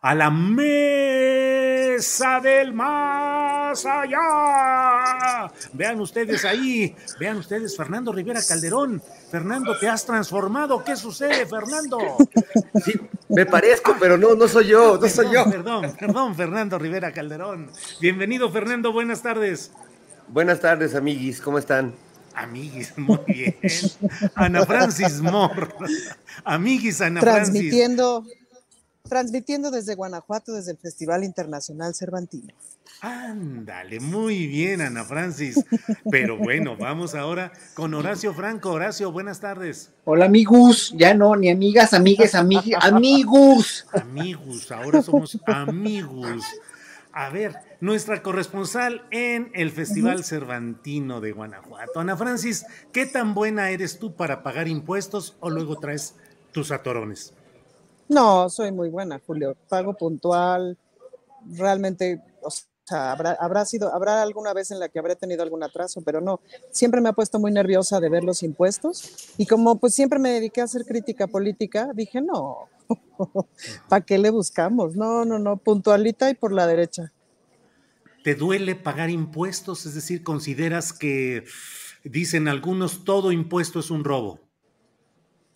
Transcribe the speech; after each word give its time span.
A 0.00 0.12
la 0.16 0.28
mesa 0.28 1.60
del 2.40 2.72
más 2.72 3.86
allá. 3.86 5.52
Vean 5.72 6.00
ustedes 6.00 6.44
ahí, 6.44 6.96
vean 7.20 7.36
ustedes, 7.36 7.76
Fernando 7.76 8.12
Rivera 8.12 8.40
Calderón. 8.42 9.00
Fernando, 9.30 9.78
te 9.78 9.88
has 9.88 10.04
transformado. 10.04 10.82
¿Qué 10.82 10.96
sucede, 10.96 11.46
Fernando? 11.46 11.98
Sí, 12.84 12.94
me 13.28 13.46
parezco, 13.46 13.94
pero 14.00 14.18
no, 14.18 14.34
no 14.34 14.48
soy 14.48 14.66
yo, 14.66 14.98
no 15.00 15.08
soy 15.08 15.32
yo. 15.32 15.44
Perdón, 15.48 15.94
perdón, 15.96 16.34
Fernando 16.34 16.76
Rivera 16.76 17.12
Calderón. 17.12 17.70
Bienvenido, 18.00 18.50
Fernando, 18.50 18.92
buenas 18.92 19.22
tardes. 19.22 19.70
Buenas 20.26 20.58
tardes, 20.58 20.96
amiguis, 20.96 21.40
¿cómo 21.40 21.58
están? 21.58 21.94
Amiguis, 22.34 22.98
muy 22.98 23.20
bien. 23.28 23.54
Ana 24.34 24.66
Francis 24.66 25.20
Moore. 25.20 25.68
Amiguis, 26.42 27.00
Ana 27.00 27.20
Francis. 27.20 27.52
Transmitiendo, 27.52 28.24
transmitiendo 29.08 29.70
desde 29.70 29.94
Guanajuato, 29.94 30.52
desde 30.54 30.72
el 30.72 30.78
Festival 30.78 31.24
Internacional 31.24 31.94
Cervantino. 31.94 32.54
Ándale, 33.00 34.00
muy 34.00 34.46
bien, 34.46 34.80
Ana 34.80 35.04
Francis. 35.04 35.64
Pero 36.10 36.36
bueno, 36.36 36.76
vamos 36.76 37.14
ahora 37.14 37.52
con 37.74 37.94
Horacio 37.94 38.32
Franco. 38.32 38.70
Horacio, 38.70 39.10
buenas 39.10 39.40
tardes. 39.40 39.90
Hola, 40.04 40.26
amigos. 40.26 40.94
Ya 40.96 41.14
no, 41.14 41.34
ni 41.36 41.50
amigas, 41.50 41.94
amigues, 41.94 42.34
amig 42.34 42.74
amigos. 42.80 43.86
Amigos, 43.92 44.70
ahora 44.70 45.02
somos 45.02 45.38
amigos. 45.46 46.44
A 47.12 47.28
ver, 47.28 47.56
nuestra 47.80 48.22
corresponsal 48.22 49.06
en 49.10 49.50
el 49.54 49.70
Festival 49.70 50.24
Cervantino 50.24 51.20
de 51.20 51.32
Guanajuato. 51.32 52.00
Ana 52.00 52.16
Francis, 52.16 52.64
¿qué 52.92 53.04
tan 53.04 53.34
buena 53.34 53.70
eres 53.70 53.98
tú 53.98 54.14
para 54.14 54.42
pagar 54.42 54.68
impuestos 54.68 55.36
o 55.40 55.50
luego 55.50 55.78
traes 55.78 56.14
tus 56.52 56.70
atorones? 56.70 57.34
No, 58.12 58.50
soy 58.50 58.72
muy 58.72 58.90
buena, 58.90 59.18
Julio. 59.26 59.56
Pago 59.70 59.94
puntual. 59.94 60.76
Realmente, 61.46 62.22
o 62.42 62.50
sea, 62.84 63.12
habrá, 63.12 63.32
habrá 63.40 63.64
sido, 63.64 63.92
habrá 63.94 64.20
alguna 64.20 64.52
vez 64.52 64.70
en 64.70 64.78
la 64.78 64.90
que 64.90 64.98
habré 64.98 65.16
tenido 65.16 65.42
algún 65.42 65.62
atraso, 65.62 66.02
pero 66.02 66.20
no. 66.20 66.40
Siempre 66.70 67.00
me 67.00 67.08
ha 67.08 67.14
puesto 67.14 67.38
muy 67.38 67.50
nerviosa 67.50 68.00
de 68.00 68.10
ver 68.10 68.22
los 68.22 68.42
impuestos. 68.42 69.32
Y 69.38 69.46
como 69.46 69.78
pues 69.78 69.94
siempre 69.94 70.18
me 70.18 70.28
dediqué 70.28 70.60
a 70.60 70.64
hacer 70.64 70.84
crítica 70.84 71.26
política, 71.26 71.90
dije, 71.94 72.20
no, 72.20 72.68
¿para 73.88 74.04
qué 74.04 74.18
le 74.18 74.28
buscamos? 74.28 74.94
No, 74.94 75.24
no, 75.24 75.38
no, 75.38 75.56
puntualita 75.56 76.28
y 76.28 76.34
por 76.34 76.52
la 76.52 76.66
derecha. 76.66 77.12
¿Te 78.22 78.34
duele 78.34 78.74
pagar 78.74 79.08
impuestos? 79.08 79.86
Es 79.86 79.94
decir, 79.94 80.22
¿consideras 80.22 80.92
que, 80.92 81.44
dicen 82.04 82.46
algunos, 82.46 83.04
todo 83.04 83.32
impuesto 83.32 83.80
es 83.80 83.90
un 83.90 84.04
robo? 84.04 84.38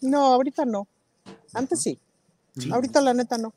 No, 0.00 0.32
ahorita 0.32 0.64
no. 0.64 0.88
Antes 1.52 1.82
sí. 1.82 2.00
Sí. 2.56 2.70
Ahorita 2.72 3.00
la 3.00 3.14
neta 3.14 3.38
no. 3.38 3.52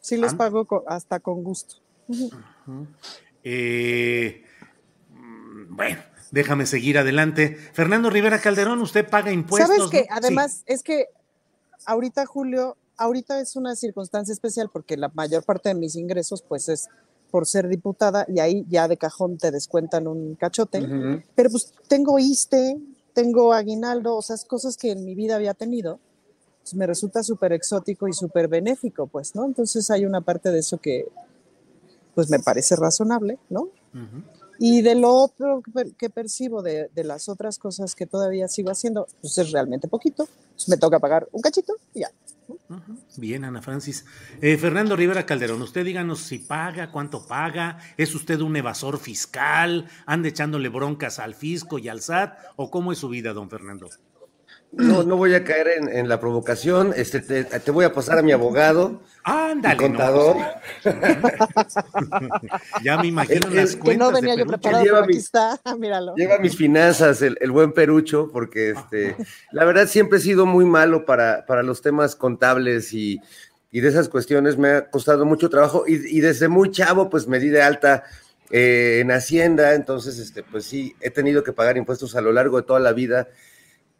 Sí 0.00 0.16
les 0.16 0.32
Ah. 0.34 0.36
pago 0.36 0.64
co- 0.66 0.84
hasta 0.86 1.20
con 1.20 1.42
gusto. 1.44 1.76
Eh, 3.44 4.42
mm, 5.10 5.74
bueno, 5.76 6.00
déjame 6.30 6.66
seguir 6.66 6.98
adelante. 6.98 7.56
Fernando 7.72 8.10
Rivera 8.10 8.40
Calderón, 8.40 8.80
usted 8.80 9.08
paga 9.08 9.32
impuestos. 9.32 9.76
¿Sabes 9.76 9.90
qué? 9.90 10.06
¿no? 10.10 10.16
Además, 10.16 10.62
es 10.66 10.82
que 10.82 11.06
ahorita, 11.86 12.26
Julio, 12.26 12.76
ahorita 12.96 13.40
es 13.40 13.56
una 13.56 13.74
circunstancia 13.76 14.32
especial 14.32 14.70
porque 14.72 14.96
la 14.96 15.10
mayor 15.14 15.44
parte 15.44 15.68
de 15.70 15.74
mis 15.74 15.96
ingresos, 15.96 16.42
pues, 16.42 16.68
es 16.68 16.88
por 17.30 17.46
ser 17.46 17.68
diputada 17.68 18.26
y 18.28 18.40
ahí 18.40 18.64
ya 18.68 18.88
de 18.88 18.98
cajón 18.98 19.38
te 19.38 19.50
descuentan 19.50 20.06
un 20.06 20.34
cachote. 20.34 20.80
Pero 21.34 21.50
pues 21.50 21.72
tengo 21.88 22.18
ISTE, 22.18 22.76
tengo 23.14 23.54
aguinaldo, 23.54 24.16
o 24.16 24.22
sea, 24.22 24.36
es 24.36 24.44
cosas 24.44 24.76
que 24.76 24.90
en 24.92 25.04
mi 25.06 25.14
vida 25.14 25.36
había 25.36 25.54
tenido. 25.54 25.98
Pues, 26.62 26.74
me 26.74 26.86
resulta 26.86 27.22
súper 27.22 27.52
exótico 27.52 28.08
y 28.08 28.12
súper 28.12 28.48
benéfico, 28.48 29.06
pues, 29.06 29.34
¿no? 29.34 29.44
Entonces 29.44 29.90
hay 29.90 30.04
una 30.04 30.20
parte 30.20 30.50
de 30.50 30.60
eso 30.60 30.78
que, 30.78 31.06
pues, 32.14 32.30
me 32.30 32.38
parece 32.38 32.76
razonable, 32.76 33.38
¿no? 33.50 33.68
Y 34.58 34.82
de 34.82 34.94
lo 34.94 35.12
otro 35.12 35.60
que, 35.62 35.70
per- 35.72 35.92
que 35.94 36.08
percibo 36.08 36.62
de, 36.62 36.88
de 36.94 37.04
las 37.04 37.28
otras 37.28 37.58
cosas 37.58 37.94
que 37.96 38.06
todavía 38.06 38.46
sigo 38.48 38.70
haciendo, 38.70 39.08
pues 39.20 39.36
es 39.38 39.50
realmente 39.50 39.88
poquito. 39.88 40.28
Pues 40.54 40.68
me 40.68 40.76
toca 40.76 41.00
pagar 41.00 41.26
un 41.32 41.40
cachito 41.42 41.74
y 41.94 42.00
ya. 42.00 42.10
Bien, 43.16 43.44
Ana 43.44 43.60
Francis. 43.60 44.04
Eh, 44.40 44.56
Fernando 44.58 44.94
Rivera 44.94 45.26
Calderón, 45.26 45.62
usted 45.62 45.84
díganos 45.84 46.20
si 46.20 46.38
paga, 46.38 46.92
cuánto 46.92 47.26
paga, 47.26 47.78
es 47.96 48.14
usted 48.14 48.40
un 48.40 48.54
evasor 48.56 48.98
fiscal, 48.98 49.88
anda 50.06 50.28
echándole 50.28 50.68
broncas 50.68 51.18
al 51.18 51.34
fisco 51.34 51.78
y 51.78 51.88
al 51.88 52.00
SAT, 52.00 52.36
o 52.56 52.70
cómo 52.70 52.92
es 52.92 52.98
su 52.98 53.08
vida, 53.08 53.32
don 53.32 53.50
Fernando. 53.50 53.88
No, 54.74 55.02
no 55.02 55.16
voy 55.18 55.34
a 55.34 55.44
caer 55.44 55.68
en, 55.68 55.88
en 55.88 56.08
la 56.08 56.18
provocación. 56.18 56.94
Este, 56.96 57.20
te, 57.20 57.44
te 57.44 57.70
voy 57.70 57.84
a 57.84 57.92
pasar 57.92 58.18
a 58.18 58.22
mi 58.22 58.32
abogado, 58.32 59.02
Ándale, 59.22 59.74
mi 59.76 59.80
contador. 59.82 60.36
no, 60.36 60.90
ya 62.82 62.96
me 62.98 63.08
imagino 63.08 63.48
El- 63.48 63.54
las 63.56 63.70
el- 63.72 63.76
Que 63.76 63.80
cuentas 63.84 63.98
no 64.08 64.14
de 64.14 64.20
venía 64.20 64.34
yo 64.34 64.38
Perucho. 64.46 64.58
preparado, 64.60 64.84
lleva 64.84 64.96
pero 64.98 65.04
aquí 65.04 65.12
mi- 65.14 65.18
está. 65.20 65.60
Míralo. 65.78 66.14
Lleva 66.16 66.38
mis 66.38 66.56
finanzas, 66.56 67.20
el, 67.22 67.36
el 67.40 67.50
buen 67.50 67.72
Perucho, 67.72 68.30
porque 68.32 68.70
este, 68.70 69.16
la 69.50 69.64
verdad 69.64 69.86
siempre 69.88 70.18
he 70.18 70.22
sido 70.22 70.46
muy 70.46 70.64
malo 70.64 71.04
para, 71.04 71.44
para 71.46 71.62
los 71.62 71.82
temas 71.82 72.16
contables 72.16 72.92
y, 72.94 73.20
y 73.70 73.80
de 73.80 73.88
esas 73.88 74.08
cuestiones. 74.08 74.56
Me 74.56 74.70
ha 74.70 74.90
costado 74.90 75.24
mucho 75.26 75.50
trabajo 75.50 75.84
y, 75.86 75.94
y 76.16 76.20
desde 76.20 76.48
muy 76.48 76.70
chavo, 76.70 77.10
pues 77.10 77.26
me 77.28 77.38
di 77.40 77.48
de 77.48 77.62
alta 77.62 78.04
eh, 78.50 79.00
en 79.02 79.10
Hacienda. 79.10 79.74
Entonces, 79.74 80.18
este, 80.18 80.42
pues 80.42 80.64
sí, 80.64 80.94
he 81.00 81.10
tenido 81.10 81.44
que 81.44 81.52
pagar 81.52 81.76
impuestos 81.76 82.16
a 82.16 82.20
lo 82.22 82.32
largo 82.32 82.56
de 82.56 82.62
toda 82.66 82.80
la 82.80 82.92
vida. 82.94 83.28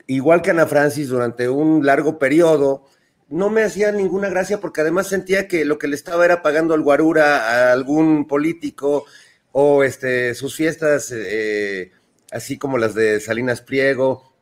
Igual 0.07 0.43
que 0.43 0.51
Ana 0.51 0.67
Francis, 0.67 1.09
durante 1.09 1.49
un 1.49 1.85
largo 1.87 2.19
periodo, 2.19 2.85
no 3.29 3.49
me 3.51 3.63
hacía 3.63 3.93
ninguna 3.93 4.29
gracia 4.29 4.61
porque 4.61 4.83
además 4.83 5.07
sentía 5.07 5.49
que 5.49 5.65
lo 5.65 5.79
que 5.79 5.89
le 5.89 5.97
estaba 5.97 6.25
era 6.25 6.43
pagando 6.43 6.75
al 6.75 6.83
guarura 6.83 7.71
a 7.71 7.73
algún 7.73 8.27
político 8.27 9.07
o 9.53 9.85
este, 9.85 10.35
sus 10.35 10.55
fiestas, 10.55 11.13
eh, 11.15 11.93
así 12.31 12.59
como 12.59 12.79
las 12.79 12.95
de 12.95 13.21
Salinas 13.21 13.63
Pliego, 13.63 14.33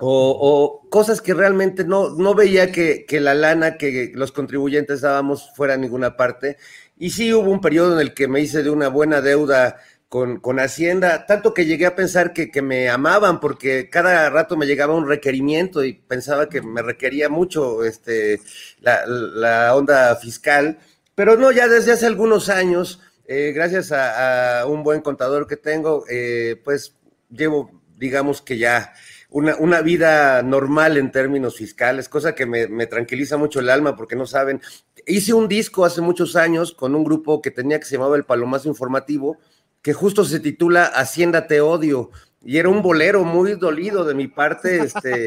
o, 0.00 0.80
o 0.84 0.88
cosas 0.88 1.20
que 1.20 1.34
realmente 1.34 1.84
no, 1.84 2.10
no 2.10 2.34
veía 2.34 2.70
que, 2.70 3.04
que 3.06 3.20
la 3.20 3.34
lana 3.34 3.76
que 3.76 4.12
los 4.14 4.30
contribuyentes 4.32 5.00
dábamos 5.00 5.50
fuera 5.56 5.74
a 5.74 5.78
ninguna 5.78 6.16
parte. 6.16 6.56
Y 6.96 7.10
sí 7.10 7.32
hubo 7.32 7.50
un 7.50 7.60
periodo 7.60 7.94
en 7.94 8.00
el 8.00 8.14
que 8.14 8.28
me 8.28 8.40
hice 8.40 8.62
de 8.62 8.70
una 8.70 8.88
buena 8.88 9.20
deuda 9.20 9.78
con, 10.08 10.40
con 10.40 10.58
Hacienda, 10.58 11.26
tanto 11.26 11.52
que 11.52 11.66
llegué 11.66 11.86
a 11.86 11.96
pensar 11.96 12.32
que, 12.32 12.50
que 12.50 12.62
me 12.62 12.88
amaban 12.88 13.40
porque 13.40 13.90
cada 13.90 14.30
rato 14.30 14.56
me 14.56 14.66
llegaba 14.66 14.94
un 14.94 15.06
requerimiento 15.06 15.84
y 15.84 15.92
pensaba 15.92 16.48
que 16.48 16.62
me 16.62 16.82
requería 16.82 17.28
mucho 17.28 17.84
este, 17.84 18.40
la, 18.80 19.06
la 19.06 19.76
onda 19.76 20.16
fiscal. 20.16 20.78
Pero 21.14 21.36
no, 21.36 21.52
ya 21.52 21.68
desde 21.68 21.92
hace 21.92 22.06
algunos 22.06 22.48
años, 22.48 23.00
eh, 23.26 23.52
gracias 23.54 23.92
a, 23.92 24.64
un 24.66 24.82
buen 24.82 25.02
contador 25.02 25.46
que 25.46 25.56
tengo, 25.56 26.04
eh, 26.08 26.58
pues 26.64 26.94
llevo, 27.28 27.70
digamos 27.98 28.40
que 28.40 28.56
ya 28.56 28.94
una, 29.28 29.56
una, 29.56 29.82
vida 29.82 30.42
normal 30.42 30.96
en 30.96 31.12
términos 31.12 31.56
fiscales, 31.56 32.08
cosa 32.08 32.34
que 32.34 32.46
me, 32.46 32.68
me, 32.68 32.86
tranquiliza 32.86 33.36
mucho 33.36 33.60
el 33.60 33.68
alma 33.68 33.96
porque 33.96 34.16
no 34.16 34.26
saben, 34.26 34.62
hice 35.06 35.34
un 35.34 35.46
disco 35.46 35.84
hace 35.84 36.00
muchos 36.00 36.36
años 36.36 36.72
con 36.72 36.94
un 36.94 37.04
grupo 37.04 37.42
que 37.42 37.50
tenía 37.50 37.78
que 37.78 37.84
se 37.84 37.96
llamaba 37.96 38.16
El 38.16 38.24
Palomazo 38.24 38.68
Informativo, 38.68 39.36
que 39.82 39.92
justo 39.92 40.24
se 40.24 40.40
titula 40.40 40.84
Hacienda 40.84 41.46
Te 41.46 41.60
Odio. 41.60 42.10
Y 42.44 42.58
era 42.58 42.68
un 42.68 42.82
bolero 42.82 43.24
muy 43.24 43.54
dolido 43.54 44.04
de 44.04 44.14
mi 44.14 44.28
parte, 44.28 44.78
este, 44.78 45.26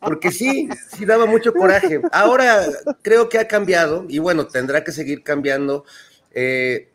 porque 0.00 0.32
sí, 0.32 0.68
sí 0.96 1.04
daba 1.04 1.24
mucho 1.26 1.52
coraje. 1.52 2.00
Ahora 2.10 2.66
creo 3.02 3.28
que 3.28 3.38
ha 3.38 3.46
cambiado 3.46 4.06
y 4.08 4.18
bueno, 4.18 4.48
tendrá 4.48 4.82
que 4.82 4.90
seguir 4.90 5.22
cambiando. 5.22 5.84
Eh, 6.32 6.90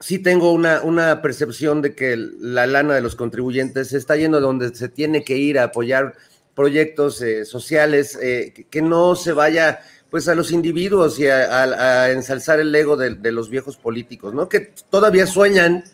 sí 0.00 0.18
tengo 0.18 0.52
una, 0.52 0.82
una 0.82 1.22
percepción 1.22 1.80
de 1.82 1.94
que 1.94 2.16
la 2.16 2.66
lana 2.66 2.94
de 2.94 3.00
los 3.00 3.16
contribuyentes 3.16 3.92
está 3.92 4.16
yendo 4.16 4.40
donde 4.40 4.74
se 4.74 4.88
tiene 4.88 5.24
que 5.24 5.36
ir 5.36 5.58
a 5.58 5.64
apoyar 5.64 6.14
proyectos 6.54 7.22
eh, 7.22 7.44
sociales, 7.44 8.18
eh, 8.20 8.66
que, 8.68 8.82
no 8.82 9.14
se 9.16 9.32
vaya 9.32 9.80
pues 10.10 10.28
a 10.28 10.34
los 10.34 10.50
individuos 10.50 11.18
y 11.18 11.26
a, 11.26 12.10
ensalzar 12.10 12.60
el 12.60 12.74
ego 12.74 12.96
de, 12.96 13.32
los 13.32 13.48
viejos 13.48 13.76
políticos, 13.76 14.34
¿no? 14.34 14.48
Que 14.48 14.72
todavía 14.90 15.26
sueñan 15.26 15.84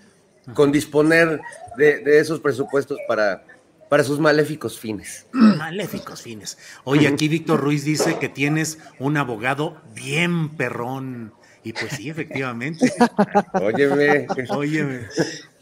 con 0.54 0.72
disponer 0.72 1.40
de, 1.76 2.02
esos 2.18 2.40
presupuestos 2.40 2.98
para, 3.08 3.44
para 3.88 4.04
sus 4.04 4.18
maléficos 4.18 4.78
fines. 4.78 5.26
Maléficos 5.32 6.22
fines. 6.22 6.58
Oye, 6.84 7.08
aquí 7.08 7.28
Víctor 7.28 7.60
Ruiz 7.60 7.84
dice 7.84 8.18
que 8.18 8.28
tienes 8.28 8.78
un 8.98 9.16
abogado 9.16 9.76
bien 9.94 10.50
perrón. 10.56 11.32
Y 11.62 11.72
pues 11.72 11.94
sí, 11.94 12.08
efectivamente. 12.08 12.92
Óyeme. 13.54 14.28
Óyeme. 14.50 15.08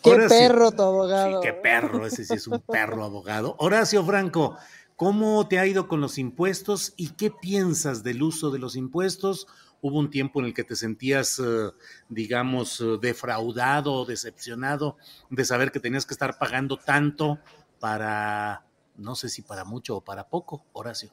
Qué 0.03 0.17
perro 0.29 0.71
tu 0.71 0.83
abogado. 0.83 1.41
Sí, 1.41 1.49
qué 1.49 1.55
perro, 1.55 2.07
ese 2.07 2.27
sí 2.27 2.35
es 2.35 2.47
un 2.47 2.61
perro 2.61 3.05
abogado. 3.05 3.57
Horacio 3.59 4.05
Franco, 4.05 4.59
¿cómo 4.97 5.49
te 5.49 5.59
ha 5.59 5.67
ido 5.67 5.89
con 5.89 6.03
los 6.03 6.19
impuestos 6.19 6.93
y 6.99 7.11
qué 7.15 7.31
piensas 7.31 8.03
del 8.03 8.23
uso 8.23 8.51
de 8.51 8.59
los 8.59 8.77
impuestos? 8.77 9.47
Hubo 9.87 9.99
un 9.99 10.09
tiempo 10.09 10.41
en 10.41 10.47
el 10.47 10.55
que 10.55 10.65
te 10.65 10.77
sentías, 10.77 11.39
eh, 11.39 11.71
digamos, 12.09 12.81
eh, 12.81 12.97
defraudado 13.03 14.07
decepcionado 14.07 14.97
de 15.29 15.45
saber 15.45 15.71
que 15.71 15.79
tenías 15.79 16.07
que 16.07 16.15
estar 16.15 16.39
pagando 16.39 16.79
tanto 16.79 17.39
para, 17.81 18.65
no 18.97 19.15
sé 19.15 19.29
si 19.29 19.43
para 19.43 19.67
mucho 19.67 19.99
o 19.99 20.01
para 20.01 20.27
poco, 20.27 20.65
Horacio. 20.73 21.11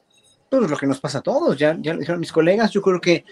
Pues 0.48 0.70
lo 0.70 0.78
que 0.78 0.86
nos 0.86 1.00
pasa 1.00 1.18
a 1.18 1.22
todos, 1.22 1.58
ya, 1.58 1.76
ya 1.82 1.92
lo 1.92 2.00
dijeron 2.00 2.18
mis 2.18 2.32
colegas, 2.32 2.70
yo 2.70 2.80
creo 2.80 2.98
que 2.98 3.26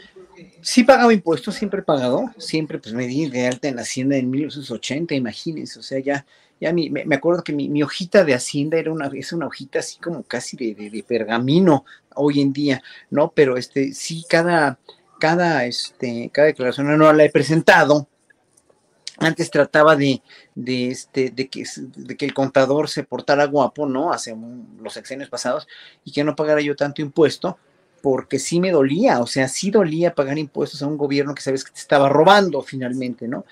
sí 0.61 0.85
pagaba 0.85 1.15
impuestos, 1.15 1.55
siempre 1.55 1.81
he 1.81 1.85
pagado, 1.85 2.27
siempre 2.37 2.79
pues 2.79 2.95
me 2.95 3.07
di 3.07 3.31
de 3.31 3.47
alta 3.47 3.69
en 3.69 3.79
Hacienda 3.79 4.19
en 4.19 4.29
1980, 4.29 5.15
imagínense, 5.15 5.79
o 5.79 5.83
sea, 5.83 6.01
ya, 6.01 6.27
ya 6.61 6.71
mi, 6.75 6.91
me, 6.91 7.15
acuerdo 7.15 7.43
que 7.43 7.55
mi, 7.55 7.83
hojita 7.83 8.25
de 8.25 8.35
Hacienda 8.35 8.79
era 8.79 8.93
una, 8.93 9.07
es 9.15 9.33
una 9.33 9.47
hojita 9.47 9.79
así 9.79 9.99
como 9.99 10.23
casi 10.23 10.59
de, 10.59 10.91
de, 10.91 11.03
pergamino 11.03 11.87
hoy 12.15 12.43
en 12.43 12.53
día, 12.53 12.83
¿no? 13.09 13.33
Pero 13.33 13.57
este, 13.57 13.95
sí, 13.95 14.27
cada, 14.29 14.79
cada, 15.21 15.65
este, 15.67 16.31
cada 16.33 16.49
declaración 16.49 16.91
anual 16.91 17.17
la 17.17 17.25
he 17.25 17.31
presentado, 17.31 18.09
antes 19.19 19.51
trataba 19.51 19.95
de, 19.95 20.23
de, 20.55 20.89
este, 20.89 21.31
de, 21.31 21.49
que, 21.49 21.65
de 21.77 22.17
que 22.17 22.25
el 22.25 22.35
contador 22.35 22.89
se 22.89 23.05
portara 23.05 23.45
guapo, 23.45 23.87
¿no? 23.87 24.13
Hace 24.13 24.35
los 24.83 24.95
sexenios 24.95 25.29
pasados 25.29 25.69
y 26.05 26.11
que 26.11 26.25
no 26.25 26.35
pagara 26.35 26.63
yo 26.63 26.75
tanto 26.75 27.03
impuesto, 27.03 27.59
porque 28.03 28.39
sí 28.39 28.61
me 28.61 28.71
dolía, 28.71 29.21
o 29.21 29.27
sea, 29.27 29.47
sí 29.47 29.71
dolía 29.71 30.15
pagar 30.15 30.39
impuestos 30.39 30.83
a 30.83 30.87
un 30.87 30.97
gobierno 30.97 31.35
que 31.35 31.43
sabes 31.43 31.65
que 31.65 31.73
te 31.73 31.81
estaba 31.81 32.09
robando 32.09 32.63
finalmente, 32.63 33.29
¿no? 33.29 33.45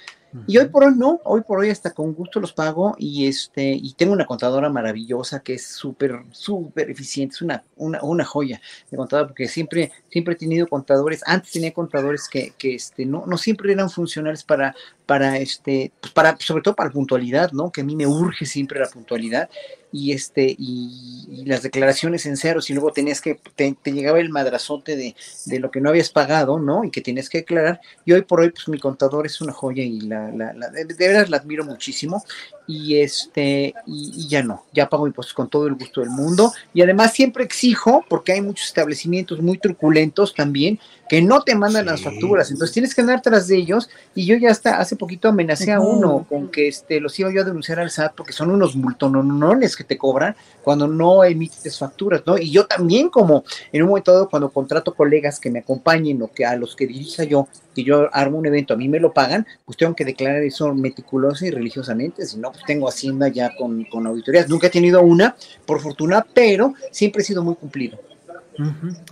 Y 0.46 0.58
hoy 0.58 0.68
por 0.68 0.84
hoy 0.84 0.94
no, 0.96 1.20
hoy 1.24 1.40
por 1.40 1.58
hoy 1.58 1.70
hasta 1.70 1.92
con 1.92 2.12
gusto 2.12 2.38
los 2.38 2.52
pago 2.52 2.94
y 2.98 3.26
este 3.26 3.72
y 3.72 3.94
tengo 3.94 4.12
una 4.12 4.26
contadora 4.26 4.68
maravillosa 4.68 5.40
que 5.40 5.54
es 5.54 5.66
súper 5.66 6.22
súper 6.32 6.90
eficiente, 6.90 7.34
es 7.34 7.42
una, 7.42 7.64
una, 7.76 8.02
una, 8.02 8.24
joya 8.24 8.60
de 8.90 8.96
contadora 8.96 9.28
porque 9.28 9.48
siempre 9.48 9.90
siempre 10.10 10.34
he 10.34 10.36
tenido 10.36 10.66
contadores, 10.66 11.22
antes 11.26 11.52
tenía 11.52 11.72
contadores 11.72 12.28
que, 12.28 12.52
que 12.58 12.74
este 12.74 13.06
no 13.06 13.24
no 13.26 13.38
siempre 13.38 13.72
eran 13.72 13.88
funcionales 13.88 14.44
para 14.44 14.74
para 15.06 15.38
este 15.38 15.92
pues 16.00 16.12
para 16.12 16.36
sobre 16.38 16.62
todo 16.62 16.74
para 16.74 16.90
puntualidad, 16.90 17.52
¿no? 17.52 17.72
Que 17.72 17.80
a 17.80 17.84
mí 17.84 17.96
me 17.96 18.06
urge 18.06 18.44
siempre 18.44 18.80
la 18.80 18.88
puntualidad 18.88 19.48
y 19.90 20.12
este 20.12 20.54
y, 20.58 21.44
las 21.46 21.62
declaraciones 21.62 22.26
en 22.26 22.36
ceros 22.36 22.68
y 22.68 22.74
luego 22.74 22.92
tenías 22.92 23.20
que 23.20 23.40
te, 23.56 23.74
llegaba 23.84 24.20
el 24.20 24.28
madrazote 24.28 24.96
de, 24.96 25.14
de, 25.46 25.60
lo 25.60 25.70
que 25.70 25.80
no 25.80 25.88
habías 25.88 26.10
pagado 26.10 26.58
no 26.58 26.84
y 26.84 26.90
que 26.90 27.00
tienes 27.00 27.30
que 27.30 27.38
declarar 27.38 27.80
y 28.04 28.12
hoy 28.12 28.22
por 28.22 28.40
hoy 28.40 28.50
pues 28.50 28.68
mi 28.68 28.78
contador 28.78 29.24
es 29.24 29.40
una 29.40 29.52
joya 29.52 29.82
y 29.82 30.00
la, 30.00 30.17
la, 30.34 30.70
de, 30.70 30.84
verdad 30.98 31.28
la 31.28 31.38
admiro 31.38 31.64
muchísimo 31.64 32.24
y 32.68 33.00
este 33.00 33.74
y, 33.86 34.28
ya 34.28 34.42
no 34.42 34.64
ya 34.72 34.88
pago 34.88 35.06
impuestos 35.06 35.34
con 35.34 35.48
todo 35.48 35.66
el 35.66 35.74
gusto 35.74 36.02
del 36.02 36.10
mundo. 36.10 36.52
Y 36.74 36.82
además 36.82 37.12
siempre 37.12 37.42
exijo 37.42 38.04
porque 38.08 38.32
hay 38.32 38.42
muchos 38.42 38.66
establecimientos 38.68 39.40
muy 39.40 39.58
truculentos 39.58 40.34
también 40.34 40.78
que 41.08 41.22
no 41.22 41.42
te 41.42 41.54
mandan 41.54 41.86
las 41.86 42.02
facturas, 42.02 42.50
entonces 42.50 42.74
tienes 42.74 42.94
que 42.94 43.00
andar 43.00 43.22
tras 43.22 43.48
de 43.48 43.56
ellos. 43.56 43.88
Y 44.14 44.26
yo 44.26 44.36
ya 44.36 44.50
hasta 44.50 44.78
hace 44.78 44.94
poquito 44.94 45.28
amenacé 45.28 45.72
a 45.72 45.80
uno 45.80 46.26
con 46.28 46.48
que 46.48 46.68
este 46.68 47.00
los 47.00 47.18
iba 47.18 47.32
yo 47.32 47.40
a 47.40 47.44
denunciar 47.44 47.80
al 47.80 47.90
SAT 47.90 48.14
porque 48.14 48.34
son 48.34 48.50
unos 48.50 48.76
multononones 48.76 49.74
que 49.74 49.84
te 49.84 49.96
cobran 49.96 50.36
cuando 50.62 50.86
no 50.86 51.24
emites 51.24 51.78
facturas, 51.78 52.22
¿no? 52.26 52.36
Y 52.36 52.50
yo 52.50 52.66
también 52.66 53.08
como 53.08 53.44
en 53.72 53.82
un 53.82 53.88
momento 53.88 54.12
dado 54.12 54.28
cuando 54.28 54.50
contrato 54.50 54.94
colegas 54.94 55.40
que 55.40 55.50
me 55.50 55.60
acompañen 55.60 56.20
o 56.20 56.30
que 56.30 56.44
a 56.44 56.56
los 56.56 56.76
que 56.76 56.86
dirija 56.86 57.24
yo, 57.24 57.48
que 57.74 57.84
yo 57.84 58.08
armo 58.12 58.38
un 58.38 58.46
evento, 58.46 58.74
a 58.74 58.76
mí 58.76 58.88
me 58.88 59.00
lo 59.00 59.12
pagan, 59.12 59.46
pues 59.64 59.78
tengo 59.78 59.94
que 59.94 60.04
declarar 60.04 60.42
eso 60.42 60.74
meticulosa 60.74 61.46
y 61.46 61.50
religiosamente, 61.50 62.26
si 62.26 62.36
no, 62.38 62.52
pues 62.58 62.66
tengo 62.66 62.88
hacienda 62.88 63.28
ya 63.28 63.54
con, 63.56 63.84
con 63.84 64.06
auditorías. 64.06 64.48
Nunca 64.48 64.66
he 64.66 64.70
tenido 64.70 65.02
una, 65.02 65.36
por 65.64 65.80
fortuna, 65.80 66.26
pero 66.34 66.74
siempre 66.90 67.22
he 67.22 67.24
sido 67.24 67.42
muy 67.42 67.54
cumplido. 67.54 67.98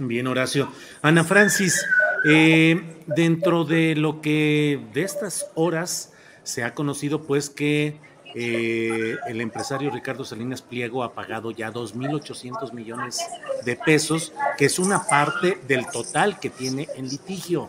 Bien, 0.00 0.26
Horacio. 0.26 0.68
Ana 1.02 1.22
Francis, 1.22 1.84
eh, 2.28 3.02
dentro 3.06 3.64
de 3.64 3.94
lo 3.94 4.20
que 4.20 4.80
de 4.92 5.02
estas 5.02 5.46
horas 5.54 6.12
se 6.42 6.64
ha 6.64 6.74
conocido, 6.74 7.22
pues 7.22 7.48
que 7.48 8.00
eh, 8.34 9.16
el 9.28 9.40
empresario 9.40 9.90
Ricardo 9.90 10.24
Salinas 10.24 10.62
Pliego 10.62 11.04
ha 11.04 11.14
pagado 11.14 11.52
ya 11.52 11.72
2.800 11.72 12.72
millones 12.72 13.20
de 13.64 13.76
pesos, 13.76 14.32
que 14.58 14.64
es 14.64 14.78
una 14.78 15.06
parte 15.06 15.58
del 15.68 15.86
total 15.86 16.40
que 16.40 16.50
tiene 16.50 16.88
en 16.96 17.08
litigio. 17.08 17.68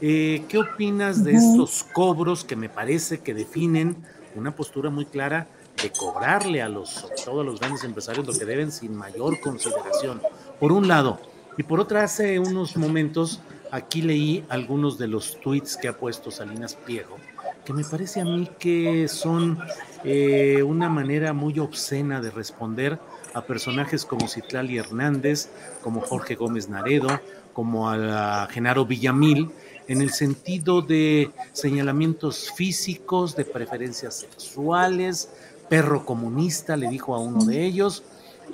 Eh, 0.00 0.44
¿Qué 0.48 0.58
opinas 0.58 1.24
de 1.24 1.32
estos 1.32 1.84
cobros 1.92 2.44
que 2.44 2.56
me 2.56 2.68
parece 2.68 3.18
que 3.18 3.34
definen 3.34 3.96
una 4.36 4.54
postura 4.54 4.90
muy 4.90 5.06
clara 5.06 5.46
de 5.82 5.90
cobrarle 5.90 6.62
a 6.62 6.68
los, 6.68 7.06
los 7.26 7.60
grandes 7.60 7.84
empresarios, 7.84 8.26
lo 8.26 8.32
que 8.32 8.44
deben 8.44 8.70
sin 8.70 8.94
mayor 8.94 9.40
consideración? 9.40 10.20
por 10.60 10.72
un 10.72 10.86
lado. 10.86 11.18
Y 11.56 11.62
por 11.64 11.80
otra, 11.80 12.04
hace 12.04 12.38
unos 12.38 12.76
momentos 12.76 13.40
aquí 13.72 14.02
leí 14.02 14.44
algunos 14.48 14.98
de 14.98 15.08
los 15.08 15.40
tweets 15.40 15.76
que 15.76 15.88
ha 15.88 15.96
puesto 15.96 16.30
Salinas 16.30 16.74
Pliego, 16.74 17.16
que 17.64 17.72
me 17.72 17.84
parece 17.84 18.20
a 18.20 18.24
mí 18.24 18.48
que 18.58 19.08
son 19.08 19.58
eh, 20.04 20.62
una 20.62 20.88
manera 20.88 21.32
muy 21.32 21.58
obscena 21.58 22.20
de 22.20 22.30
responder 22.30 22.98
a 23.34 23.42
personajes 23.42 24.04
como 24.04 24.28
Citlali 24.28 24.78
Hernández, 24.78 25.50
como 25.82 26.00
Jorge 26.00 26.34
Gómez 26.34 26.68
Naredo, 26.68 27.20
como 27.52 27.90
a 27.90 28.46
Genaro 28.50 28.86
Villamil, 28.86 29.50
en 29.90 30.00
el 30.00 30.10
sentido 30.10 30.82
de 30.82 31.32
señalamientos 31.52 32.52
físicos, 32.52 33.34
de 33.34 33.44
preferencias 33.44 34.20
sexuales, 34.20 35.30
perro 35.68 36.06
comunista, 36.06 36.76
le 36.76 36.88
dijo 36.88 37.12
a 37.12 37.18
uno 37.18 37.44
de 37.44 37.64
ellos. 37.66 38.04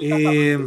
Eh, 0.00 0.59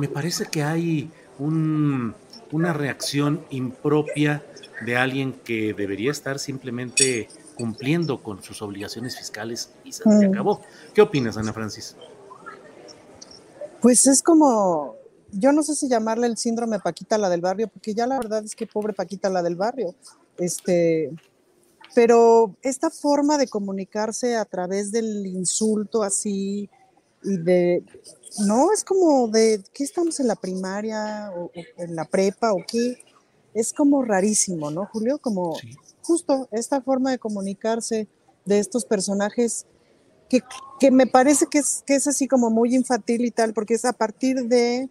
me 0.00 0.08
parece 0.08 0.46
que 0.46 0.64
hay 0.64 1.12
una 1.38 2.72
reacción 2.72 3.46
impropia 3.50 4.42
de 4.84 4.96
alguien 4.96 5.32
que 5.32 5.74
debería 5.74 6.10
estar 6.10 6.40
simplemente 6.40 7.28
cumpliendo 7.54 8.20
con 8.20 8.42
sus 8.42 8.62
obligaciones 8.62 9.16
fiscales 9.16 9.70
y 9.84 9.92
se, 9.92 10.02
mm. 10.08 10.32
acabó. 10.32 10.60
¿Qué 10.92 11.02
opinas, 11.02 11.36
Ana 11.36 11.52
Francis? 11.52 11.94
Pues 13.80 14.08
es 14.08 14.22
como, 14.22 14.96
yo 15.32 15.52
no 15.52 15.62
sé 15.62 15.74
si 15.74 15.88
llamarle 15.88 16.26
el 16.26 16.36
síndrome 16.36 16.80
Paquita 16.80 17.18
la 17.18 17.28
del 17.28 17.40
barrio, 17.40 17.68
porque 17.68 17.94
ya 17.94 18.06
la 18.06 18.18
verdad 18.18 18.44
es 18.44 18.54
que 18.54 18.66
pobre 18.66 18.92
Paquita 18.92 19.28
la 19.30 19.42
del 19.42 19.56
barrio. 19.56 19.94
Este, 20.38 21.10
pero 21.94 22.56
esta 22.62 22.90
forma 22.90 23.38
de 23.38 23.48
comunicarse 23.48 24.36
a 24.36 24.44
través 24.44 24.92
del 24.92 25.26
insulto 25.26 26.02
así 26.02 26.68
y 27.22 27.36
de 27.36 27.84
no, 28.38 28.72
es 28.72 28.84
como 28.84 29.28
de, 29.28 29.62
¿qué 29.74 29.84
estamos 29.84 30.20
en 30.20 30.28
la 30.28 30.36
primaria 30.36 31.32
o, 31.36 31.50
en 31.54 31.96
la 31.96 32.04
prepa 32.04 32.52
o 32.52 32.58
qué? 32.66 33.02
Es 33.54 33.72
como 33.72 34.04
rarísimo, 34.04 34.70
¿no, 34.70 34.86
Julio? 34.86 35.18
Como 35.18 35.56
justo 36.02 36.48
esta 36.52 36.80
forma 36.80 37.10
de 37.10 37.18
comunicarse 37.18 38.06
de 38.44 38.58
estos 38.58 38.84
personajes 38.84 39.66
que, 40.28 40.42
que 40.78 40.90
me 40.92 41.06
parece 41.06 41.46
que 41.46 41.58
es, 41.58 41.82
que 41.84 41.96
es 41.96 42.06
así 42.06 42.28
como 42.28 42.50
muy 42.50 42.74
infantil 42.74 43.24
y 43.24 43.32
tal, 43.32 43.52
porque 43.52 43.74
es 43.74 43.84
a 43.84 43.92
partir 43.92 44.44
de, 44.44 44.88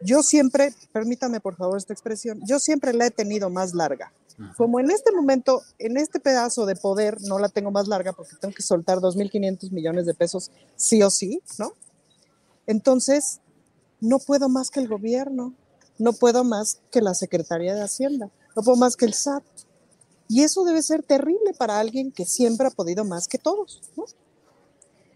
yo 0.00 0.22
siempre, 0.22 0.74
permítame 0.92 1.40
por 1.40 1.56
favor 1.56 1.76
esta 1.76 1.92
expresión, 1.92 2.40
yo 2.46 2.58
siempre 2.58 2.92
la 2.92 3.06
he 3.06 3.10
tenido 3.10 3.50
más 3.50 3.74
larga. 3.74 4.12
Como 4.56 4.80
en 4.80 4.90
este 4.90 5.12
momento, 5.12 5.62
en 5.78 5.96
este 5.96 6.18
pedazo 6.18 6.66
de 6.66 6.74
poder, 6.74 7.18
no 7.22 7.38
la 7.38 7.48
tengo 7.48 7.70
más 7.70 7.86
larga 7.86 8.12
porque 8.12 8.34
tengo 8.40 8.52
que 8.52 8.64
soltar 8.64 8.98
2.500 8.98 9.70
millones 9.70 10.06
de 10.06 10.14
pesos 10.14 10.50
sí 10.74 11.02
o 11.04 11.10
sí, 11.10 11.40
¿no? 11.58 11.72
Entonces, 12.66 13.40
no 14.00 14.18
puedo 14.18 14.48
más 14.48 14.70
que 14.70 14.80
el 14.80 14.88
gobierno, 14.88 15.54
no 15.98 16.12
puedo 16.12 16.42
más 16.42 16.80
que 16.90 17.00
la 17.00 17.14
Secretaría 17.14 17.74
de 17.74 17.82
Hacienda. 17.82 18.30
no 18.56 18.62
puedo 18.62 18.76
más 18.76 18.96
que 18.96 19.04
el 19.04 19.14
SAT. 19.14 19.44
Y 20.28 20.42
eso 20.42 20.64
debe 20.64 20.82
ser 20.82 21.02
terrible 21.02 21.52
para 21.56 21.78
alguien 21.78 22.10
que 22.10 22.24
siempre 22.24 22.66
ha 22.66 22.70
podido 22.70 23.04
más 23.04 23.28
que 23.28 23.38
todos, 23.38 23.82
¿no? 23.96 24.04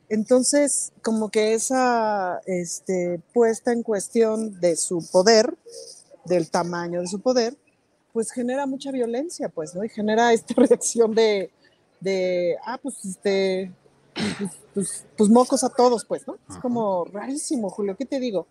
Entonces, 0.08 0.92
como 1.02 1.30
que 1.30 1.54
esa 1.54 2.40
este, 2.46 3.20
puesta 3.34 3.72
en 3.72 3.82
cuestión 3.82 4.58
de 4.60 4.76
su 4.76 5.06
poder, 5.10 5.54
del 6.24 6.50
tamaño 6.50 7.00
de 7.00 7.06
su 7.06 7.20
poder, 7.20 7.56
pues 8.12 8.30
genera 8.30 8.66
mucha 8.66 8.90
violencia, 8.90 9.48
pues, 9.48 9.74
¿no? 9.74 9.84
Y 9.84 9.88
genera 9.88 10.32
esta 10.32 10.54
reacción 10.56 11.14
de, 11.14 11.50
de 12.00 12.56
ah, 12.64 12.78
pues, 12.82 13.04
este, 13.04 13.72
pues, 14.14 14.50
pues, 14.74 15.06
pues, 15.16 15.30
mocos 15.30 15.62
a 15.62 15.68
todos, 15.68 16.04
pues, 16.04 16.26
¿no? 16.26 16.38
Es 16.48 16.56
como 16.56 17.04
rarísimo, 17.04 17.68
Julio, 17.68 17.96
¿qué 17.96 18.04
te 18.04 18.18
digo? 18.18 18.46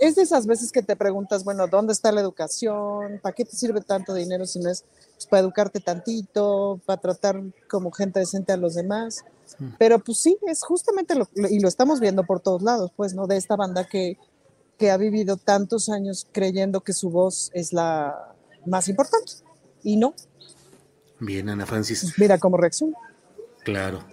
Es 0.00 0.16
de 0.16 0.22
esas 0.22 0.46
veces 0.46 0.72
que 0.72 0.82
te 0.82 0.96
preguntas, 0.96 1.44
bueno, 1.44 1.66
¿dónde 1.68 1.92
está 1.92 2.12
la 2.12 2.20
educación? 2.20 3.20
¿Para 3.22 3.34
qué 3.34 3.44
te 3.44 3.56
sirve 3.56 3.80
tanto 3.82 4.14
dinero 4.14 4.46
si 4.46 4.58
no 4.58 4.70
es 4.70 4.84
pues, 5.14 5.26
para 5.26 5.42
educarte 5.42 5.80
tantito, 5.80 6.80
para 6.86 7.00
tratar 7.00 7.42
como 7.68 7.92
gente 7.92 8.20
decente 8.20 8.52
a 8.52 8.56
los 8.56 8.74
demás? 8.74 9.24
Pero 9.78 9.98
pues 9.98 10.18
sí, 10.18 10.38
es 10.46 10.62
justamente 10.62 11.14
lo, 11.14 11.28
y 11.34 11.60
lo 11.60 11.68
estamos 11.68 12.00
viendo 12.00 12.24
por 12.24 12.40
todos 12.40 12.62
lados, 12.62 12.92
pues, 12.96 13.14
¿no? 13.14 13.26
De 13.26 13.36
esta 13.36 13.56
banda 13.56 13.86
que, 13.86 14.18
que 14.78 14.90
ha 14.90 14.96
vivido 14.96 15.36
tantos 15.36 15.88
años 15.88 16.26
creyendo 16.32 16.80
que 16.80 16.92
su 16.92 17.10
voz 17.10 17.50
es 17.54 17.72
la 17.72 18.34
más 18.66 18.88
importante. 18.88 19.32
Y 19.82 19.96
no. 19.96 20.14
Bien, 21.20 21.48
Ana 21.48 21.66
Francis. 21.66 22.14
Mira 22.18 22.38
cómo 22.38 22.56
reacciona. 22.56 22.96
Claro. 23.64 24.04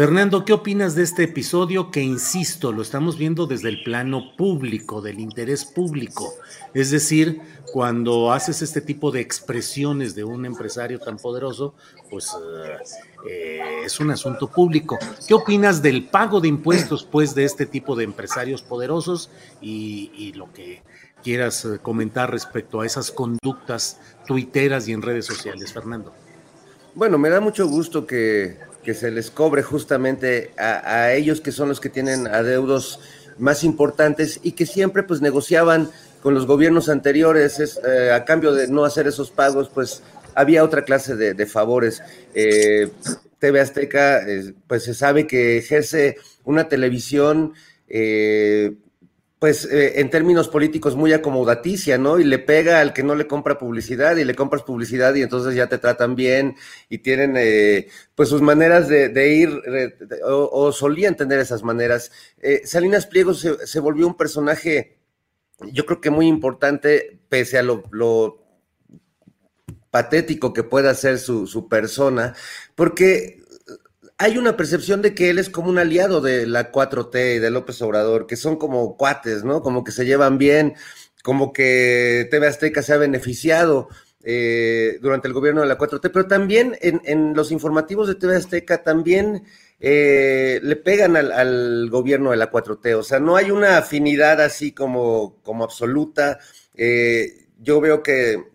Fernando, 0.00 0.46
¿qué 0.46 0.54
opinas 0.54 0.94
de 0.94 1.02
este 1.02 1.24
episodio 1.24 1.90
que, 1.90 2.00
insisto, 2.00 2.72
lo 2.72 2.80
estamos 2.80 3.18
viendo 3.18 3.46
desde 3.46 3.68
el 3.68 3.82
plano 3.82 4.34
público, 4.34 5.02
del 5.02 5.20
interés 5.20 5.66
público? 5.66 6.32
Es 6.72 6.90
decir, 6.90 7.42
cuando 7.70 8.32
haces 8.32 8.62
este 8.62 8.80
tipo 8.80 9.10
de 9.10 9.20
expresiones 9.20 10.14
de 10.14 10.24
un 10.24 10.46
empresario 10.46 11.00
tan 11.00 11.18
poderoso, 11.18 11.74
pues 12.08 12.34
eh, 12.34 13.28
eh, 13.28 13.82
es 13.84 14.00
un 14.00 14.10
asunto 14.10 14.48
público. 14.48 14.98
¿Qué 15.28 15.34
opinas 15.34 15.82
del 15.82 16.08
pago 16.08 16.40
de 16.40 16.48
impuestos, 16.48 17.04
pues, 17.04 17.34
de 17.34 17.44
este 17.44 17.66
tipo 17.66 17.94
de 17.94 18.04
empresarios 18.04 18.62
poderosos 18.62 19.28
y, 19.60 20.10
y 20.16 20.32
lo 20.32 20.50
que 20.50 20.82
quieras 21.22 21.66
eh, 21.66 21.78
comentar 21.78 22.30
respecto 22.30 22.80
a 22.80 22.86
esas 22.86 23.10
conductas 23.10 24.00
tuiteras 24.26 24.88
y 24.88 24.94
en 24.94 25.02
redes 25.02 25.26
sociales, 25.26 25.74
Fernando? 25.74 26.10
Bueno, 26.94 27.18
me 27.18 27.28
da 27.28 27.40
mucho 27.40 27.68
gusto 27.68 28.06
que, 28.06 28.69
que 28.82 28.94
se 28.94 29.10
les 29.10 29.30
cobre 29.30 29.62
justamente 29.62 30.52
a, 30.56 31.12
ellos 31.12 31.40
que 31.40 31.52
son 31.52 31.68
los 31.68 31.80
que 31.80 31.88
tienen 31.88 32.26
adeudos 32.26 33.00
más 33.38 33.64
importantes 33.64 34.40
y 34.42 34.52
que 34.52 34.66
siempre 34.66 35.02
pues 35.02 35.20
negociaban 35.20 35.90
con 36.22 36.34
los 36.34 36.46
gobiernos 36.46 36.88
anteriores 36.88 37.60
es, 37.60 37.80
eh, 37.86 38.12
a 38.12 38.24
cambio 38.24 38.52
de 38.52 38.68
no 38.68 38.84
hacer 38.84 39.06
esos 39.06 39.30
pagos, 39.30 39.70
pues 39.72 40.02
había 40.34 40.64
otra 40.64 40.84
clase 40.84 41.16
de, 41.16 41.34
de 41.34 41.46
favores. 41.46 42.02
Eh, 42.34 42.90
TV 43.38 43.60
Azteca, 43.60 44.22
eh, 44.28 44.52
pues 44.66 44.84
se 44.84 44.94
sabe 44.94 45.26
que 45.26 45.58
ejerce 45.58 46.16
una 46.44 46.68
televisión 46.68 47.54
eh, 47.88 48.74
pues 49.40 49.64
eh, 49.64 50.00
en 50.00 50.10
términos 50.10 50.48
políticos 50.48 50.96
muy 50.96 51.14
acomodaticia, 51.14 51.96
¿no? 51.96 52.18
Y 52.18 52.24
le 52.24 52.38
pega 52.38 52.80
al 52.80 52.92
que 52.92 53.02
no 53.02 53.14
le 53.14 53.26
compra 53.26 53.58
publicidad 53.58 54.16
y 54.18 54.24
le 54.24 54.34
compras 54.34 54.62
publicidad 54.62 55.14
y 55.14 55.22
entonces 55.22 55.54
ya 55.54 55.66
te 55.66 55.78
tratan 55.78 56.14
bien 56.14 56.56
y 56.90 56.98
tienen 56.98 57.36
eh, 57.38 57.88
pues 58.14 58.28
sus 58.28 58.42
maneras 58.42 58.86
de, 58.86 59.34
ir 59.34 59.62
o, 60.24 60.70
solían 60.72 61.16
tener 61.16 61.38
esas 61.38 61.62
maneras. 61.62 62.12
Eh, 62.38 62.60
Salinas 62.66 63.06
Pliego 63.06 63.32
se, 63.32 63.80
volvió 63.80 64.06
un 64.06 64.16
personaje, 64.18 64.98
yo 65.72 65.86
creo 65.86 66.02
que 66.02 66.10
muy 66.10 66.26
importante, 66.26 67.18
pese 67.30 67.56
a 67.56 67.62
lo, 67.62 68.36
patético 69.90 70.52
que 70.52 70.64
pueda 70.64 70.94
ser 70.94 71.18
su 71.18 71.66
persona, 71.68 72.34
porque 72.74 73.39
hay 74.20 74.36
una 74.36 74.54
percepción 74.54 75.00
de 75.00 75.14
que 75.14 75.30
él 75.30 75.38
es 75.38 75.48
como 75.48 75.70
un 75.70 75.78
aliado 75.78 76.20
de 76.20 76.46
la 76.46 76.70
4T 76.70 77.36
y 77.36 77.38
de 77.38 77.50
López 77.50 77.80
Obrador, 77.80 78.26
que 78.26 78.36
son 78.36 78.56
como 78.56 78.98
cuates, 78.98 79.44
¿no? 79.44 79.62
Como 79.62 79.82
que 79.82 79.92
se 79.92 80.04
llevan 80.04 80.36
bien, 80.36 80.74
como 81.22 81.54
que 81.54 82.28
TV 82.30 82.46
Azteca 82.46 82.82
se 82.82 82.92
ha 82.92 82.98
beneficiado 82.98 83.88
eh, 84.22 84.98
durante 85.00 85.26
el 85.26 85.32
gobierno 85.32 85.62
de 85.62 85.68
la 85.68 85.78
4T, 85.78 86.10
pero 86.12 86.26
también 86.26 86.76
en, 86.82 87.32
los 87.32 87.50
informativos 87.50 88.08
de 88.08 88.14
TV 88.14 88.36
Azteca 88.36 88.82
también 88.82 89.44
eh, 89.80 90.60
le 90.62 90.76
pegan 90.76 91.16
al, 91.16 91.32
al, 91.32 91.88
gobierno 91.88 92.30
de 92.30 92.36
la 92.36 92.50
4T, 92.50 92.98
o 92.98 93.02
sea, 93.02 93.20
no 93.20 93.36
hay 93.36 93.50
una 93.50 93.78
afinidad 93.78 94.42
así 94.42 94.72
como, 94.72 95.40
como 95.42 95.64
absoluta. 95.64 96.38
Eh, 96.74 97.46
yo 97.58 97.80
veo 97.80 98.02
que 98.02 98.49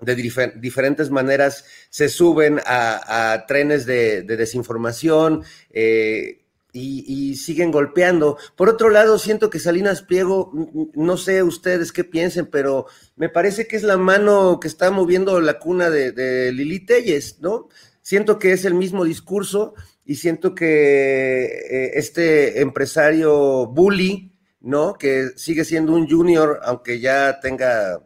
de 0.00 0.14
difer 0.14 0.60
diferentes 0.60 1.10
maneras 1.10 1.64
se 1.90 2.08
suben 2.08 2.60
a, 2.66 3.44
trenes 3.46 3.86
de, 3.86 4.22
de 4.22 4.36
desinformación 4.36 5.44
eh, 5.70 6.40
y, 6.72 7.36
siguen 7.36 7.70
golpeando. 7.70 8.38
Por 8.56 8.68
otro 8.68 8.90
lado, 8.90 9.18
siento 9.18 9.50
que 9.50 9.58
Salinas 9.58 10.02
Pliego, 10.02 10.52
no 10.94 11.16
sé 11.16 11.42
ustedes 11.42 11.92
qué 11.92 12.04
piensen, 12.04 12.46
pero 12.46 12.86
me 13.16 13.28
parece 13.28 13.66
que 13.66 13.76
es 13.76 13.82
la 13.82 13.96
mano 13.96 14.60
que 14.60 14.68
está 14.68 14.90
moviendo 14.90 15.40
la 15.40 15.58
cuna 15.58 15.90
de, 15.90 16.12
de 16.12 16.52
Lili 16.52 16.80
Telles, 16.80 17.40
¿no? 17.40 17.68
Siento 18.02 18.38
que 18.38 18.52
es 18.52 18.64
el 18.64 18.74
mismo 18.74 19.04
discurso 19.04 19.74
y 20.04 20.16
siento 20.16 20.54
que 20.54 21.44
eh, 21.44 21.90
este 21.94 22.60
empresario 22.60 23.66
bully, 23.66 24.32
¿no? 24.60 24.94
Que 24.94 25.30
sigue 25.36 25.64
siendo 25.64 25.92
un 25.94 26.08
junior, 26.08 26.60
aunque 26.64 27.00
ya 27.00 27.40
tenga 27.40 28.00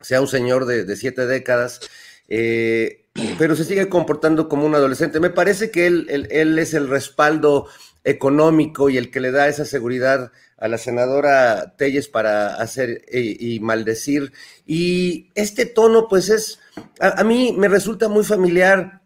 sea 0.00 0.20
un 0.20 0.28
señor 0.28 0.66
de, 0.66 0.96
siete 0.96 1.26
décadas, 1.26 1.80
eh, 2.28 3.06
pero 3.38 3.56
se 3.56 3.64
sigue 3.64 3.88
comportando 3.88 4.48
como 4.48 4.66
un 4.66 4.74
adolescente. 4.74 5.20
Me 5.20 5.30
parece 5.30 5.70
que 5.70 5.86
él, 5.86 6.28
es 6.30 6.74
el 6.74 6.88
respaldo 6.88 7.66
económico 8.02 8.88
y 8.88 8.96
el 8.96 9.10
que 9.10 9.20
le 9.20 9.30
da 9.30 9.48
esa 9.48 9.64
seguridad 9.64 10.32
a 10.56 10.68
la 10.68 10.78
senadora 10.78 11.74
Telles 11.76 12.08
para 12.08 12.54
hacer 12.54 13.04
y, 13.12 13.54
y 13.56 13.60
maldecir. 13.60 14.32
Y 14.66 15.30
este 15.34 15.66
tono, 15.66 16.06
pues 16.08 16.28
es, 16.28 16.60
a, 17.00 17.24
mí 17.24 17.54
me 17.56 17.68
resulta 17.68 18.08
muy 18.08 18.24
familiar, 18.24 19.02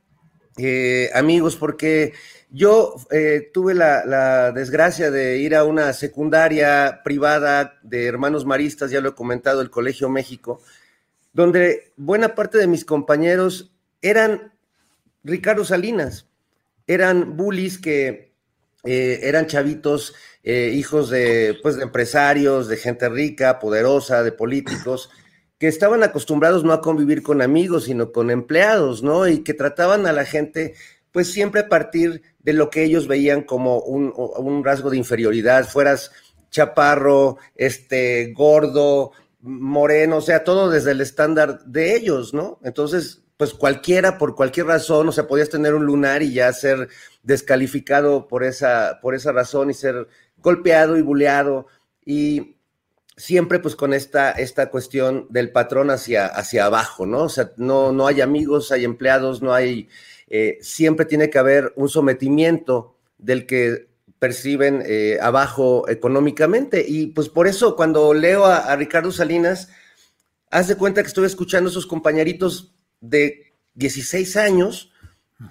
eh, 0.56 1.10
amigos, 1.14 1.56
porque 1.56 2.12
yo 2.50 2.94
eh, 3.10 3.50
tuve 3.52 3.74
la, 3.74 4.52
desgracia 4.52 5.10
de 5.10 5.38
ir 5.38 5.56
a 5.56 5.64
una 5.64 5.92
secundaria 5.92 7.00
privada 7.02 7.78
de 7.82 8.06
hermanos 8.06 8.44
maristas, 8.44 8.90
ya 8.90 9.00
lo 9.00 9.10
he 9.10 9.14
comentado, 9.14 9.60
el 9.60 9.70
Colegio 9.70 10.08
México, 10.08 10.62
donde 11.34 11.92
buena 11.96 12.34
parte 12.34 12.56
de 12.56 12.66
mis 12.66 12.86
compañeros 12.86 13.72
eran 14.00 14.54
Ricardo 15.24 15.64
Salinas, 15.64 16.26
eran 16.86 17.36
bullies 17.36 17.78
que 17.78 18.32
eh, 18.84 19.20
eran 19.22 19.46
chavitos, 19.46 20.14
eh, 20.42 20.70
hijos 20.74 21.10
de, 21.10 21.58
pues, 21.62 21.76
de 21.76 21.82
empresarios, 21.82 22.68
de 22.68 22.76
gente 22.76 23.08
rica, 23.08 23.58
poderosa, 23.58 24.22
de 24.22 24.30
políticos, 24.30 25.10
que 25.58 25.66
estaban 25.66 26.02
acostumbrados 26.02 26.62
no 26.64 26.72
a 26.72 26.80
convivir 26.80 27.22
con 27.22 27.42
amigos, 27.42 27.84
sino 27.84 28.12
con 28.12 28.30
empleados, 28.30 29.02
¿no? 29.02 29.26
Y 29.26 29.42
que 29.42 29.54
trataban 29.54 30.06
a 30.06 30.12
la 30.12 30.24
gente, 30.24 30.74
pues 31.10 31.32
siempre 31.32 31.62
a 31.62 31.68
partir 31.68 32.22
de 32.40 32.52
lo 32.52 32.70
que 32.70 32.84
ellos 32.84 33.08
veían 33.08 33.42
como 33.42 33.80
un, 33.80 34.12
un 34.14 34.64
rasgo 34.64 34.90
de 34.90 34.98
inferioridad, 34.98 35.66
fueras 35.66 36.12
chaparro, 36.50 37.38
este, 37.56 38.32
gordo, 38.32 39.12
moreno, 39.44 40.16
o 40.16 40.20
sea, 40.22 40.42
todo 40.42 40.70
desde 40.70 40.92
el 40.92 41.02
estándar 41.02 41.62
de 41.66 41.94
ellos, 41.96 42.32
¿no? 42.32 42.58
Entonces, 42.64 43.22
pues 43.36 43.52
cualquiera, 43.52 44.16
por 44.16 44.34
cualquier 44.34 44.66
razón, 44.66 45.08
o 45.08 45.12
sea, 45.12 45.26
podías 45.26 45.50
tener 45.50 45.74
un 45.74 45.84
lunar 45.84 46.22
y 46.22 46.32
ya 46.32 46.52
ser 46.52 46.88
descalificado 47.22 48.26
por 48.26 48.42
esa, 48.42 49.00
por 49.02 49.14
esa 49.14 49.32
razón 49.32 49.70
y 49.70 49.74
ser 49.74 50.08
golpeado 50.38 50.96
y 50.96 51.02
buleado. 51.02 51.66
Y 52.06 52.56
siempre 53.16 53.58
pues 53.58 53.76
con 53.76 53.92
esta, 53.92 54.30
esta 54.32 54.70
cuestión 54.70 55.26
del 55.28 55.52
patrón 55.52 55.90
hacia, 55.90 56.26
hacia 56.26 56.64
abajo, 56.64 57.04
¿no? 57.04 57.24
O 57.24 57.28
sea, 57.28 57.52
no, 57.58 57.92
no 57.92 58.06
hay 58.06 58.22
amigos, 58.22 58.72
hay 58.72 58.84
empleados, 58.84 59.42
no 59.42 59.52
hay, 59.52 59.88
eh, 60.28 60.56
siempre 60.62 61.04
tiene 61.04 61.28
que 61.28 61.38
haber 61.38 61.72
un 61.76 61.90
sometimiento 61.90 62.96
del 63.18 63.46
que 63.46 63.88
perciben 64.24 64.82
eh, 64.86 65.18
abajo 65.20 65.86
económicamente. 65.86 66.82
Y 66.88 67.08
pues 67.08 67.28
por 67.28 67.46
eso 67.46 67.76
cuando 67.76 68.14
leo 68.14 68.46
a, 68.46 68.56
a, 68.56 68.74
Ricardo 68.74 69.12
Salinas, 69.12 69.68
haz 70.50 70.66
de 70.66 70.76
cuenta 70.76 71.02
que 71.02 71.08
estoy 71.08 71.26
escuchando 71.26 71.68
a 71.68 71.70
esos 71.70 71.86
compañeritos 71.86 72.74
de 73.02 73.52
16 73.74 74.38
años, 74.38 74.92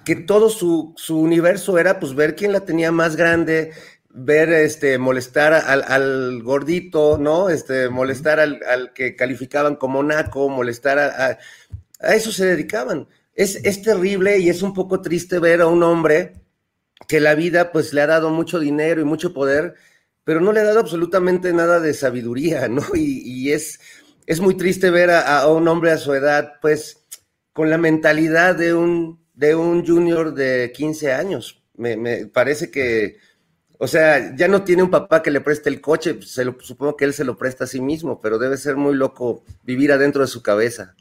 que 0.04 0.16
todo 0.16 0.50
su, 0.50 0.92
su, 0.96 1.20
universo 1.20 1.78
era 1.78 2.00
pues 2.00 2.16
ver 2.16 2.34
quién 2.34 2.50
la 2.50 2.64
tenía 2.64 2.90
más 2.90 3.14
grande, 3.14 3.70
ver, 4.08 4.52
este, 4.52 4.98
molestar 4.98 5.52
al, 5.52 5.84
al 5.84 6.42
gordito, 6.42 7.16
¿no? 7.16 7.50
Este, 7.50 7.88
molestar 7.90 8.40
al, 8.40 8.58
al, 8.68 8.92
que 8.92 9.14
calificaban 9.14 9.76
como 9.76 10.02
naco, 10.02 10.48
molestar 10.48 10.98
a, 10.98 11.26
a, 11.26 11.38
a 12.00 12.14
eso 12.16 12.32
se 12.32 12.44
dedicaban. 12.44 13.06
Es, 13.36 13.54
es 13.54 13.82
terrible 13.82 14.40
y 14.40 14.48
es 14.48 14.62
un 14.62 14.74
poco 14.74 15.00
triste 15.00 15.38
ver 15.38 15.60
a 15.60 15.68
un 15.68 15.84
hombre 15.84 16.43
que 17.08 17.20
la 17.20 17.34
vida 17.34 17.72
pues 17.72 17.92
le 17.92 18.00
ha 18.00 18.06
dado 18.06 18.30
mucho 18.30 18.58
dinero 18.58 19.00
y 19.00 19.04
mucho 19.04 19.34
poder, 19.34 19.74
pero 20.24 20.40
no 20.40 20.52
le 20.52 20.60
ha 20.60 20.64
dado 20.64 20.80
absolutamente 20.80 21.52
nada 21.52 21.80
de 21.80 21.94
sabiduría, 21.94 22.68
¿no? 22.68 22.82
Y, 22.94 23.22
y 23.24 23.52
es, 23.52 23.80
es 24.26 24.40
muy 24.40 24.56
triste 24.56 24.90
ver 24.90 25.10
a, 25.10 25.46
un 25.48 25.68
hombre 25.68 25.90
a 25.90 25.98
su 25.98 26.14
edad, 26.14 26.54
pues, 26.60 27.04
con 27.52 27.70
la 27.70 27.78
mentalidad 27.78 28.54
de 28.54 28.74
un, 28.74 29.20
de 29.34 29.54
un 29.54 29.86
junior 29.86 30.34
de 30.34 30.72
15 30.74 31.12
años. 31.12 31.62
Me, 31.76 32.26
parece 32.26 32.70
que, 32.70 33.18
o 33.78 33.86
sea, 33.86 34.34
ya 34.36 34.48
no 34.48 34.62
tiene 34.62 34.82
un 34.82 34.90
papá 34.90 35.22
que 35.22 35.30
le 35.30 35.40
preste 35.40 35.68
el 35.68 35.80
coche, 35.80 36.18
se 36.22 36.44
lo, 36.44 36.56
supongo 36.60 36.96
que 36.96 37.04
él 37.04 37.12
se 37.12 37.24
lo 37.24 37.36
presta 37.36 37.64
a 37.64 37.66
sí 37.66 37.80
mismo, 37.80 38.20
pero 38.20 38.38
debe 38.38 38.56
ser 38.56 38.76
muy 38.76 38.94
loco 38.94 39.44
vivir 39.64 39.92
adentro 39.92 40.22
de 40.22 40.28
su 40.28 40.42
cabeza. 40.42 40.94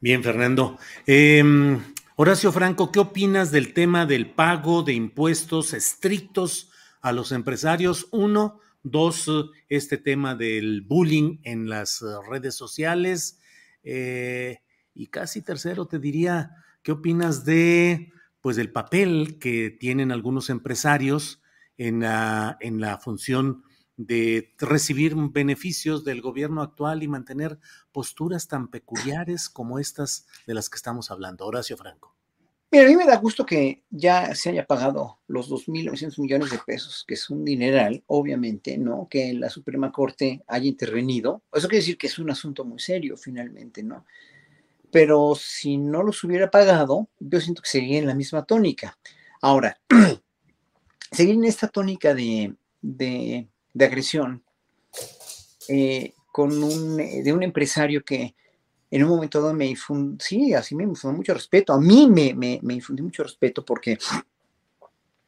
Bien, 0.00 0.22
Fernando. 0.22 0.78
Em, 1.06 1.80
Horacio 2.16 2.52
Franco, 2.52 2.92
¿qué 2.92 3.00
opinas 3.00 3.50
del 3.50 3.74
tema 3.74 4.06
del 4.06 4.30
pago 4.30 4.84
de 4.84 4.92
impuestos 4.92 5.72
estrictos 5.72 6.70
a 7.00 7.10
los 7.10 7.32
empresarios? 7.32 8.06
Uno, 8.12 8.60
Dos, 8.84 9.28
este 9.68 9.98
tema 9.98 10.36
del 10.36 10.82
bullying 10.82 11.38
en 11.42 11.68
las 11.68 12.04
redes 12.30 12.54
sociales. 12.54 13.40
Eh, 13.82 14.60
y 14.94 15.08
casi 15.08 15.42
tercero, 15.42 15.86
te 15.86 15.98
diría, 15.98 16.52
¿qué 16.84 16.92
opinas 16.92 17.44
de, 17.44 18.12
pues, 18.40 18.54
del 18.54 18.70
papel 18.70 19.40
que 19.40 19.70
tienen 19.70 20.12
algunos 20.12 20.50
empresarios 20.50 21.42
en 21.78 21.98
la, 21.98 22.58
en 22.60 22.80
la 22.80 22.98
función 22.98 23.64
de 23.96 24.54
recibir 24.58 25.14
beneficios 25.16 26.04
del 26.04 26.20
gobierno 26.20 26.62
actual 26.62 27.02
y 27.02 27.08
mantener 27.08 27.58
posturas 27.92 28.48
tan 28.48 28.68
peculiares 28.68 29.48
como 29.48 29.78
estas 29.78 30.26
de 30.46 30.54
las 30.54 30.70
que 30.70 30.76
estamos 30.76 31.10
hablando? 31.10 31.46
Horacio 31.46 31.76
Franco. 31.76 32.14
Mira, 32.74 32.86
a 32.86 32.88
mí 32.88 32.96
me 32.96 33.06
da 33.06 33.18
gusto 33.18 33.46
que 33.46 33.84
ya 33.88 34.34
se 34.34 34.50
haya 34.50 34.66
pagado 34.66 35.20
los 35.28 35.48
2.900 35.48 36.18
millones 36.20 36.50
de 36.50 36.58
pesos, 36.58 37.04
que 37.06 37.14
es 37.14 37.30
un 37.30 37.44
dineral, 37.44 38.02
obviamente, 38.08 38.76
¿no? 38.78 39.06
Que 39.08 39.32
la 39.32 39.48
Suprema 39.48 39.92
Corte 39.92 40.42
haya 40.48 40.66
intervenido. 40.66 41.42
Eso 41.52 41.68
quiere 41.68 41.82
decir 41.82 41.96
que 41.96 42.08
es 42.08 42.18
un 42.18 42.30
asunto 42.32 42.64
muy 42.64 42.80
serio, 42.80 43.16
finalmente, 43.16 43.84
¿no? 43.84 44.04
Pero 44.90 45.36
si 45.36 45.76
no 45.76 46.02
los 46.02 46.24
hubiera 46.24 46.50
pagado, 46.50 47.08
yo 47.20 47.40
siento 47.40 47.62
que 47.62 47.68
seguiría 47.68 47.98
en 48.00 48.08
la 48.08 48.14
misma 48.16 48.44
tónica. 48.44 48.98
Ahora, 49.40 49.78
seguir 51.12 51.36
en 51.36 51.44
esta 51.44 51.68
tónica 51.68 52.12
de, 52.12 52.56
de, 52.82 53.46
agresión 53.80 54.42
eh, 55.68 56.14
con 56.30 56.62
un, 56.62 56.96
de 56.96 57.32
un 57.32 57.42
empresario 57.42 58.04
que 58.04 58.34
en 58.90 59.02
un 59.02 59.10
momento 59.10 59.40
dado 59.40 59.54
me 59.54 59.66
infundió, 59.66 60.18
sí, 60.20 60.54
así 60.54 60.74
me 60.74 60.84
infundió 60.84 61.16
mucho 61.16 61.34
respeto. 61.34 61.72
A 61.72 61.80
mí 61.80 62.08
me, 62.08 62.34
me, 62.34 62.60
me 62.62 62.74
infundió 62.74 63.04
mucho 63.04 63.24
respeto 63.24 63.64
porque 63.64 63.98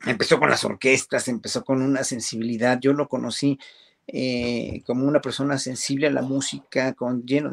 empezó 0.04 0.38
con 0.38 0.50
las 0.50 0.64
orquestas, 0.64 1.26
empezó 1.28 1.64
con 1.64 1.82
una 1.82 2.04
sensibilidad. 2.04 2.78
Yo 2.80 2.92
lo 2.92 3.08
conocí 3.08 3.58
eh, 4.08 4.82
como 4.86 5.06
una 5.06 5.20
persona 5.20 5.58
sensible 5.58 6.06
a 6.06 6.10
la 6.10 6.22
música, 6.22 6.94
con 6.94 7.24
lleno, 7.24 7.50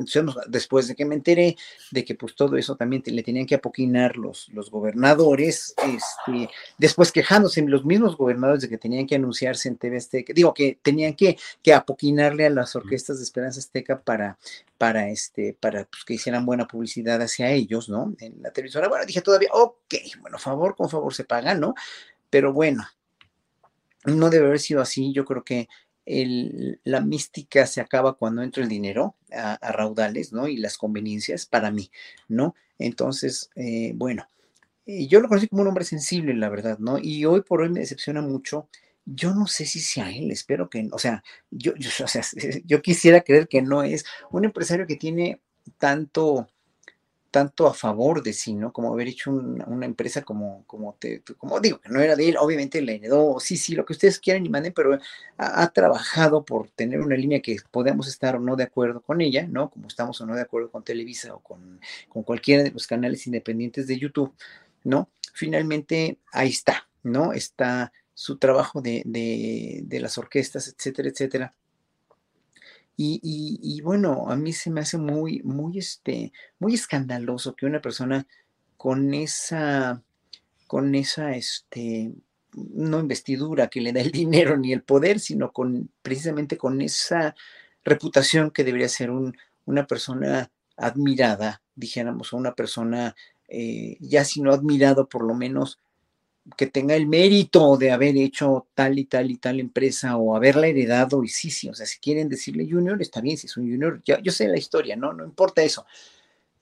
después 0.48 0.88
de 0.88 0.95
que 0.95 1.03
me 1.03 1.15
enteré 1.15 1.57
de 1.89 2.05
que 2.05 2.13
pues 2.13 2.36
todo 2.36 2.57
eso 2.57 2.75
también 2.75 3.01
le 3.05 3.24
tenían 3.24 3.48
que 3.48 3.55
apoquinar 3.55 4.17
los, 4.17 4.50
los 4.50 4.69
gobernadores, 4.69 5.74
este, 5.77 6.50
después 6.77 7.12
quejándose 7.12 7.62
los 7.63 7.86
mismos 7.86 8.15
gobernadores 8.15 8.62
de 8.62 8.69
que 8.69 8.77
tenían 8.77 9.07
que 9.07 9.15
anunciarse 9.15 9.67
en 9.67 9.77
TV 9.77 9.98
Azteca, 9.98 10.33
digo 10.33 10.53
que 10.53 10.77
tenían 10.81 11.15
que, 11.15 11.38
que 11.63 11.74
apoquinarle 11.74 12.45
a 12.45 12.50
las 12.51 12.75
orquestas 12.75 13.17
de 13.17 13.24
Esperanza 13.24 13.60
Azteca 13.60 14.00
para, 14.00 14.38
para, 14.77 15.10
este, 15.10 15.57
para 15.60 15.86
pues, 15.86 16.03
que 16.05 16.13
hicieran 16.13 16.45
buena 16.45 16.67
publicidad 16.67 17.19
hacia 17.22 17.50
ellos, 17.50 17.89
¿no? 17.89 18.13
En 18.19 18.41
la 18.43 18.51
televisora. 18.51 18.88
Bueno, 18.89 19.05
dije 19.05 19.22
todavía, 19.22 19.50
ok, 19.53 19.95
bueno, 20.22 20.38
favor 20.38 20.75
con 20.75 20.89
favor 20.89 21.13
se 21.13 21.24
paga, 21.24 21.55
¿no? 21.55 21.74
Pero 22.29 22.53
bueno, 22.53 22.88
no 24.05 24.29
debe 24.29 24.48
haber 24.48 24.60
sido 24.60 24.81
así. 24.81 25.13
Yo 25.13 25.25
creo 25.25 25.43
que 25.43 25.67
la 26.05 27.01
mística 27.01 27.65
se 27.65 27.81
acaba 27.81 28.13
cuando 28.17 28.41
entra 28.43 28.63
el 28.63 28.69
dinero 28.69 29.15
a, 29.31 29.72
raudales, 29.72 30.33
¿no? 30.33 30.48
Y 30.48 30.57
las 30.57 30.77
conveniencias 30.77 31.45
para 31.45 31.72
mí, 31.72 31.89
¿no? 32.27 32.55
Entonces, 32.77 33.50
eh, 33.55 33.93
bueno, 33.95 34.27
eh, 34.86 35.07
yo 35.07 35.22
lo 35.22 35.27
conocí 35.29 35.48
como 35.48 35.62
un 35.62 35.69
hombre 35.69 35.86
sensible, 35.86 36.33
la 36.33 36.50
verdad, 36.50 36.77
¿no? 36.79 36.98
Y 37.00 37.25
hoy 37.25 37.41
por 37.41 37.62
hoy 37.62 37.69
me 37.69 37.79
decepciona 37.79 38.22
mucho. 38.22 38.67
Yo 39.06 39.34
no 39.34 39.47
sé 39.47 39.65
si 39.65 39.80
sea 39.80 40.12
él, 40.12 40.32
espero 40.32 40.69
que, 40.69 40.88
o 40.91 40.99
sea, 40.99 41.23
yo, 41.51 41.73
yo, 41.75 41.89
o 42.04 42.08
sea, 42.08 42.23
yo 42.65 42.82
quisiera 42.82 43.21
creer 43.21 43.47
que 43.47 43.62
no 43.62 43.84
es 43.84 44.06
un 44.32 44.45
empresario 44.45 44.88
que 44.88 44.95
tiene 44.95 45.41
tanto, 45.78 46.49
tanto 47.34 47.65
a 47.65 47.74
favor 47.74 48.22
de 48.22 48.32
sí, 48.32 48.54
¿no? 48.54 48.72
Como 48.72 48.93
haber 48.93 49.08
hecho 49.08 49.32
una 49.32 49.88
empresa 49.88 50.22
como, 50.22 50.63
como, 50.67 50.93
te, 51.00 51.24
como 51.39 51.60
digo, 51.60 51.82
que 51.82 51.89
no 51.89 52.00
era 52.00 52.15
de 52.15 52.30
él, 52.30 52.38
obviamente 52.38 52.80
la 52.80 52.91
heredó, 52.91 53.39
sí, 53.39 53.58
sí, 53.58 53.74
lo 53.74 53.86
que 53.86 53.93
ustedes 53.93 54.19
quieran 54.19 54.46
y 54.46 54.50
manden, 54.50 54.72
pero 54.72 55.00
ha, 55.38 55.67
trabajado 55.74 56.46
por 56.46 56.69
tener 56.69 57.02
una 57.02 57.15
línea 57.15 57.41
que 57.41 57.58
podemos 57.72 58.08
estar 58.08 58.36
o 58.36 58.39
no 58.39 58.56
de 58.56 58.65
acuerdo 58.65 59.02
con 59.02 59.19
ella, 59.19 59.48
¿no? 59.48 59.72
Como 59.72 59.88
estamos 59.88 60.22
o 60.22 60.28
no 60.28 60.36
de 60.36 60.43
acuerdo 60.43 60.69
con 60.69 60.84
Televisa 60.84 61.34
o 61.34 61.39
con, 61.39 61.82
con 62.08 62.22
cualquiera 62.22 62.62
de 62.62 62.69
los 62.69 62.86
canales 62.86 63.26
independientes 63.26 63.88
de 63.88 63.98
YouTube, 63.98 64.32
¿no? 64.84 65.10
Finalmente, 65.34 66.19
ahí 66.32 66.50
está, 66.50 66.88
¿no? 67.02 67.34
Está 67.34 67.91
su 68.13 68.38
trabajo 68.38 68.80
de, 68.82 69.02
de, 69.08 69.82
de 69.86 70.00
las 70.00 70.19
orquestas, 70.19 70.67
etcétera, 70.67 71.10
etcétera 71.10 71.56
y, 72.95 73.82
bueno, 73.82 74.29
a 74.29 74.36
mí 74.36 74.53
se 74.53 74.69
me 74.69 74.82
hace 74.82 74.97
muy, 74.97 75.41
muy, 75.43 75.79
este, 75.79 76.32
muy 76.60 76.75
escandaloso 76.75 77.56
que 77.56 77.65
una 77.65 77.82
persona 77.82 78.27
con 78.77 79.13
esa, 79.13 80.03
con 80.67 80.93
esa, 80.95 81.36
este, 81.36 82.12
no 82.53 82.99
investidura 82.99 83.67
que 83.67 83.82
le 83.82 83.93
da 83.93 84.01
el 84.01 84.12
dinero 84.12 84.58
ni 84.58 84.73
el 84.73 84.84
poder, 84.84 85.19
sino 85.19 85.51
con 85.51 85.89
precisamente 86.01 86.58
con 86.58 86.82
esa 86.82 87.36
reputación 87.84 88.51
que 88.51 88.63
debería 88.63 88.89
ser 88.89 89.10
un, 89.12 89.36
una 89.65 89.88
persona 89.88 90.51
admirada, 90.77 91.62
dijéramos, 91.75 92.34
o 92.34 92.38
una 92.38 92.53
persona 92.53 93.15
eh, 93.47 93.97
ya 93.99 94.25
si 94.25 94.41
no 94.41 94.51
admirado, 94.51 95.08
por 95.08 95.23
lo 95.23 95.34
menos 95.34 95.79
que 96.58 96.67
tenga 96.67 96.95
el 96.95 97.08
mérito 97.08 97.77
de 97.77 97.91
haber 97.91 98.17
hecho 98.17 98.67
tal 98.73 98.99
y 98.99 99.06
tal 99.06 99.32
y 99.32 99.38
tal 99.38 99.60
empresa 99.60 100.17
o 100.17 100.36
haberla 100.36 100.67
heredado 100.67 101.23
y 101.23 101.29
sí, 101.29 101.49
sí, 101.49 101.69
o 101.69 101.73
sea, 101.73 101.86
si 101.86 101.99
quieren 101.99 102.29
decirle 102.29 102.67
junior, 102.69 103.01
está 103.01 103.21
bien, 103.21 103.38
si 103.38 103.47
es 103.47 103.58
un 103.58 103.69
junior, 103.69 104.01
yo, 104.06 104.19
yo 104.19 104.32
sé 104.32 104.47
la 104.47 104.58
historia, 104.58 104.95
¿no? 104.95 105.13
No 105.13 105.23
importa 105.23 105.63
eso, 105.63 105.86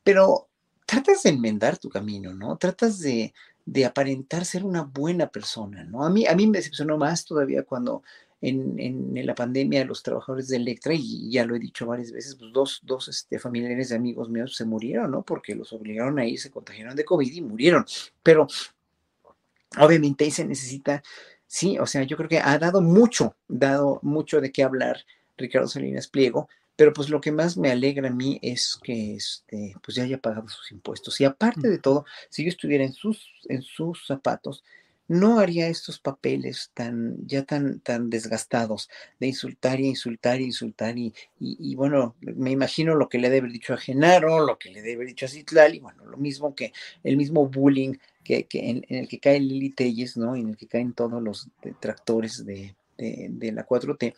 pero 0.03 0.47
tratas 0.85 1.23
de 1.23 1.31
enmendar 1.31 1.77
tu 1.77 1.89
camino, 1.89 2.33
¿no? 2.33 2.57
Tratas 2.57 2.99
de, 2.99 3.33
de 3.65 3.85
aparentar 3.85 4.45
ser 4.45 4.63
una 4.63 4.83
buena 4.83 5.27
persona, 5.27 5.83
¿no? 5.83 6.03
A 6.03 6.09
mí, 6.09 6.27
a 6.27 6.35
mí 6.35 6.47
me 6.47 6.59
decepcionó 6.59 6.97
más 6.97 7.25
todavía 7.25 7.63
cuando 7.63 8.03
en, 8.41 8.79
en, 8.79 9.25
la 9.25 9.35
pandemia 9.35 9.85
los 9.85 10.01
trabajadores 10.01 10.47
de 10.47 10.57
Electra, 10.57 10.93
y 10.95 11.29
ya 11.31 11.45
lo 11.45 11.55
he 11.55 11.59
dicho 11.59 11.85
varias 11.85 12.11
veces, 12.11 12.35
pues 12.35 12.51
dos, 12.51 12.81
dos 12.83 13.07
este, 13.07 13.37
familiares 13.39 13.89
de 13.89 13.95
amigos 13.95 14.29
míos 14.29 14.55
se 14.55 14.65
murieron, 14.65 15.11
¿no? 15.11 15.21
Porque 15.21 15.55
los 15.55 15.71
obligaron 15.73 16.17
a 16.19 16.25
ir, 16.25 16.39
se 16.39 16.49
contagiaron 16.49 16.95
de 16.95 17.05
COVID 17.05 17.31
y 17.31 17.41
murieron. 17.41 17.85
Pero 18.23 18.47
Obviamente 19.77 20.25
ahí 20.25 20.31
se 20.31 20.45
necesita, 20.45 21.01
sí, 21.47 21.79
o 21.79 21.85
sea, 21.85 22.03
yo 22.03 22.17
creo 22.17 22.29
que 22.29 22.39
ha 22.39 22.57
dado 22.57 22.81
mucho, 22.81 23.35
dado 23.47 23.99
mucho 24.03 24.41
de 24.41 24.51
qué 24.51 24.63
hablar 24.63 25.05
Ricardo 25.37 25.67
Salinas 25.67 26.07
Pliego, 26.07 26.49
pero 26.75 26.93
pues 26.93 27.09
lo 27.09 27.21
que 27.21 27.31
más 27.31 27.57
me 27.57 27.71
alegra 27.71 28.09
a 28.09 28.11
mí 28.11 28.39
es 28.41 28.77
que 28.81 29.15
este, 29.15 29.75
pues 29.83 29.95
ya 29.95 30.03
haya 30.03 30.17
pagado 30.17 30.47
sus 30.49 30.71
impuestos. 30.71 31.21
Y 31.21 31.25
aparte 31.25 31.69
de 31.69 31.77
todo, 31.77 32.05
si 32.29 32.43
yo 32.43 32.49
estuviera 32.49 32.83
en 32.83 32.93
sus, 32.93 33.31
en 33.47 33.61
sus 33.61 34.05
zapatos, 34.07 34.63
no 35.07 35.39
haría 35.39 35.67
estos 35.67 35.99
papeles 35.99 36.71
tan, 36.73 37.17
ya 37.27 37.43
tan, 37.43 37.81
tan 37.81 38.09
desgastados 38.09 38.89
de 39.19 39.27
insultar 39.27 39.81
y 39.81 39.87
insultar 39.87 40.39
y 40.39 40.45
insultar 40.45 40.97
y, 40.97 41.13
y, 41.37 41.75
bueno, 41.75 42.15
me 42.21 42.49
imagino 42.51 42.95
lo 42.95 43.09
que 43.09 43.17
le 43.17 43.29
debe 43.29 43.39
haber 43.39 43.51
dicho 43.51 43.73
a 43.73 43.77
Genaro, 43.77 44.45
lo 44.45 44.57
que 44.57 44.69
le 44.69 44.81
debe 44.81 44.93
haber 44.93 45.07
dicho 45.07 45.25
a 45.25 45.29
Citlal 45.29 45.75
y 45.75 45.79
bueno, 45.79 46.05
lo 46.05 46.17
mismo 46.17 46.55
que 46.55 46.71
el 47.03 47.17
mismo 47.17 47.47
bullying 47.47 47.95
que, 48.23 48.47
en, 48.51 48.85
el 48.89 49.07
que 49.07 49.19
cae 49.19 49.39
Lili 49.39 49.71
Telles, 49.71 50.17
¿no? 50.17 50.35
En 50.35 50.49
el 50.49 50.57
que 50.57 50.67
caen 50.67 50.93
todos 50.93 51.21
los 51.21 51.49
detractores 51.61 52.45
de, 52.45 52.75
de, 52.97 53.51
la 53.51 53.65
4T 53.65 54.13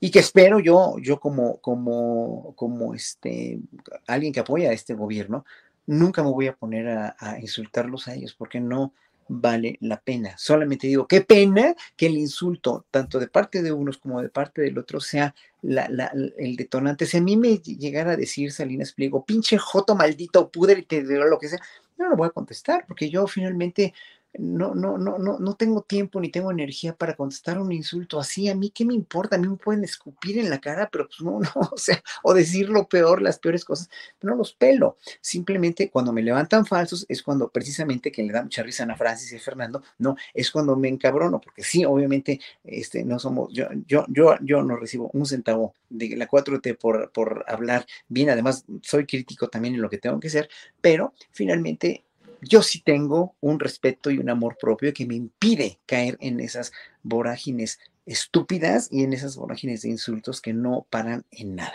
y 0.00 0.10
que 0.10 0.18
espero 0.18 0.60
yo, 0.60 0.96
yo 1.00 1.18
como, 1.18 1.58
como, 1.58 2.52
como 2.56 2.94
este, 2.94 3.58
alguien 4.06 4.32
que 4.32 4.40
apoya 4.40 4.70
a 4.70 4.74
este 4.74 4.94
gobierno, 4.94 5.44
nunca 5.86 6.22
me 6.22 6.30
voy 6.30 6.46
a 6.46 6.56
poner 6.56 6.88
a, 6.88 7.16
a, 7.18 7.40
insultarlos 7.40 8.08
a 8.08 8.14
ellos, 8.14 8.34
porque 8.34 8.60
no 8.60 8.92
vale 9.28 9.78
la 9.80 10.00
pena. 10.00 10.34
Solamente 10.36 10.86
digo, 10.86 11.06
qué 11.06 11.20
pena 11.20 11.74
que 11.96 12.06
el 12.06 12.16
insulto, 12.16 12.86
tanto 12.90 13.18
de 13.18 13.28
parte 13.28 13.62
de 13.62 13.72
unos 13.72 13.98
como 13.98 14.20
de 14.22 14.28
parte 14.28 14.62
del 14.62 14.78
otro, 14.78 15.00
sea 15.00 15.34
la, 15.62 15.88
la, 15.88 16.12
el 16.38 16.56
detonante. 16.56 17.06
Si 17.06 17.16
a 17.16 17.20
mí 17.20 17.36
me 17.36 17.58
llegara 17.58 18.12
a 18.12 18.16
decir 18.16 18.52
Salinas 18.52 18.92
Pliego, 18.92 19.24
pinche 19.24 19.58
joto 19.58 19.94
maldito, 19.94 20.50
pudre, 20.50 20.86
lo 21.28 21.38
que 21.38 21.48
sea, 21.48 21.60
no 21.96 22.08
lo 22.08 22.16
voy 22.16 22.28
a 22.28 22.30
contestar, 22.30 22.84
porque 22.86 23.08
yo 23.08 23.26
finalmente 23.26 23.94
no, 24.38 24.74
no, 24.74 24.98
no, 24.98 25.18
no, 25.18 25.38
no 25.38 25.54
tengo 25.54 25.82
tiempo 25.82 26.20
ni 26.20 26.28
tengo 26.28 26.50
energía 26.50 26.96
para 26.96 27.14
contestar 27.14 27.58
un 27.58 27.72
insulto 27.72 28.18
así. 28.18 28.48
A 28.48 28.54
mí, 28.54 28.70
¿qué 28.70 28.84
me 28.84 28.94
importa? 28.94 29.36
A 29.36 29.38
mí 29.38 29.48
me 29.48 29.56
pueden 29.56 29.84
escupir 29.84 30.38
en 30.38 30.50
la 30.50 30.60
cara, 30.60 30.88
pero 30.90 31.06
pues 31.06 31.20
no, 31.20 31.40
no, 31.54 31.70
o 31.72 31.76
sea, 31.76 32.02
o 32.22 32.34
decir 32.34 32.68
lo 32.68 32.88
peor, 32.88 33.22
las 33.22 33.38
peores 33.38 33.64
cosas, 33.64 33.88
no 34.22 34.34
los 34.34 34.52
pelo. 34.54 34.96
Simplemente 35.20 35.90
cuando 35.90 36.12
me 36.12 36.22
levantan 36.22 36.66
falsos 36.66 37.06
es 37.08 37.22
cuando 37.22 37.48
precisamente 37.50 38.10
que 38.10 38.22
le 38.22 38.32
da 38.32 38.42
mucha 38.42 38.62
risa 38.62 38.84
a 38.84 38.96
Francis 38.96 39.32
y 39.32 39.36
a 39.36 39.40
Fernando, 39.40 39.82
no, 39.98 40.16
es 40.32 40.50
cuando 40.50 40.76
me 40.76 40.88
encabrono, 40.88 41.40
porque 41.40 41.62
sí, 41.62 41.84
obviamente, 41.84 42.40
este, 42.64 43.04
no 43.04 43.18
somos, 43.18 43.52
yo, 43.52 43.68
yo, 43.86 44.04
yo, 44.08 44.36
yo 44.42 44.62
no 44.62 44.76
recibo 44.76 45.10
un 45.12 45.26
centavo 45.26 45.74
de 45.88 46.16
la 46.16 46.28
4T 46.28 46.76
por, 46.78 47.10
por 47.12 47.44
hablar 47.48 47.86
bien, 48.08 48.30
además 48.30 48.64
soy 48.82 49.06
crítico 49.06 49.48
también 49.48 49.74
en 49.74 49.82
lo 49.82 49.90
que 49.90 49.98
tengo 49.98 50.20
que 50.20 50.30
ser, 50.30 50.48
pero 50.80 51.14
finalmente 51.30 52.04
yo 52.44 52.62
sí 52.62 52.82
tengo 52.82 53.34
un 53.40 53.58
respeto 53.60 54.10
y 54.10 54.18
un 54.18 54.30
amor 54.30 54.56
propio 54.60 54.92
que 54.92 55.06
me 55.06 55.14
impide 55.14 55.78
caer 55.86 56.16
en 56.20 56.40
esas 56.40 56.72
vorágines 57.02 57.78
estúpidas 58.06 58.88
y 58.90 59.02
en 59.02 59.12
esas 59.12 59.36
vorágines 59.36 59.82
de 59.82 59.88
insultos 59.90 60.40
que 60.40 60.52
no 60.52 60.86
paran 60.90 61.24
en 61.30 61.56
nada. 61.56 61.74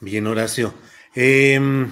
Bien, 0.00 0.26
Horacio. 0.26 0.74
Em, 1.14 1.90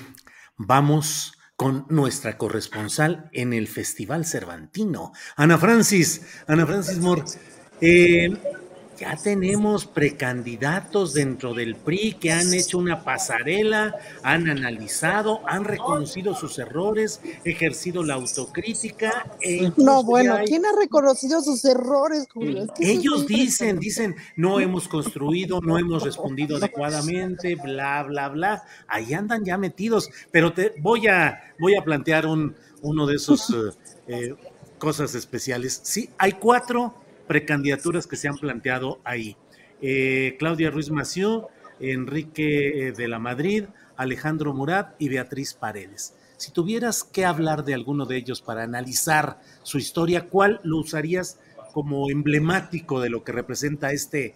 vamos 0.56 1.32
con 1.56 1.86
nuestra 1.88 2.38
corresponsal 2.38 3.28
en 3.32 3.52
el 3.52 3.66
Festival 3.66 4.24
Cervantino, 4.24 5.12
Ana 5.36 5.58
Francis. 5.58 6.22
Ana 6.46 6.64
Francis 6.66 6.98
Moore. 6.98 7.24
Eh, 7.80 8.30
ya 8.98 9.16
tenemos 9.16 9.86
precandidatos 9.86 11.14
dentro 11.14 11.54
del 11.54 11.76
PRI 11.76 12.14
que 12.14 12.32
han 12.32 12.52
hecho 12.52 12.78
una 12.78 13.04
pasarela, 13.04 13.94
han 14.22 14.48
analizado, 14.48 15.40
han 15.46 15.64
reconocido 15.64 16.34
sus 16.34 16.58
errores, 16.58 17.20
ejercido 17.44 18.02
la 18.02 18.14
autocrítica. 18.14 19.30
E 19.40 19.72
no, 19.76 20.02
bueno, 20.02 20.36
¿quién 20.46 20.66
ha 20.66 20.72
reconocido 20.76 21.40
sus 21.42 21.64
errores, 21.64 22.26
Julio? 22.32 22.66
Ellos 22.80 23.26
dicen, 23.26 23.78
dicen, 23.78 24.16
no 24.36 24.58
hemos 24.58 24.88
construido, 24.88 25.60
no 25.60 25.78
hemos 25.78 26.02
respondido 26.02 26.56
adecuadamente, 26.56 27.54
bla, 27.54 28.02
bla, 28.02 28.28
bla. 28.28 28.62
Ahí 28.88 29.14
andan 29.14 29.44
ya 29.44 29.56
metidos, 29.56 30.10
pero 30.32 30.52
te 30.52 30.74
voy 30.80 31.06
a, 31.06 31.54
voy 31.60 31.76
a 31.76 31.84
plantear 31.84 32.26
un, 32.26 32.56
uno 32.82 33.06
de 33.06 33.16
esos 33.16 33.50
eh, 33.50 33.70
eh, 34.08 34.34
cosas 34.78 35.14
especiales. 35.14 35.80
Sí, 35.84 36.10
hay 36.18 36.32
cuatro 36.32 36.94
precandidaturas 37.28 38.06
que 38.06 38.16
se 38.16 38.26
han 38.26 38.36
planteado 38.36 39.00
ahí. 39.04 39.36
Eh, 39.80 40.36
Claudia 40.38 40.70
Ruiz 40.70 40.90
Mació, 40.90 41.48
Enrique 41.78 42.88
eh, 42.88 42.92
de 42.92 43.06
la 43.06 43.18
Madrid, 43.20 43.66
Alejandro 43.96 44.52
Murat 44.52 44.94
y 44.98 45.08
Beatriz 45.08 45.54
Paredes. 45.54 46.14
Si 46.36 46.52
tuvieras 46.52 47.04
que 47.04 47.24
hablar 47.24 47.64
de 47.64 47.74
alguno 47.74 48.06
de 48.06 48.16
ellos 48.16 48.42
para 48.42 48.62
analizar 48.62 49.40
su 49.62 49.78
historia, 49.78 50.28
¿cuál 50.28 50.60
lo 50.62 50.78
usarías 50.78 51.38
como 51.72 52.10
emblemático 52.10 53.00
de 53.00 53.10
lo 53.10 53.24
que 53.24 53.32
representa 53.32 53.92
este 53.92 54.34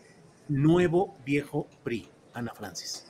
nuevo 0.48 1.16
viejo 1.24 1.68
PRI, 1.84 2.08
Ana 2.34 2.52
Francis? 2.54 3.04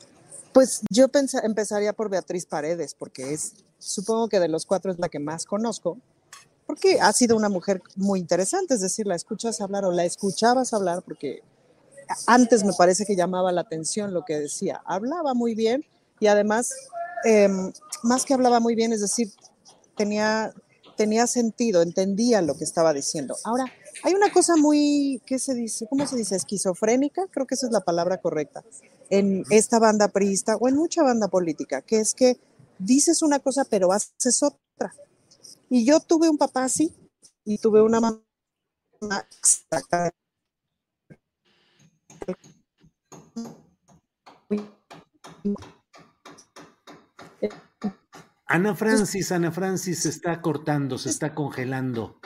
Pues 0.53 0.83
yo 0.91 1.07
empezaría 1.43 1.93
por 1.93 2.09
Beatriz 2.09 2.45
Paredes, 2.45 2.93
porque 2.93 3.33
es, 3.33 3.55
supongo 3.79 4.29
que 4.29 4.39
de 4.39 4.47
los 4.47 4.67
cuatro 4.67 4.91
es 4.91 4.99
la 4.99 5.09
que 5.09 5.19
más 5.19 5.45
conozco, 5.45 5.97
porque 6.65 6.99
ha 7.01 7.11
sido 7.13 7.35
una 7.35 7.49
mujer 7.49 7.81
muy 7.95 8.19
interesante, 8.19 8.75
es 8.75 8.81
decir, 8.81 9.07
la 9.07 9.15
escuchas 9.15 9.61
hablar 9.61 9.85
o 9.85 9.91
la 9.91 10.05
escuchabas 10.05 10.73
hablar, 10.73 11.03
porque 11.03 11.41
antes 12.27 12.63
me 12.63 12.73
parece 12.73 13.05
que 13.05 13.15
llamaba 13.15 13.51
la 13.51 13.61
atención 13.61 14.13
lo 14.13 14.23
que 14.25 14.39
decía, 14.39 14.81
hablaba 14.85 15.33
muy 15.33 15.55
bien 15.55 15.85
y 16.19 16.27
además, 16.27 16.73
em, 17.25 17.71
más 18.03 18.25
que 18.25 18.33
hablaba 18.33 18.59
muy 18.59 18.75
bien, 18.75 18.93
es 18.93 19.01
decir, 19.01 19.31
tenía, 19.95 20.53
tenía 20.95 21.27
sentido, 21.27 21.81
entendía 21.81 22.41
lo 22.41 22.55
que 22.55 22.63
estaba 22.63 22.93
diciendo. 22.93 23.35
Ahora, 23.43 23.65
hay 24.03 24.13
una 24.13 24.31
cosa 24.31 24.55
muy, 24.55 25.21
¿qué 25.25 25.39
se 25.39 25.53
dice? 25.53 25.87
¿Cómo 25.89 26.05
se 26.07 26.15
dice? 26.15 26.35
Esquizofrénica, 26.35 27.27
creo 27.31 27.45
que 27.45 27.55
esa 27.55 27.67
es 27.67 27.71
la 27.71 27.81
palabra 27.81 28.19
correcta, 28.19 28.63
en 29.09 29.43
esta 29.49 29.79
banda 29.79 30.07
priista 30.07 30.55
o 30.57 30.67
en 30.67 30.75
mucha 30.75 31.03
banda 31.03 31.27
política, 31.27 31.81
que 31.81 31.99
es 31.99 32.13
que 32.13 32.39
dices 32.79 33.21
una 33.21 33.39
cosa 33.39 33.65
pero 33.65 33.91
haces 33.91 34.43
otra. 34.43 34.93
Y 35.69 35.85
yo 35.85 35.99
tuve 35.99 36.29
un 36.29 36.37
papá 36.37 36.65
así 36.65 36.95
y 37.45 37.57
tuve 37.57 37.81
una 37.81 37.99
mamá 37.99 38.21
Ana 48.45 48.75
Francis, 48.75 49.31
Ana 49.31 49.51
Francis 49.51 50.03
se 50.03 50.09
está 50.09 50.41
cortando, 50.41 50.97
se 50.97 51.09
está 51.09 51.33
congelando. 51.33 52.19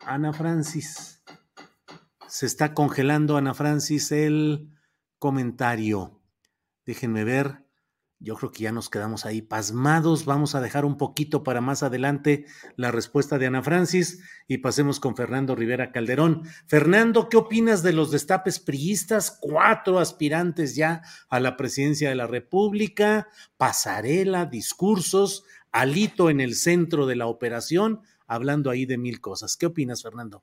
Ana 0.00 0.32
Francis. 0.32 1.22
Se 2.26 2.46
está 2.46 2.74
congelando, 2.74 3.36
Ana 3.36 3.54
Francis, 3.54 4.12
el 4.12 4.70
comentario. 5.18 6.22
Déjenme 6.84 7.24
ver. 7.24 7.65
Yo 8.18 8.34
creo 8.34 8.50
que 8.50 8.62
ya 8.62 8.72
nos 8.72 8.88
quedamos 8.88 9.26
ahí 9.26 9.42
pasmados. 9.42 10.24
Vamos 10.24 10.54
a 10.54 10.62
dejar 10.62 10.86
un 10.86 10.96
poquito 10.96 11.42
para 11.42 11.60
más 11.60 11.82
adelante 11.82 12.46
la 12.76 12.90
respuesta 12.90 13.38
de 13.38 13.46
Ana 13.46 13.62
Francis 13.62 14.22
y 14.48 14.58
pasemos 14.58 15.00
con 15.00 15.16
Fernando 15.16 15.54
Rivera 15.54 15.92
Calderón. 15.92 16.44
Fernando, 16.66 17.28
¿qué 17.28 17.36
opinas 17.36 17.82
de 17.82 17.92
los 17.92 18.10
destapes 18.10 18.58
priistas? 18.58 19.36
Cuatro 19.38 19.98
aspirantes 19.98 20.74
ya 20.76 21.02
a 21.28 21.40
la 21.40 21.58
presidencia 21.58 22.08
de 22.08 22.14
la 22.14 22.26
República, 22.26 23.28
pasarela, 23.58 24.46
discursos, 24.46 25.44
alito 25.70 26.30
en 26.30 26.40
el 26.40 26.54
centro 26.54 27.04
de 27.04 27.16
la 27.16 27.26
operación, 27.26 28.00
hablando 28.26 28.70
ahí 28.70 28.86
de 28.86 28.96
mil 28.96 29.20
cosas. 29.20 29.58
¿Qué 29.58 29.66
opinas, 29.66 30.02
Fernando? 30.02 30.42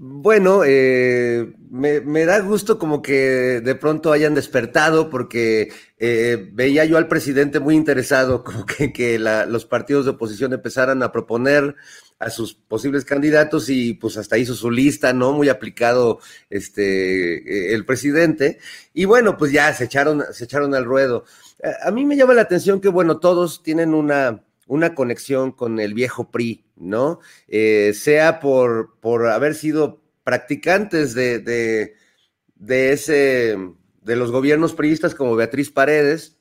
Bueno, 0.00 0.62
eh, 0.64 1.54
me, 1.70 2.24
da 2.24 2.38
gusto 2.38 2.78
como 2.78 3.02
que 3.02 3.60
de 3.60 3.74
pronto 3.74 4.12
hayan 4.12 4.32
despertado 4.32 5.10
porque 5.10 5.72
eh, 5.98 6.50
veía 6.52 6.84
yo 6.84 6.98
al 6.98 7.08
presidente 7.08 7.58
muy 7.58 7.74
interesado 7.74 8.44
como 8.44 8.64
que, 8.64 9.18
los 9.18 9.64
partidos 9.66 10.04
de 10.04 10.12
oposición 10.12 10.52
empezaran 10.52 11.02
a 11.02 11.10
proponer 11.10 11.74
a 12.20 12.30
sus 12.30 12.54
posibles 12.54 13.04
candidatos 13.04 13.68
y 13.70 13.94
pues 13.94 14.16
hasta 14.16 14.38
hizo 14.38 14.54
su 14.54 14.70
lista, 14.70 15.12
¿no? 15.12 15.32
Muy 15.32 15.48
aplicado 15.48 16.20
este 16.48 17.74
el 17.74 17.84
presidente. 17.84 18.60
Y 18.94 19.04
bueno, 19.04 19.36
pues 19.36 19.50
ya 19.50 19.74
se 19.74 19.84
echaron, 19.84 20.22
se 20.32 20.44
echaron 20.44 20.76
al 20.76 20.84
ruedo. 20.84 21.24
A, 21.60 21.88
a 21.88 21.90
mí 21.90 22.04
me 22.04 22.16
llama 22.16 22.34
la 22.34 22.42
atención 22.42 22.80
que, 22.80 22.88
bueno, 22.88 23.18
todos 23.18 23.64
tienen 23.64 23.94
una, 23.94 24.44
una 24.68 24.94
conexión 24.94 25.50
con 25.50 25.80
el 25.80 25.94
viejo 25.94 26.30
PRI, 26.30 26.64
¿no? 26.78 27.20
Eh, 27.48 27.92
sea 27.94 28.40
por, 28.40 28.98
por 29.00 29.26
haber 29.26 29.54
sido 29.54 30.02
practicantes 30.24 31.14
de, 31.14 31.38
de, 31.40 32.92
ese, 32.92 33.56
de 34.02 34.16
los 34.16 34.30
gobiernos 34.30 34.74
priistas 34.74 35.14
como 35.14 35.36
Beatriz 35.36 35.70
Paredes, 35.70 36.38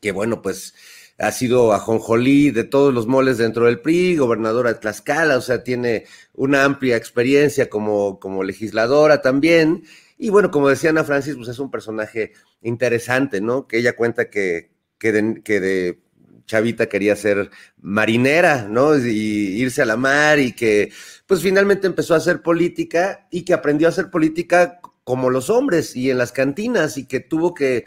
que 0.00 0.12
bueno, 0.12 0.42
pues 0.42 0.74
ha 1.18 1.32
sido 1.32 1.72
ajonjolí 1.72 2.50
de 2.50 2.64
todos 2.64 2.94
los 2.94 3.06
moles 3.06 3.38
dentro 3.38 3.66
del 3.66 3.80
PRI, 3.80 4.16
gobernadora 4.16 4.72
de 4.72 4.78
Tlaxcala, 4.78 5.36
o 5.36 5.40
sea, 5.40 5.64
tiene 5.64 6.06
una 6.34 6.64
amplia 6.64 6.96
experiencia 6.96 7.68
como, 7.68 8.20
como 8.20 8.44
legisladora 8.44 9.20
también. 9.20 9.84
Y 10.16 10.30
bueno, 10.30 10.50
como 10.50 10.68
decía 10.68 10.90
Ana 10.90 11.04
Francis, 11.04 11.34
pues 11.34 11.48
es 11.48 11.58
un 11.58 11.70
personaje 11.70 12.32
interesante, 12.62 13.40
¿no? 13.40 13.66
Que 13.66 13.78
ella 13.78 13.96
cuenta 13.96 14.30
que, 14.30 14.70
que 14.98 15.42
que 15.44 15.60
de 15.60 16.00
chavita 16.48 16.88
quería 16.88 17.14
ser 17.14 17.50
marinera, 17.80 18.66
¿no? 18.68 18.96
Y 18.96 19.60
irse 19.60 19.82
a 19.82 19.86
la 19.86 19.96
mar 19.96 20.40
y 20.40 20.52
que 20.52 20.90
pues 21.26 21.42
finalmente 21.42 21.86
empezó 21.86 22.14
a 22.14 22.16
hacer 22.16 22.42
política 22.42 23.28
y 23.30 23.44
que 23.44 23.54
aprendió 23.54 23.86
a 23.86 23.90
hacer 23.90 24.10
política 24.10 24.80
como 25.04 25.30
los 25.30 25.50
hombres 25.50 25.94
y 25.94 26.10
en 26.10 26.18
las 26.18 26.32
cantinas 26.32 26.98
y 26.98 27.06
que 27.06 27.20
tuvo 27.20 27.54
que 27.54 27.84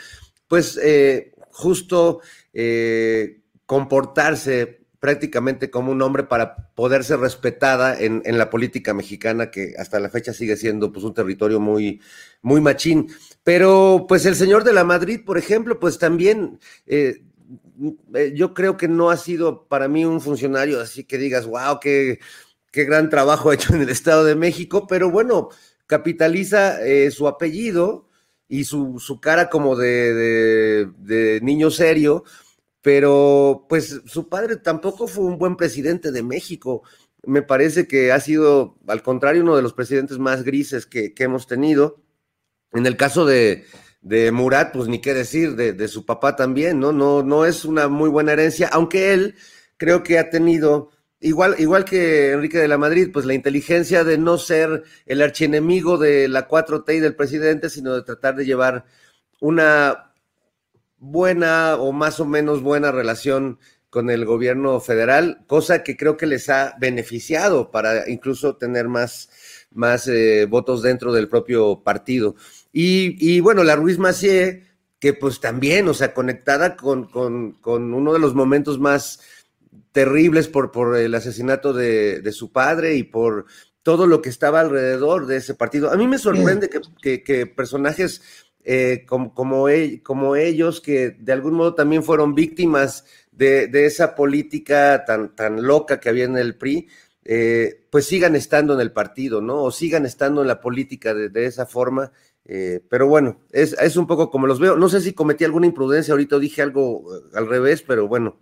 pues 0.48 0.80
eh, 0.82 1.34
justo 1.50 2.22
eh, 2.54 3.42
comportarse 3.66 4.82
prácticamente 5.02 5.72
como 5.72 5.92
un 5.92 6.02
hombre 6.04 6.24
para 6.26 6.56
poder 6.76 7.04
ser 7.04 7.20
respetada 7.20 8.00
en, 8.00 8.22
la 8.38 8.52
política 8.52 8.94
mexicana, 8.94 9.50
que 9.50 9.74
hasta 9.80 10.00
la 10.00 10.10
fecha 10.10 10.32
sigue 10.32 10.56
siendo 10.56 10.92
pues 10.92 11.04
un 11.04 11.16
territorio 11.16 11.60
muy, 11.60 12.00
muy 12.44 12.62
machín. 12.62 13.08
Pero 13.44 14.06
pues 14.08 14.28
el 14.28 14.36
señor 14.36 14.64
de 14.64 14.74
la 14.74 14.84
Madrid, 14.84 15.22
por 15.26 15.40
ejemplo, 15.40 15.80
pues 15.80 15.98
también 15.98 16.60
eh, 16.86 17.24
yo 18.34 18.54
creo 18.54 18.78
que 18.78 18.88
no 18.88 19.10
ha 19.10 19.18
sido 19.18 19.68
para 19.68 19.88
mí 19.88 20.06
un 20.06 20.22
funcionario 20.22 20.80
así 20.80 21.04
que 21.04 21.18
digas, 21.18 21.46
wow, 21.46 21.80
qué, 21.80 22.20
qué 22.72 22.86
gran 22.86 23.10
trabajo 23.10 23.50
ha 23.50 23.56
hecho 23.56 23.76
en 23.76 23.82
el 23.82 23.90
Estado 23.90 24.24
de 24.24 24.36
México, 24.36 24.88
pero 24.88 25.12
bueno, 25.12 25.50
capitaliza 25.86 26.86
eh, 26.86 27.12
su 27.12 27.28
apellido 27.28 28.08
y 28.48 28.66
su, 28.66 29.00
su 29.00 29.20
cara 29.20 29.50
como 29.50 29.76
de, 29.76 30.86
de, 30.98 31.40
niño 31.42 31.72
serio, 31.72 32.24
pero 32.82 33.66
pues 33.70 34.02
su 34.06 34.28
padre 34.28 34.58
tampoco 34.58 35.08
fue 35.08 35.26
un 35.26 35.38
buen 35.38 35.56
presidente 35.56 36.12
de 36.12 36.24
México. 36.24 36.84
Me 37.24 37.42
parece 37.42 37.88
que 37.88 38.12
ha 38.12 38.20
sido, 38.20 38.78
al 38.88 39.04
contrario, 39.04 39.44
uno 39.44 39.56
de 39.56 39.62
los 39.62 39.74
presidentes 39.74 40.18
más 40.20 40.44
grises 40.44 40.86
que, 40.86 41.14
que 41.14 41.24
hemos 41.24 41.48
tenido. 41.48 42.02
En 42.74 42.86
el 42.86 42.98
caso 42.98 43.26
de, 43.26 43.66
de 44.02 44.32
Murat, 44.32 44.74
pues 44.74 44.88
ni 44.88 45.00
qué 45.00 45.14
decir, 45.14 45.56
de, 45.56 45.88
su 45.88 46.06
papá 46.06 46.36
también, 46.36 46.80
¿no? 46.80 46.92
¿no? 46.92 47.24
No 47.24 47.46
es 47.46 47.66
una 47.66 47.88
muy 47.88 48.10
buena 48.10 48.34
herencia, 48.34 48.68
aunque 48.72 49.14
él 49.14 49.36
creo 49.78 50.04
que 50.04 50.20
ha 50.20 50.30
tenido 50.30 50.90
igual, 51.20 51.56
igual 51.60 51.86
que 51.86 52.32
Enrique 52.32 52.58
de 52.58 52.68
la 52.68 52.78
Madrid, 52.78 53.10
pues 53.14 53.26
la 53.26 53.34
inteligencia 53.34 54.04
de 54.04 54.18
no 54.18 54.38
ser 54.38 54.84
el 55.06 55.22
archienemigo 55.22 55.98
de 55.98 56.28
la 56.28 56.48
4T 56.48 56.96
y 56.96 57.00
del 57.00 57.16
presidente, 57.16 57.70
sino 57.70 57.96
de 57.96 58.04
tratar 58.04 58.36
de 58.36 58.46
llevar 58.46 58.86
una 59.40 60.14
buena 60.98 61.76
o 61.78 61.92
más 61.92 62.20
o 62.20 62.26
menos 62.26 62.62
buena 62.62 62.92
relación 62.92 63.60
con 63.90 64.10
el 64.10 64.26
gobierno 64.26 64.80
federal, 64.80 65.44
cosa 65.48 65.84
que 65.84 65.98
creo 65.98 66.16
que 66.16 66.26
les 66.26 66.50
ha 66.50 66.76
beneficiado 66.80 67.72
para 67.72 68.10
incluso 68.10 68.56
tener 68.56 68.88
más, 68.88 69.30
más 69.72 70.08
eh, 70.08 70.46
votos 70.50 70.82
dentro 70.82 71.12
del 71.12 71.28
propio 71.28 71.84
partido. 71.84 72.36
Y, 72.72 73.18
y 73.20 73.40
bueno, 73.40 73.64
la 73.64 73.76
Ruiz 73.76 73.98
Macié, 73.98 74.64
que 75.00 75.14
pues 75.14 75.40
también, 75.40 75.88
o 75.88 75.94
sea, 75.94 76.14
conectada 76.14 76.76
con, 76.76 77.06
con, 77.06 77.54
con 77.54 77.94
uno 77.94 78.14
de 78.14 78.20
los 78.20 78.36
momentos 78.36 78.80
más 78.80 79.20
terribles 79.92 80.48
por, 80.48 80.72
por 80.72 80.96
el 80.96 81.14
asesinato 81.16 81.74
de, 81.74 82.22
de, 82.22 82.32
su 82.32 82.52
padre 82.52 82.96
y 82.96 83.04
por 83.04 83.46
todo 83.84 84.08
lo 84.08 84.22
que 84.22 84.30
estaba 84.30 84.62
alrededor 84.62 85.26
de 85.26 85.38
ese 85.38 85.56
partido. 85.56 85.92
A 85.92 85.98
mí 85.98 86.08
me 86.08 86.18
sorprende 86.18 86.70
que, 86.70 86.82
que, 87.02 87.24
que 87.24 87.46
personajes 87.46 88.22
eh, 88.64 89.06
como, 89.08 89.34
como, 89.34 89.66
como, 90.04 90.36
ellos, 90.36 90.82
que 90.82 91.12
de 91.12 91.34
algún 91.34 91.56
modo 91.56 91.74
también 91.74 92.04
fueron 92.04 92.36
víctimas 92.36 93.06
de, 93.32 93.68
de 93.68 93.86
esa 93.86 94.16
política 94.16 95.04
tan, 95.06 95.36
tan, 95.36 95.64
loca 95.64 96.00
que 96.00 96.10
había 96.10 96.26
en 96.26 96.38
el 96.38 96.56
PRI, 96.56 96.88
eh, 97.24 97.88
pues 97.90 98.06
sigan 98.06 98.36
estando 98.36 98.74
en 98.74 98.82
el 98.82 98.92
partido, 98.92 99.42
¿no? 99.42 99.64
O 99.64 99.72
sigan 99.72 100.06
estando 100.06 100.42
en 100.42 100.48
la 100.48 100.62
política 100.62 101.14
de, 101.14 101.30
de 101.30 101.46
esa 101.46 101.66
forma. 101.66 102.12
Eh, 102.54 102.82
pero 102.90 103.08
bueno, 103.08 103.40
es, 103.54 103.72
es, 103.80 103.96
un 103.96 104.08
poco 104.08 104.30
como 104.30 104.46
los 104.46 104.60
veo. 104.60 104.76
No 104.76 104.90
sé 104.90 105.00
si 105.00 105.14
cometí 105.14 105.46
alguna 105.46 105.68
imprudencia 105.68 106.12
ahorita 106.12 106.36
o 106.36 106.40
dije 106.40 106.62
algo 106.62 107.16
eh, 107.16 107.22
al 107.34 107.48
revés, 107.48 107.82
pero 107.82 108.10
bueno. 108.10 108.40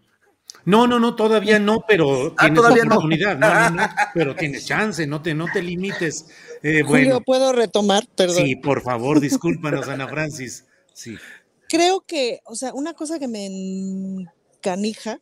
No, 0.65 0.87
no, 0.87 0.99
no, 0.99 1.15
todavía 1.15 1.59
no, 1.59 1.85
pero 1.87 2.33
ah, 2.35 2.45
tienes 2.45 2.55
todavía 2.55 2.83
oportunidad, 2.85 3.37
no. 3.37 3.47
No, 3.47 3.69
no, 3.69 3.83
pero 4.15 4.35
tienes 4.35 4.65
chance, 4.65 5.05
no 5.05 5.21
te, 5.21 5.35
no 5.35 5.45
te 5.53 5.61
limites. 5.61 6.25
Eh, 6.63 6.81
bueno. 6.81 7.05
Julio, 7.05 7.21
¿puedo 7.23 7.53
retomar? 7.53 8.03
Perdón. 8.15 8.47
Sí, 8.47 8.55
por 8.55 8.81
favor, 8.81 9.19
discúlpanos, 9.19 9.87
Ana 9.87 10.07
Francis. 10.07 10.65
Sí. 10.91 11.15
Creo 11.67 12.01
que, 12.01 12.39
o 12.45 12.55
sea, 12.55 12.73
una 12.73 12.95
cosa 12.95 13.19
que 13.19 13.27
me 13.27 14.25
canija 14.59 15.19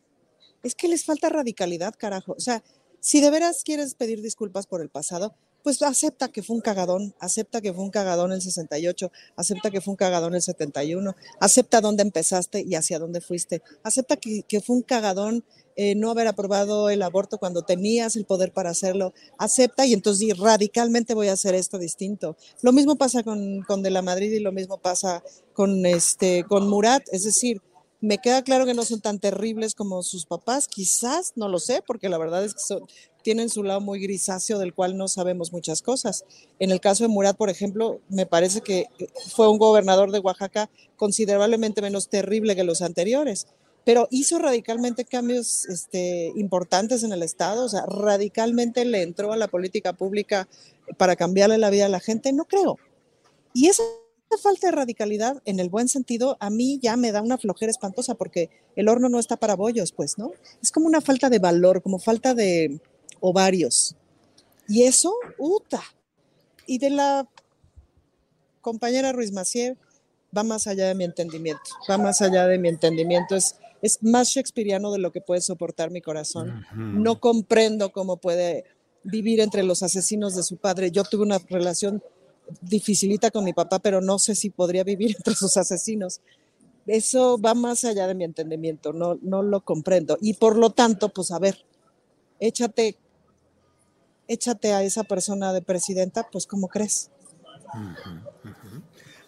es 0.62 0.74
que 0.74 0.88
les 0.88 1.04
falta 1.04 1.28
radicalidad, 1.28 1.94
carajo. 1.98 2.32
O 2.32 2.40
sea, 2.40 2.62
si 3.00 3.20
de 3.20 3.30
veras 3.30 3.64
quieres 3.64 3.94
pedir 3.94 4.22
disculpas 4.22 4.66
por 4.66 4.80
el 4.80 4.88
pasado, 4.88 5.34
pues 5.62 5.82
acepta 5.82 6.28
que 6.28 6.42
fue 6.42 6.56
un 6.56 6.62
cagadón, 6.62 7.14
acepta 7.20 7.60
que 7.60 7.72
fue 7.72 7.84
un 7.84 7.90
cagadón 7.90 8.32
el 8.32 8.40
68, 8.40 9.10
acepta 9.36 9.70
que 9.70 9.80
fue 9.80 9.92
un 9.92 9.96
cagadón 9.96 10.34
el 10.34 10.42
71, 10.42 11.14
acepta 11.40 11.80
dónde 11.80 12.02
empezaste 12.02 12.64
y 12.66 12.74
hacia 12.74 12.98
dónde 12.98 13.20
fuiste, 13.20 13.62
acepta 13.82 14.16
que, 14.16 14.60
fue 14.60 14.76
un 14.76 14.82
cagadón 14.82 15.44
eh, 15.76 15.94
no 15.94 16.10
haber 16.10 16.26
aprobado 16.26 16.90
el 16.90 17.02
aborto 17.02 17.38
cuando 17.38 17.62
tenías 17.62 18.16
el 18.16 18.24
poder 18.24 18.52
para 18.52 18.70
hacerlo, 18.70 19.12
acepta 19.38 19.86
y 19.86 19.92
entonces 19.92 20.36
radicalmente 20.38 21.14
voy 21.14 21.28
a 21.28 21.34
hacer 21.34 21.54
esto 21.54 21.78
distinto. 21.78 22.36
Lo 22.62 22.72
mismo 22.72 22.96
pasa 22.96 23.22
con, 23.22 23.62
con 23.62 23.82
De 23.82 23.90
la 23.90 24.02
Madrid 24.02 24.32
y 24.32 24.40
lo 24.40 24.52
mismo 24.52 24.78
pasa 24.78 25.22
con, 25.52 25.86
este, 25.86 26.44
con 26.44 26.68
Murat, 26.68 27.02
es 27.12 27.24
decir, 27.24 27.62
me 28.00 28.18
queda 28.18 28.42
claro 28.42 28.64
que 28.64 28.74
no 28.74 28.84
son 28.84 29.00
tan 29.00 29.18
terribles 29.18 29.74
como 29.74 30.02
sus 30.02 30.24
papás, 30.24 30.68
quizás, 30.68 31.32
no 31.34 31.48
lo 31.48 31.58
sé, 31.58 31.82
porque 31.84 32.08
la 32.08 32.18
verdad 32.18 32.44
es 32.44 32.54
que 32.54 32.60
son, 32.60 32.86
tienen 33.28 33.50
su 33.50 33.62
lado 33.62 33.82
muy 33.82 34.00
grisáceo 34.00 34.58
del 34.58 34.72
cual 34.72 34.96
no 34.96 35.06
sabemos 35.06 35.52
muchas 35.52 35.82
cosas. 35.82 36.24
En 36.58 36.70
el 36.70 36.80
caso 36.80 37.04
de 37.04 37.08
Murat, 37.08 37.36
por 37.36 37.50
ejemplo, 37.50 38.00
me 38.08 38.24
parece 38.24 38.62
que 38.62 38.86
fue 39.34 39.50
un 39.50 39.58
gobernador 39.58 40.10
de 40.12 40.18
Oaxaca 40.18 40.70
considerablemente 40.96 41.82
menos 41.82 42.08
terrible 42.08 42.56
que 42.56 42.64
los 42.64 42.80
anteriores, 42.80 43.46
pero 43.84 44.08
hizo 44.10 44.38
radicalmente 44.38 45.04
cambios 45.04 45.66
este, 45.66 46.32
importantes 46.36 47.02
en 47.02 47.12
el 47.12 47.22
Estado, 47.22 47.66
o 47.66 47.68
sea, 47.68 47.84
radicalmente 47.84 48.86
le 48.86 49.02
entró 49.02 49.30
a 49.30 49.36
la 49.36 49.48
política 49.48 49.92
pública 49.92 50.48
para 50.96 51.14
cambiarle 51.14 51.58
la 51.58 51.68
vida 51.68 51.84
a 51.84 51.90
la 51.90 52.00
gente, 52.00 52.32
no 52.32 52.46
creo. 52.46 52.78
Y 53.52 53.66
esa 53.66 53.82
falta 54.42 54.68
de 54.68 54.72
radicalidad, 54.72 55.42
en 55.44 55.60
el 55.60 55.68
buen 55.68 55.88
sentido, 55.88 56.38
a 56.40 56.48
mí 56.48 56.78
ya 56.82 56.96
me 56.96 57.12
da 57.12 57.20
una 57.20 57.36
flojera 57.36 57.70
espantosa 57.70 58.14
porque 58.14 58.48
el 58.74 58.88
horno 58.88 59.10
no 59.10 59.18
está 59.18 59.36
para 59.36 59.54
bollos, 59.54 59.92
pues, 59.92 60.16
¿no? 60.16 60.32
Es 60.62 60.72
como 60.72 60.86
una 60.86 61.02
falta 61.02 61.28
de 61.28 61.40
valor, 61.40 61.82
como 61.82 61.98
falta 61.98 62.32
de 62.32 62.80
ovarios. 63.20 63.96
Y 64.68 64.82
eso, 64.84 65.14
uta. 65.38 65.82
Y 66.66 66.78
de 66.78 66.90
la 66.90 67.28
compañera 68.60 69.12
Ruiz 69.12 69.32
Macier, 69.32 69.76
va 70.36 70.42
más 70.42 70.66
allá 70.66 70.88
de 70.88 70.94
mi 70.94 71.04
entendimiento, 71.04 71.70
va 71.88 71.96
más 71.98 72.20
allá 72.20 72.46
de 72.46 72.58
mi 72.58 72.68
entendimiento, 72.68 73.34
es, 73.34 73.56
es 73.80 74.02
más 74.02 74.28
shakespeariano 74.28 74.92
de 74.92 74.98
lo 74.98 75.12
que 75.12 75.20
puede 75.20 75.40
soportar 75.40 75.90
mi 75.90 76.02
corazón. 76.02 76.64
No 76.74 77.20
comprendo 77.20 77.92
cómo 77.92 78.18
puede 78.18 78.64
vivir 79.04 79.40
entre 79.40 79.62
los 79.62 79.82
asesinos 79.82 80.34
de 80.34 80.42
su 80.42 80.56
padre. 80.56 80.90
Yo 80.90 81.04
tuve 81.04 81.22
una 81.22 81.38
relación 81.38 82.02
dificilita 82.60 83.30
con 83.30 83.44
mi 83.44 83.52
papá, 83.52 83.78
pero 83.78 84.00
no 84.00 84.18
sé 84.18 84.34
si 84.34 84.50
podría 84.50 84.84
vivir 84.84 85.14
entre 85.18 85.34
sus 85.34 85.56
asesinos. 85.56 86.20
Eso 86.86 87.38
va 87.38 87.54
más 87.54 87.84
allá 87.84 88.06
de 88.06 88.14
mi 88.14 88.24
entendimiento, 88.24 88.92
no, 88.92 89.18
no 89.20 89.42
lo 89.42 89.60
comprendo. 89.60 90.16
Y 90.20 90.34
por 90.34 90.56
lo 90.56 90.70
tanto, 90.70 91.10
pues 91.10 91.30
a 91.30 91.38
ver, 91.38 91.58
échate, 92.40 92.96
échate 94.28 94.72
a 94.72 94.82
esa 94.82 95.04
persona 95.04 95.52
de 95.52 95.62
presidenta, 95.62 96.28
pues 96.30 96.46
¿cómo 96.46 96.68
crees? 96.68 97.10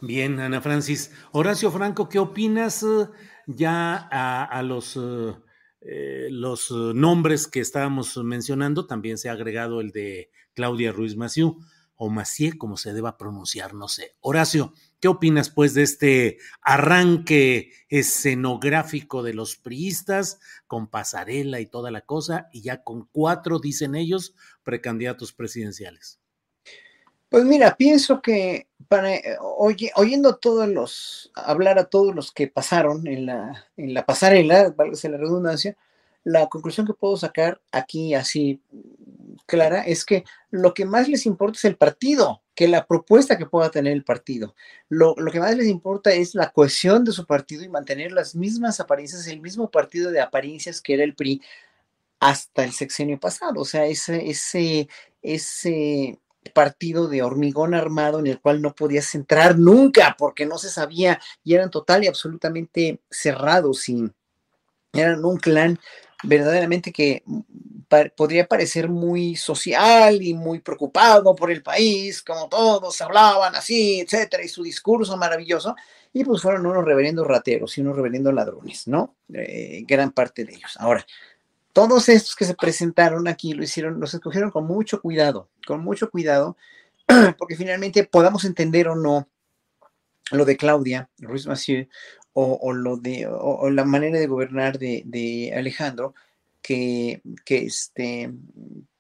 Bien, 0.01 0.39
Ana 0.39 0.61
Francis. 0.61 1.11
Horacio 1.33 1.71
Franco, 1.71 2.09
¿qué 2.09 2.19
opinas 2.19 2.83
eh, 2.83 3.09
ya 3.47 3.97
a, 3.97 4.63
los, 4.63 4.97
uh, 4.97 5.37
eh, 5.81 6.29
los 6.31 6.71
nombres 6.71 7.47
que 7.49 7.61
estábamos 7.61 8.17
mencionando? 8.19 8.87
También 8.87 9.19
se 9.19 9.29
ha 9.29 9.33
agregado 9.33 9.81
el 9.81 9.91
de 9.91 10.31
Claudia 10.55 10.93
Ruiz 10.93 11.17
Maciú 11.17 11.59
o 12.03 12.09
Macié, 12.09 12.57
como 12.57 12.79
se 12.79 12.95
deba 12.95 13.19
pronunciar, 13.19 13.75
no 13.75 13.87
sé. 13.87 14.17
Horacio, 14.23 14.73
¿qué 15.01 15.09
opinas 15.09 15.51
pues 15.51 15.75
de 15.75 15.83
este 15.83 16.39
arranque 16.63 17.73
escenográfico 17.91 19.23
de 19.23 19.35
los 19.35 19.57
priistas 19.57 20.41
con 20.67 20.87
pasarela 20.87 21.61
y 21.61 21.67
toda 21.67 21.91
la 21.91 22.01
cosa 22.01 22.49
y 22.55 22.63
ya 22.63 22.83
con 22.83 23.07
cuatro, 23.13 23.59
dicen 23.59 23.95
ellos, 23.95 24.35
precandidatos 24.63 25.35
presidenciales? 25.35 26.19
Pues 27.29 27.45
mira, 27.45 27.77
pienso 27.77 28.23
que 28.23 28.67
para, 28.89 29.15
eh, 29.15 29.37
oye, 29.59 29.93
oyendo 29.95 30.37
todos 30.37 30.67
los, 30.71 31.31
hablar 31.35 31.79
a 31.79 31.85
todos 31.85 32.15
los 32.15 32.33
que 32.33 32.49
pasaron 32.49 33.07
en 33.09 33.27
la, 33.27 33.67
en 33.77 33.93
la 33.93 34.07
pasarela, 34.07 34.71
valga 34.71 34.97
la 35.07 35.19
redundancia, 35.19 35.77
la 36.25 36.49
conclusión 36.49 36.87
que 36.87 36.95
puedo 36.95 37.19
sacar 37.19 37.61
aquí 37.73 38.15
así 38.15 38.63
clara 39.47 39.83
es 39.83 40.05
que 40.05 40.25
lo 40.51 40.75
que 40.75 40.85
más 40.85 41.09
les 41.09 41.27
importa 41.27 41.59
es 41.59 41.65
el 41.65 41.77
partido, 41.77 42.43
que 42.55 42.69
la 42.69 42.87
propuesta 42.87 43.39
que 43.39 43.47
pueda 43.47 43.71
tener 43.71 43.93
el 43.93 44.05
partido. 44.05 44.55
Lo, 44.89 45.15
lo, 45.17 45.31
que 45.31 45.41
más 45.41 45.57
les 45.57 45.69
importa 45.69 46.13
es 46.13 46.35
la 46.35 46.51
cohesión 46.51 47.05
de 47.05 47.13
su 47.13 47.27
partido 47.27 47.65
y 47.65 47.69
mantener 47.69 48.13
las 48.13 48.35
mismas 48.35 48.81
apariencias, 48.81 49.27
el 49.27 49.41
mismo 49.41 49.71
partido 49.71 50.11
de 50.11 50.21
apariencias 50.21 50.81
que 50.81 50.95
era 50.95 51.05
el 51.05 51.15
PRI 51.15 51.41
hasta 52.21 52.65
el 52.65 52.73
sexenio 52.73 53.19
pasado. 53.19 53.61
O 53.61 53.65
sea, 53.65 53.87
ese, 53.87 54.29
ese, 54.29 54.89
ese 55.23 56.19
partido 56.55 57.09
de 57.09 57.23
hormigón 57.23 57.75
armado 57.75 58.19
en 58.19 58.27
el 58.27 58.41
cual 58.41 58.63
no 58.63 58.75
podías 58.75 59.15
entrar 59.15 59.59
nunca 59.59 60.17
porque 60.19 60.47
no 60.47 60.59
se 60.59 60.71
sabía 60.71 61.21
y 61.45 61.55
eran 61.55 61.71
total 61.71 62.05
y 62.05 62.09
absolutamente 62.09 63.01
cerrados 63.11 63.89
y 63.89 64.11
eran 64.93 65.25
un 65.25 65.37
clan 65.37 65.79
verdaderamente 66.23 66.93
que 66.93 67.23
podría 68.17 68.47
parecer 68.47 68.89
muy 68.89 69.35
social 69.35 70.23
y 70.23 70.33
muy 70.33 70.61
preocupado 70.61 71.35
por 71.35 71.51
el 71.51 71.63
país, 71.63 72.23
como 72.23 72.49
todos 72.49 73.01
hablaban 73.01 73.57
así, 73.57 74.01
etcétera, 74.01 74.45
y 74.45 74.49
su 74.49 74.63
discurso 74.63 75.17
maravilloso, 75.17 75.75
y 76.13 76.25
pues 76.25 76.43
fueron 76.43 76.67
unos 76.67 76.85
reverendos 76.85 77.27
rateros 77.27 77.77
y 77.77 77.81
unos 77.81 77.97
reverendos 77.97 78.33
ladrones, 78.33 78.87
¿no? 78.87 79.17
Eh, 79.33 79.85
gran 79.87 80.13
parte 80.13 80.45
de 80.45 80.55
ellos. 80.55 80.77
Ahora, 80.79 81.05
todos 81.73 82.09
estos 82.09 82.37
que 82.37 82.45
se 82.45 82.55
presentaron 82.55 83.27
aquí 83.29 83.55
lo 83.55 83.65
hicieron, 83.65 83.99
los 84.01 84.15
escogieron 84.15 84.51
con 84.51 84.67
mucho 84.67 85.01
cuidado, 85.01 85.49
con 85.67 85.83
mucho 85.83 86.11
cuidado, 86.11 86.57
porque 87.39 87.57
finalmente 87.57 88.05
podamos 88.05 88.45
entender 88.45 88.89
o 88.89 88.95
no 88.95 89.29
lo 90.31 90.45
de 90.45 90.57
Claudia 90.57 91.09
Ruiz 91.19 91.47
Massieu 91.47 91.89
o, 92.33 92.73
lo 92.73 92.97
de, 92.97 93.27
o, 93.27 93.71
la 93.71 93.85
manera 93.85 94.19
de 94.19 94.27
gobernar 94.27 94.79
de, 94.79 95.03
de 95.07 95.53
Alejandro, 95.55 96.15
que, 96.63 97.23
que, 97.45 97.65
este, 97.65 98.33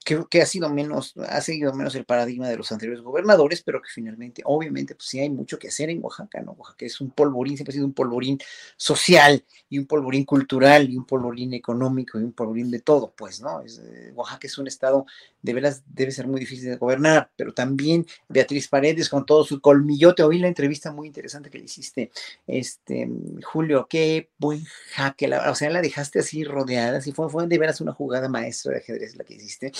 que, 0.04 0.40
ha 0.40 0.46
sido 0.46 0.68
menos, 0.70 1.14
ha 1.28 1.40
seguido 1.40 1.74
menos 1.74 1.94
el 1.94 2.04
paradigma 2.04 2.48
de 2.48 2.56
los 2.56 2.72
anteriores 2.72 3.02
gobernadores, 3.02 3.62
pero 3.62 3.82
que 3.82 3.88
finalmente, 3.92 4.42
obviamente, 4.44 4.94
pues 4.94 5.08
sí 5.08 5.20
hay 5.20 5.28
mucho 5.28 5.58
que 5.58 5.68
hacer 5.68 5.90
en 5.90 6.02
Oaxaca, 6.02 6.40
¿no? 6.40 6.52
Oaxaca 6.52 6.86
es 6.86 7.00
un 7.00 7.10
polvorín, 7.10 7.56
siempre 7.56 7.72
ha 7.72 7.74
sido 7.74 7.86
un 7.86 7.92
polvorín 7.92 8.38
social 8.76 9.44
y 9.68 9.78
un 9.78 9.86
polvorín 9.86 10.24
cultural 10.24 10.88
y 10.88 10.96
un 10.96 11.04
polvorín 11.04 11.52
económico 11.54 12.18
y 12.18 12.24
un 12.24 12.32
polvorín 12.32 12.70
de 12.70 12.80
todo, 12.80 13.12
pues, 13.16 13.40
¿no? 13.40 13.62
Eh, 13.62 14.12
Oaxaca 14.14 14.46
es 14.46 14.58
un 14.58 14.66
estado, 14.66 15.06
de 15.42 15.54
veras, 15.54 15.82
debe 15.86 16.12
ser 16.12 16.26
muy 16.26 16.40
difícil 16.40 16.70
de 16.70 16.76
gobernar, 16.76 17.30
pero 17.36 17.52
también 17.52 18.06
Beatriz 18.28 18.68
Paredes 18.68 19.08
con 19.08 19.26
todo 19.26 19.44
su 19.44 19.60
colmillote, 19.60 20.22
oí 20.22 20.38
la 20.38 20.48
entrevista 20.48 20.92
muy 20.92 21.08
interesante 21.08 21.50
que 21.50 21.58
le 21.58 21.64
hiciste, 21.64 22.10
este, 22.46 23.08
Julio, 23.44 23.86
qué 23.88 24.30
buen 24.38 24.64
jaque, 24.94 25.30
o 25.34 25.54
sea, 25.54 25.70
la 25.70 25.82
dejaste 25.82 26.20
así 26.20 26.44
rodeada, 26.44 26.98
así 26.98 27.12
fue, 27.12 27.28
fue 27.28 27.46
de 27.46 27.58
veras 27.58 27.80
una 27.80 27.92
jugada 27.92 28.28
maestra 28.28 28.72
de 28.72 28.78
ajedrez 28.78 29.16
la 29.16 29.24
que 29.24 29.34
hiciste, 29.34 29.72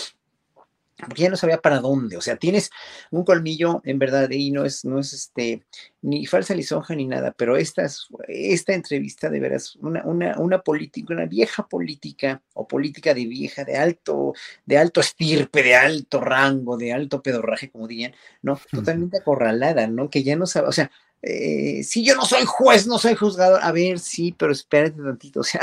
porque 1.06 1.22
ya 1.22 1.30
no 1.30 1.36
sabía 1.36 1.60
para 1.60 1.80
dónde, 1.80 2.16
o 2.16 2.20
sea, 2.20 2.36
tienes 2.36 2.70
un 3.10 3.24
colmillo 3.24 3.80
en 3.84 3.98
verdad 3.98 4.30
y 4.30 4.50
no 4.50 4.64
es, 4.64 4.84
no 4.84 4.98
es 4.98 5.12
este, 5.12 5.62
ni 6.02 6.26
falsa 6.26 6.54
lisonja 6.54 6.94
ni 6.94 7.06
nada, 7.06 7.32
pero 7.36 7.56
esta, 7.56 7.86
esta 8.28 8.72
entrevista 8.72 9.30
de 9.30 9.40
veras, 9.40 9.76
una, 9.76 10.04
una, 10.04 10.38
una 10.38 10.60
política, 10.62 11.12
una 11.12 11.26
vieja 11.26 11.66
política 11.66 12.42
o 12.54 12.66
política 12.66 13.14
de 13.14 13.26
vieja, 13.26 13.64
de 13.64 13.76
alto, 13.76 14.34
de 14.66 14.78
alto 14.78 15.00
estirpe, 15.00 15.62
de 15.62 15.74
alto 15.74 16.20
rango, 16.20 16.76
de 16.76 16.92
alto 16.92 17.22
pedorraje, 17.22 17.70
como 17.70 17.86
dirían, 17.86 18.14
¿no? 18.42 18.60
Totalmente 18.70 19.18
acorralada, 19.18 19.86
¿no? 19.86 20.10
Que 20.10 20.22
ya 20.22 20.36
no 20.36 20.46
sabe, 20.46 20.68
o 20.68 20.72
sea, 20.72 20.90
eh, 21.22 21.82
si 21.84 22.04
yo 22.04 22.14
no 22.14 22.24
soy 22.24 22.44
juez, 22.46 22.86
no 22.86 22.98
soy 22.98 23.14
juzgador, 23.14 23.60
a 23.62 23.72
ver, 23.72 23.98
sí, 23.98 24.34
pero 24.36 24.52
espérate 24.52 25.02
tantito, 25.02 25.40
o 25.40 25.44
sea, 25.44 25.60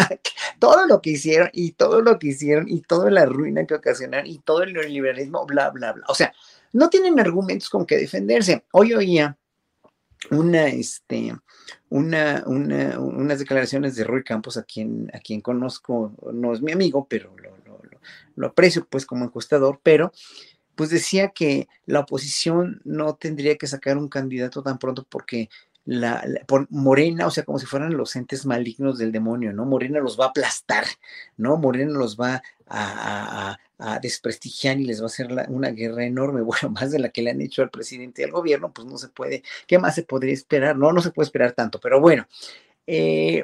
todo 0.59 0.85
lo 0.85 1.01
que 1.01 1.11
hicieron 1.11 1.49
y 1.53 1.71
todo 1.71 2.01
lo 2.01 2.19
que 2.19 2.27
hicieron 2.27 2.67
y 2.69 2.81
toda 2.81 3.09
la 3.09 3.25
ruina 3.25 3.65
que 3.65 3.75
ocasionaron 3.75 4.27
y 4.27 4.39
todo 4.39 4.63
el 4.63 4.73
neoliberalismo, 4.73 5.45
bla, 5.45 5.69
bla, 5.71 5.93
bla. 5.93 6.05
O 6.07 6.15
sea, 6.15 6.33
no 6.73 6.89
tienen 6.89 7.19
argumentos 7.19 7.69
con 7.69 7.85
que 7.85 7.97
defenderse. 7.97 8.65
Hoy 8.71 8.93
oía 8.93 9.37
una, 10.31 10.67
este, 10.67 11.33
una, 11.89 12.43
una, 12.45 12.99
unas 12.99 13.39
declaraciones 13.39 13.95
de 13.95 14.03
Roy 14.03 14.23
Campos, 14.23 14.57
a 14.57 14.63
quien, 14.63 15.09
a 15.13 15.19
quien 15.19 15.41
conozco, 15.41 16.13
no 16.33 16.53
es 16.53 16.61
mi 16.61 16.71
amigo, 16.71 17.07
pero 17.09 17.35
lo, 17.37 17.57
lo, 18.35 18.47
aprecio 18.47 18.85
pues 18.89 19.05
como 19.05 19.25
encuestador, 19.25 19.79
pero 19.81 20.11
pues 20.77 20.91
decía 20.91 21.29
que 21.29 21.67
la 21.85 22.01
oposición 22.01 22.81
no 22.85 23.15
tendría 23.15 23.57
que 23.57 23.67
sacar 23.67 23.97
un 23.97 24.07
candidato 24.07 24.63
tan 24.63 24.77
pronto 24.77 25.05
porque 25.09 25.49
la, 25.85 26.23
por 26.47 26.67
Morena, 26.69 27.27
o 27.27 27.31
sea, 27.31 27.43
como 27.43 27.59
si 27.59 27.65
fueran 27.65 27.97
los 27.97 28.15
entes 28.15 28.45
malignos 28.45 28.97
del 28.97 29.11
demonio, 29.11 29.53
¿no? 29.53 29.65
Morena 29.65 29.99
los 29.99 30.19
va 30.19 30.25
a 30.25 30.27
aplastar, 30.29 30.85
¿no? 31.37 31.57
Morena 31.57 31.93
los 31.93 32.17
va 32.17 32.43
a, 32.67 33.57
desprestigiar 34.01 34.79
y 34.79 34.85
les 34.85 34.99
va 35.01 35.05
a 35.05 35.07
hacer 35.07 35.27
una 35.49 35.69
guerra 35.69 36.03
enorme, 36.05 36.41
bueno, 36.43 36.69
más 36.69 36.91
de 36.91 36.99
la 36.99 37.09
que 37.09 37.21
le 37.21 37.31
han 37.31 37.41
hecho 37.41 37.61
al 37.61 37.69
presidente 37.69 38.21
y 38.21 38.25
al 38.25 38.31
gobierno, 38.31 38.71
pues 38.73 38.87
no 38.87 38.97
se 38.97 39.09
puede, 39.09 39.43
¿qué 39.65 39.79
más 39.79 39.95
se 39.95 40.03
podría 40.03 40.33
esperar? 40.33 40.77
No, 40.77 40.91
no 40.91 41.01
se 41.01 41.11
puede 41.11 41.25
esperar 41.25 41.53
tanto, 41.53 41.79
pero 41.79 41.99
bueno. 42.01 42.27
Eh, 42.87 43.43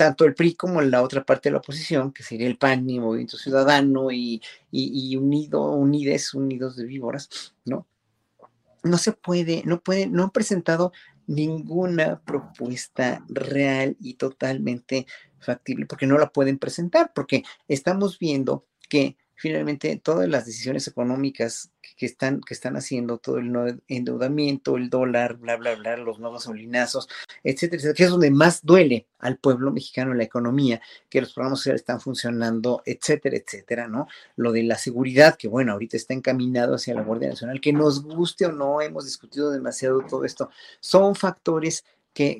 Tanto 0.00 0.24
el 0.24 0.34
PRI 0.34 0.54
como 0.54 0.80
la 0.80 1.02
otra 1.02 1.24
parte 1.24 1.50
de 1.50 1.52
la 1.52 1.58
oposición, 1.58 2.10
que 2.10 2.22
sería 2.22 2.46
el 2.46 2.56
PAN 2.56 2.88
y 2.88 2.98
Movimiento 2.98 3.36
Ciudadano 3.36 4.10
y, 4.10 4.40
y, 4.70 5.14
Unido, 5.14 5.72
Unides, 5.72 6.32
Unidos 6.32 6.74
de 6.76 6.86
Víboras, 6.86 7.28
¿no? 7.66 7.86
No 8.82 8.96
se 8.96 9.12
puede, 9.12 9.62
no 9.66 9.82
puede, 9.82 10.06
no 10.06 10.22
han 10.22 10.30
presentado 10.30 10.94
ninguna 11.26 12.18
propuesta 12.20 13.22
real 13.28 13.98
y 14.00 14.14
totalmente 14.14 15.06
factible, 15.38 15.84
porque 15.84 16.06
no 16.06 16.16
la 16.16 16.30
pueden 16.30 16.56
presentar, 16.56 17.12
porque 17.14 17.42
estamos 17.68 18.18
viendo 18.18 18.64
que 18.88 19.18
finalmente 19.34 20.00
todas 20.02 20.30
las 20.30 20.46
decisiones 20.46 20.88
económicas 20.88 21.72
que 22.00 22.06
están, 22.06 22.40
que 22.40 22.54
están 22.54 22.76
haciendo, 22.76 23.18
todo 23.18 23.36
el 23.36 23.82
endeudamiento, 23.86 24.78
el 24.78 24.88
dólar, 24.88 25.36
bla, 25.36 25.56
bla, 25.56 25.74
bla, 25.74 25.98
los 25.98 26.18
nuevos 26.18 26.44
solinazos, 26.44 27.10
etcétera, 27.44 27.76
etcétera, 27.76 27.94
que 27.94 28.04
es 28.04 28.10
donde 28.10 28.30
más 28.30 28.64
duele 28.64 29.06
al 29.18 29.36
pueblo 29.36 29.70
mexicano 29.70 30.14
la 30.14 30.24
economía, 30.24 30.80
que 31.10 31.20
los 31.20 31.34
programas 31.34 31.58
sociales 31.58 31.82
están 31.82 32.00
funcionando, 32.00 32.80
etcétera, 32.86 33.36
etcétera, 33.36 33.86
¿no? 33.86 34.08
Lo 34.36 34.50
de 34.50 34.62
la 34.62 34.78
seguridad, 34.78 35.36
que 35.36 35.46
bueno, 35.46 35.72
ahorita 35.72 35.98
está 35.98 36.14
encaminado 36.14 36.76
hacia 36.76 36.94
la 36.94 37.02
Guardia 37.02 37.28
Nacional, 37.28 37.60
que 37.60 37.74
nos 37.74 38.02
guste 38.02 38.46
o 38.46 38.52
no, 38.52 38.80
hemos 38.80 39.04
discutido 39.04 39.50
demasiado 39.50 40.00
todo 40.08 40.24
esto, 40.24 40.48
son 40.80 41.14
factores 41.14 41.84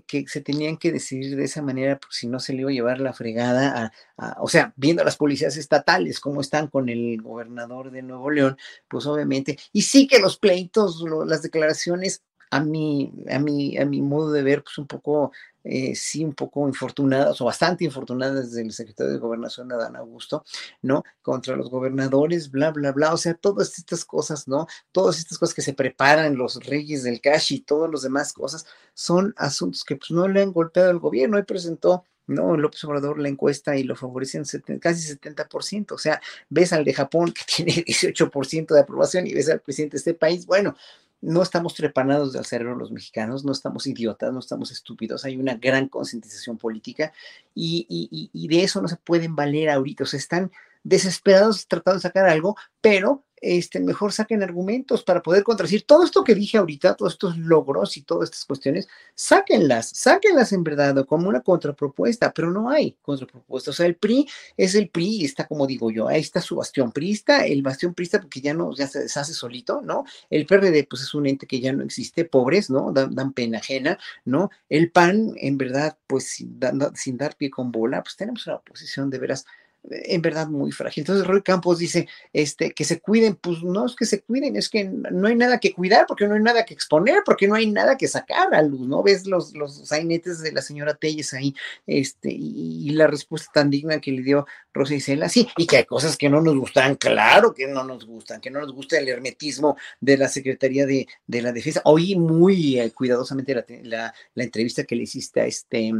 que, 0.06 0.24
se 0.26 0.40
tenían 0.40 0.76
que 0.76 0.92
decidir 0.92 1.36
de 1.36 1.44
esa 1.44 1.62
manera, 1.62 1.98
porque 1.98 2.14
si 2.16 2.26
no 2.26 2.38
se 2.40 2.52
le 2.52 2.60
iba 2.60 2.70
a 2.70 2.74
llevar 2.74 3.00
la 3.00 3.12
fregada 3.12 3.92
a, 4.16 4.42
o 4.42 4.48
sea, 4.48 4.72
viendo 4.76 5.02
a 5.02 5.04
las 5.04 5.16
policías 5.16 5.56
estatales 5.56 6.20
cómo 6.20 6.40
están 6.40 6.68
con 6.68 6.88
el 6.88 7.20
gobernador 7.22 7.90
de 7.90 8.02
Nuevo 8.02 8.30
León, 8.30 8.56
pues 8.88 9.06
obviamente, 9.06 9.58
y 9.72 9.82
sí 9.82 10.06
que 10.06 10.18
los 10.18 10.38
pleitos, 10.38 11.04
las 11.26 11.42
declaraciones 11.42 12.22
a 12.50 12.60
mi, 12.60 13.12
a 13.30 13.38
mi, 13.38 13.78
a 13.78 13.84
mi 13.86 14.02
modo 14.02 14.32
de 14.32 14.42
ver, 14.42 14.62
pues 14.62 14.76
un 14.78 14.86
poco, 14.86 15.32
eh, 15.64 15.94
sí, 15.94 16.24
un 16.24 16.34
poco 16.34 16.66
infortunadas 16.66 17.40
o 17.40 17.44
bastante 17.44 17.84
infortunadas 17.84 18.52
del 18.52 18.72
secretario 18.72 19.12
de 19.12 19.18
Gobernación, 19.18 19.72
Adán 19.72 19.96
Augusto, 19.96 20.44
¿no? 20.82 21.04
Contra 21.22 21.56
los 21.56 21.70
gobernadores, 21.70 22.50
bla, 22.50 22.70
bla, 22.72 22.92
bla. 22.92 23.14
O 23.14 23.16
sea, 23.16 23.34
todas 23.34 23.78
estas 23.78 24.04
cosas, 24.04 24.48
¿no? 24.48 24.66
Todas 24.92 25.18
estas 25.18 25.38
cosas 25.38 25.54
que 25.54 25.62
se 25.62 25.74
preparan 25.74 26.36
los 26.36 26.56
reyes 26.66 27.04
del 27.04 27.20
cash 27.20 27.52
y 27.52 27.60
todos 27.60 27.88
los 27.88 28.02
demás 28.02 28.32
cosas 28.32 28.66
son 28.94 29.32
asuntos 29.36 29.84
que 29.84 29.96
pues 29.96 30.10
no 30.10 30.26
le 30.28 30.42
han 30.42 30.52
golpeado 30.52 30.90
al 30.90 30.98
gobierno. 30.98 31.38
y 31.38 31.44
presentó 31.44 32.04
no, 32.30 32.56
López 32.56 32.84
Obrador 32.84 33.18
la 33.18 33.28
encuesta 33.28 33.76
y 33.76 33.82
lo 33.82 33.96
favorecen 33.96 34.44
casi 34.80 35.16
70%. 35.16 35.92
O 35.92 35.98
sea, 35.98 36.20
ves 36.48 36.72
al 36.72 36.84
de 36.84 36.94
Japón 36.94 37.32
que 37.32 37.42
tiene 37.56 37.72
18% 37.84 38.72
de 38.72 38.80
aprobación 38.80 39.26
y 39.26 39.34
ves 39.34 39.50
al 39.50 39.60
presidente 39.60 39.94
de 39.94 39.98
este 39.98 40.14
país, 40.14 40.46
bueno, 40.46 40.76
no 41.22 41.42
estamos 41.42 41.74
trepanados 41.74 42.32
del 42.32 42.44
cerebro 42.44 42.76
los 42.76 42.92
mexicanos, 42.92 43.44
no 43.44 43.52
estamos 43.52 43.86
idiotas, 43.86 44.32
no 44.32 44.38
estamos 44.38 44.70
estúpidos, 44.70 45.24
hay 45.24 45.36
una 45.36 45.54
gran 45.54 45.88
concientización 45.88 46.56
política 46.56 47.12
y, 47.54 47.86
y, 47.88 48.30
y, 48.32 48.48
de 48.48 48.64
eso 48.64 48.80
no 48.80 48.88
se 48.88 48.96
pueden 48.96 49.36
valer 49.36 49.70
ahorita, 49.70 50.04
o 50.04 50.06
sea, 50.06 50.18
están 50.18 50.50
desesperados 50.82 51.66
tratando 51.66 51.98
de 51.98 52.02
sacar 52.02 52.28
algo, 52.28 52.56
pero 52.80 53.24
este, 53.40 53.80
mejor 53.80 54.12
saquen 54.12 54.42
argumentos 54.42 55.02
para 55.02 55.22
poder 55.22 55.42
contradecir 55.42 55.84
todo 55.84 56.04
esto 56.04 56.22
que 56.24 56.34
dije 56.34 56.58
ahorita, 56.58 56.94
todos 56.94 57.14
estos 57.14 57.38
logros 57.38 57.96
y 57.96 58.02
todas 58.02 58.28
estas 58.28 58.44
cuestiones, 58.44 58.86
sáquenlas, 59.14 59.90
sáquenlas 59.94 60.52
en 60.52 60.62
verdad 60.62 61.06
como 61.06 61.28
una 61.28 61.40
contrapropuesta, 61.40 62.32
pero 62.32 62.50
no 62.50 62.68
hay 62.68 62.96
contrapropuesta. 63.00 63.70
O 63.70 63.74
sea, 63.74 63.86
el 63.86 63.96
PRI 63.96 64.28
es 64.56 64.74
el 64.74 64.90
PRI, 64.90 65.24
está 65.24 65.46
como 65.46 65.66
digo 65.66 65.90
yo, 65.90 66.08
ahí 66.08 66.20
está 66.20 66.40
su 66.40 66.56
bastión 66.56 66.92
priista, 66.92 67.46
el 67.46 67.62
bastión 67.62 67.94
priista 67.94 68.20
porque 68.20 68.40
ya 68.40 68.52
no, 68.52 68.74
ya 68.74 68.86
se 68.86 69.00
deshace 69.00 69.32
solito, 69.32 69.80
¿no? 69.80 70.04
El 70.28 70.44
PRD 70.46 70.86
pues 70.88 71.02
es 71.02 71.14
un 71.14 71.26
ente 71.26 71.46
que 71.46 71.60
ya 71.60 71.72
no 71.72 71.82
existe, 71.82 72.24
pobres, 72.26 72.68
¿no? 72.68 72.92
Dan, 72.92 73.32
pena 73.32 73.58
ajena, 73.58 73.98
¿no? 74.24 74.50
El 74.68 74.90
PAN, 74.90 75.32
en 75.36 75.56
verdad, 75.56 75.96
pues 76.06 76.28
sin, 76.28 76.58
sin 76.94 77.16
dar 77.16 77.36
pie 77.36 77.48
con 77.48 77.70
bola, 77.72 78.02
pues 78.02 78.16
tenemos 78.16 78.46
una 78.46 78.56
oposición 78.56 79.08
de 79.08 79.18
veras 79.18 79.46
en 79.88 80.22
verdad 80.22 80.48
muy 80.48 80.72
frágil. 80.72 81.02
Entonces 81.02 81.26
Roy 81.26 81.42
Campos 81.42 81.78
dice 81.78 82.08
este, 82.32 82.72
que 82.72 82.84
se 82.84 83.00
cuiden, 83.00 83.36
pues 83.36 83.62
no 83.62 83.86
es 83.86 83.96
que 83.96 84.04
se 84.04 84.22
cuiden, 84.22 84.56
es 84.56 84.68
que 84.68 84.84
no 84.84 85.28
hay 85.28 85.34
nada 85.34 85.58
que 85.58 85.72
cuidar, 85.72 86.06
porque 86.06 86.26
no 86.26 86.34
hay 86.34 86.42
nada 86.42 86.64
que 86.64 86.74
exponer, 86.74 87.22
porque 87.24 87.48
no 87.48 87.54
hay 87.54 87.70
nada 87.70 87.96
que 87.96 88.08
sacar 88.08 88.54
a 88.54 88.62
luz, 88.62 88.86
¿no? 88.86 89.02
Ves 89.02 89.26
los, 89.26 89.54
los 89.54 89.88
sainetes 89.88 90.40
de 90.40 90.52
la 90.52 90.62
señora 90.62 90.94
Telles 90.94 91.32
ahí, 91.34 91.54
este, 91.86 92.30
y, 92.30 92.90
la 92.90 93.06
respuesta 93.06 93.50
tan 93.54 93.70
digna 93.70 94.00
que 94.00 94.10
le 94.10 94.22
dio 94.22 94.46
Rosa 94.74 94.94
Isela, 94.94 95.28
sí, 95.28 95.48
y 95.56 95.66
que 95.66 95.78
hay 95.78 95.84
cosas 95.84 96.16
que 96.16 96.28
no 96.28 96.40
nos 96.40 96.56
gustan, 96.56 96.96
claro 96.96 97.54
que 97.54 97.66
no 97.68 97.84
nos 97.84 98.04
gustan, 98.04 98.40
que 98.40 98.50
no 98.50 98.60
nos 98.60 98.72
gusta 98.72 98.98
el 98.98 99.08
hermetismo 99.08 99.76
de 100.00 100.18
la 100.18 100.28
Secretaría 100.28 100.86
de, 100.86 101.06
de 101.26 101.42
la 101.42 101.52
Defensa. 101.52 101.80
Oí 101.84 102.16
muy 102.16 102.78
eh, 102.78 102.90
cuidadosamente 102.92 103.54
la, 103.54 103.64
la, 103.84 104.14
la 104.34 104.44
entrevista 104.44 104.84
que 104.84 104.96
le 104.96 105.04
hiciste 105.04 105.40
a 105.40 105.46
este 105.46 105.92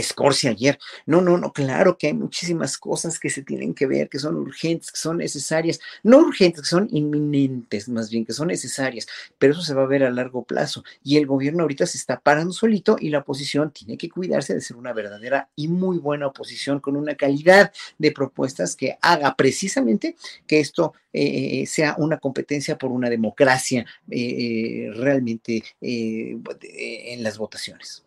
Escorcia 0.00 0.50
ayer. 0.50 0.78
No, 1.06 1.20
no, 1.20 1.38
no, 1.38 1.52
claro 1.52 1.96
que 1.98 2.08
hay 2.08 2.14
muchísimas 2.14 2.78
cosas 2.78 3.18
que 3.18 3.30
se 3.30 3.42
tienen 3.42 3.74
que 3.74 3.86
ver, 3.86 4.08
que 4.08 4.18
son 4.18 4.36
urgentes, 4.36 4.90
que 4.90 4.98
son 4.98 5.18
necesarias, 5.18 5.80
no 6.02 6.18
urgentes, 6.18 6.62
que 6.62 6.68
son 6.68 6.88
inminentes, 6.90 7.88
más 7.88 8.10
bien, 8.10 8.24
que 8.24 8.32
son 8.32 8.48
necesarias, 8.48 9.06
pero 9.38 9.52
eso 9.52 9.62
se 9.62 9.74
va 9.74 9.82
a 9.82 9.86
ver 9.86 10.04
a 10.04 10.10
largo 10.10 10.44
plazo. 10.44 10.84
Y 11.02 11.16
el 11.16 11.26
gobierno 11.26 11.62
ahorita 11.62 11.86
se 11.86 11.98
está 11.98 12.20
parando 12.20 12.52
solito 12.52 12.96
y 13.00 13.10
la 13.10 13.18
oposición 13.18 13.70
tiene 13.70 13.96
que 13.96 14.08
cuidarse 14.08 14.54
de 14.54 14.60
ser 14.60 14.76
una 14.76 14.92
verdadera 14.92 15.50
y 15.56 15.68
muy 15.68 15.98
buena 15.98 16.26
oposición 16.26 16.80
con 16.80 16.96
una 16.96 17.14
calidad 17.14 17.72
de 17.98 18.12
propuestas 18.12 18.76
que 18.76 18.98
haga 19.00 19.34
precisamente 19.36 20.16
que 20.46 20.60
esto 20.60 20.94
eh, 21.12 21.64
sea 21.66 21.96
una 21.98 22.18
competencia 22.18 22.76
por 22.76 22.90
una 22.92 23.08
democracia 23.08 23.86
eh, 24.10 24.90
realmente 24.94 25.62
eh, 25.80 26.36
en 26.60 27.22
las 27.22 27.38
votaciones. 27.38 28.05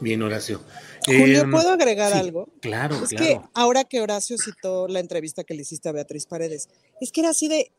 Bien, 0.00 0.22
Horacio. 0.22 0.62
Julio, 1.04 1.42
em, 1.42 1.50
¿puedo 1.50 1.70
agregar 1.70 2.12
algo? 2.12 2.48
Claro, 2.60 3.02
es 3.02 3.10
que 3.10 3.40
ahora 3.54 3.84
que 3.84 4.00
Horacio 4.00 4.36
citó 4.38 4.88
la 4.88 5.00
entrevista 5.00 5.44
que 5.44 5.54
le 5.54 5.62
hiciste 5.62 5.88
a 5.88 5.92
Beatriz 5.92 6.26
Paredes, 6.26 6.68
es 7.00 7.12
que 7.12 7.20
era 7.20 7.30
así 7.30 7.48
de, 7.48 7.70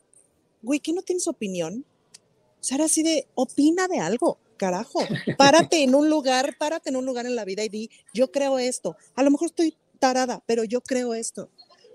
güey, 0.61 0.79
¿qué 0.79 0.93
no 0.93 1.01
tienes 1.01 1.27
opinión? 1.27 1.85
O 2.59 2.63
sea, 2.63 2.75
era 2.75 2.85
así 2.85 3.03
de, 3.03 3.27
opina 3.35 3.87
de 3.87 3.99
algo, 3.99 4.39
carajo. 4.57 4.99
Párate 5.37 5.83
en 5.83 5.95
un 5.95 6.09
lugar, 6.09 6.55
párate 6.57 6.89
en 6.89 6.95
un 6.95 7.05
lugar 7.05 7.25
en 7.25 7.35
la 7.35 7.45
vida 7.45 7.63
y 7.63 7.69
di, 7.69 7.89
yo 8.13 8.31
creo 8.31 8.59
esto. 8.59 8.95
A 9.15 9.23
lo 9.23 9.31
mejor 9.31 9.47
estoy 9.47 9.75
tarada, 9.99 10.43
pero 10.45 10.63
yo 10.63 10.81
creo 10.81 11.13
esto. 11.13 11.49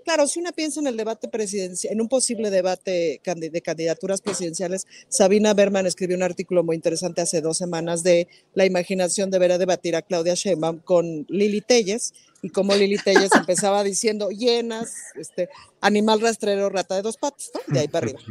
Claro, 0.07 0.25
si 0.25 0.39
una 0.39 0.53
piensa 0.53 0.79
en 0.79 0.87
el 0.87 0.95
debate 0.95 1.27
presidencial, 1.27 1.91
en 1.91 1.99
un 1.99 2.07
posible 2.07 2.49
debate 2.49 3.19
de 3.25 3.61
candidaturas 3.61 4.21
presidenciales, 4.21 4.87
Sabina 5.09 5.53
Berman 5.53 5.85
escribió 5.85 6.15
un 6.15 6.23
artículo 6.23 6.63
muy 6.63 6.77
interesante 6.77 7.19
hace 7.19 7.41
dos 7.41 7.57
semanas 7.57 8.03
de 8.03 8.29
la 8.53 8.65
imaginación 8.65 9.31
de 9.31 9.39
ver 9.39 9.51
a 9.51 9.57
debatir 9.57 9.97
a 9.97 10.01
Claudia 10.01 10.33
Sheinbaum 10.33 10.79
con 10.79 11.25
Lili 11.27 11.59
Telles 11.59 12.13
y 12.41 12.51
cómo 12.51 12.73
Lili 12.73 12.97
Telles 12.99 13.31
empezaba 13.35 13.83
diciendo 13.83 14.29
llenas, 14.29 14.93
este, 15.15 15.49
animal 15.81 16.21
rastrero, 16.21 16.69
rata 16.69 16.95
de 16.95 17.01
dos 17.01 17.17
patas, 17.17 17.51
¿no? 17.53 17.73
De 17.73 17.81
ahí 17.81 17.89
para 17.89 18.05
arriba. 18.05 18.21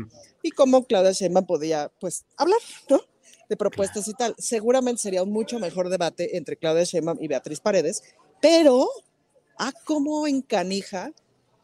Y 0.42 0.52
cómo 0.52 0.86
Claudia 0.86 1.12
Sheinbaum 1.12 1.44
podía, 1.44 1.92
pues, 2.00 2.24
hablar, 2.38 2.60
¿no? 2.88 3.02
De 3.50 3.56
propuestas 3.58 4.08
y 4.08 4.14
tal. 4.14 4.34
Seguramente 4.38 5.02
sería 5.02 5.22
un 5.22 5.30
mucho 5.30 5.58
mejor 5.58 5.90
debate 5.90 6.38
entre 6.38 6.56
Claudia 6.56 6.84
Sheinbaum 6.84 7.18
y 7.20 7.28
Beatriz 7.28 7.60
Paredes, 7.60 8.02
pero, 8.40 8.88
ah, 9.58 9.74
cómo 9.84 10.26
encanija 10.26 11.12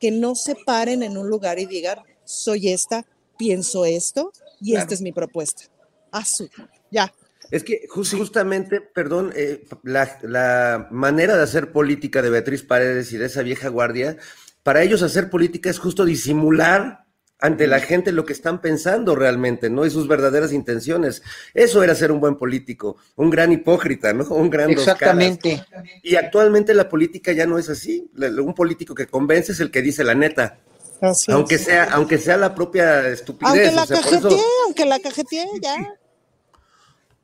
que 0.02 0.10
no 0.10 0.34
se 0.34 0.56
paren 0.56 1.04
en 1.04 1.16
un 1.16 1.28
lugar 1.28 1.60
y 1.60 1.66
digan, 1.66 1.98
soy 2.24 2.70
esta, 2.70 3.06
pienso 3.38 3.84
esto 3.84 4.32
y 4.60 4.74
esta 4.74 4.94
es 4.94 5.00
mi 5.00 5.12
propuesta. 5.12 5.62
Azul, 6.10 6.50
ya. 6.90 7.14
Es 7.52 7.62
que 7.62 7.86
justamente, 7.88 8.80
perdón, 8.80 9.32
eh, 9.36 9.64
la, 9.84 10.18
la, 10.22 10.88
manera 10.90 11.36
de 11.36 11.44
hacer 11.44 11.70
política 11.70 12.20
de 12.20 12.30
Beatriz 12.30 12.64
Paredes 12.64 13.12
y 13.12 13.16
de 13.16 13.26
esa 13.26 13.42
vieja 13.42 13.68
guardia, 13.68 14.16
para 14.64 14.82
ellos 14.82 15.02
hacer 15.02 15.30
política 15.30 15.70
es 15.70 15.78
justo 15.78 16.04
disimular 16.04 17.01
ante 17.42 17.66
la 17.66 17.80
gente 17.80 18.12
lo 18.12 18.24
que 18.24 18.32
están 18.32 18.60
pensando 18.60 19.16
realmente, 19.16 19.68
¿no? 19.68 19.84
Y 19.84 19.90
sus 19.90 20.06
verdaderas 20.06 20.52
intenciones. 20.52 21.24
Eso 21.54 21.82
era 21.82 21.96
ser 21.96 22.12
un 22.12 22.20
buen 22.20 22.36
político, 22.36 22.98
un 23.16 23.30
gran 23.30 23.50
hipócrita, 23.50 24.12
¿no? 24.12 24.24
Un 24.42 24.48
gran 24.48 24.70
Exactamente. 24.70 25.64
Y 26.04 26.14
actualmente 26.14 26.72
la 26.72 26.88
política 26.88 27.32
ya 27.32 27.44
no 27.44 27.58
es 27.58 27.68
así. 27.68 28.08
Un 28.16 28.54
político 28.54 28.94
que 28.94 29.08
convence 29.08 29.52
es 29.52 29.60
el 29.60 29.72
que 29.72 29.82
dice 29.82 30.04
la 30.04 30.14
neta. 30.14 30.60
aunque 31.28 31.58
sea, 31.58 31.88
aunque 31.90 32.18
sea 32.18 32.36
la 32.36 32.54
propia 32.54 33.08
estupidez. 33.08 33.50
Aunque 33.50 33.74
la 33.74 33.86
cajetee, 33.88 34.44
aunque 34.64 34.86
la 34.86 35.00
cajetee, 35.00 35.48
ya. 35.60 35.94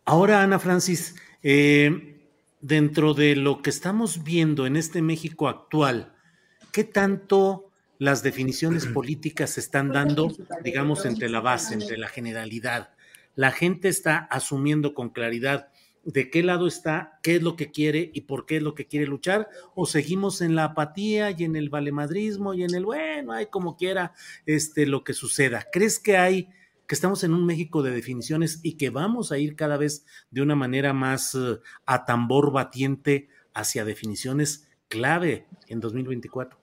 Ahora, 0.05 0.43
Ana 0.43 0.59
Francis, 0.59 1.15
eh, 1.45 2.19
dentro 2.61 3.15
de 3.15 3.37
lo 3.37 3.63
que 3.63 3.71
estamos 3.71 4.25
viendo 4.25 4.67
en 4.67 4.77
este 4.77 5.01
México 5.01 5.49
actual, 5.49 6.13
¿qué 6.73 6.83
tanto 6.83 7.68
las 7.99 8.23
definiciones 8.23 8.87
políticas 8.87 9.51
se 9.51 9.61
están 9.61 9.91
dando, 9.91 10.33
digamos, 10.63 11.05
entre 11.05 11.29
la 11.29 11.41
base, 11.41 11.75
entre 11.75 11.99
la 11.99 12.09
generalidad. 12.09 12.91
La 13.35 13.51
gente 13.51 13.89
está 13.89 14.19
asumiendo 14.19 14.95
con 14.95 15.11
claridad 15.11 15.69
de 16.05 16.31
qué 16.31 16.43
lado 16.43 16.67
está, 16.67 17.19
qué 17.23 17.37
es 17.37 17.43
lo 17.43 17.57
que 17.57 17.71
quiere 17.71 18.11
y 18.15 18.23
por 18.23 18.47
qué 18.47 18.57
es 18.57 18.63
lo 18.63 18.75
que 18.75 18.87
quiere 18.87 19.07
luchar, 19.07 19.49
o 19.75 19.85
seguimos 19.85 20.41
en 20.41 20.55
la 20.55 20.65
apatía 20.65 21.33
y 21.33 21.45
en 21.45 21.57
el 21.57 21.69
valemadrismo 21.69 22.55
y 22.55 22.65
en 22.65 22.75
el 22.75 22.85
bueno, 22.85 23.33
hay 23.33 23.47
como 23.47 23.77
quiera 23.77 24.15
este 24.47 24.87
lo 24.87 25.05
que 25.05 25.13
suceda. 25.13 25.67
¿Crees 25.71 25.99
que 25.99 26.17
hay 26.17 26.49
que 26.87 26.95
estamos 26.95 27.23
en 27.23 27.35
un 27.35 27.45
México 27.45 27.83
de 27.83 27.91
definiciones 27.91 28.61
y 28.63 28.79
que 28.79 28.89
vamos 28.89 29.31
a 29.31 29.39
ir 29.39 29.55
cada 29.55 29.77
vez 29.77 30.07
de 30.31 30.41
una 30.41 30.55
manera 30.55 30.95
más 30.95 31.35
eh, 31.35 31.59
a 31.85 32.07
tambor 32.07 32.51
batiente 32.51 33.29
hacia 33.53 33.85
definiciones 33.85 34.67
clave 34.89 35.47
en 35.67 35.81
2024? 35.81 36.58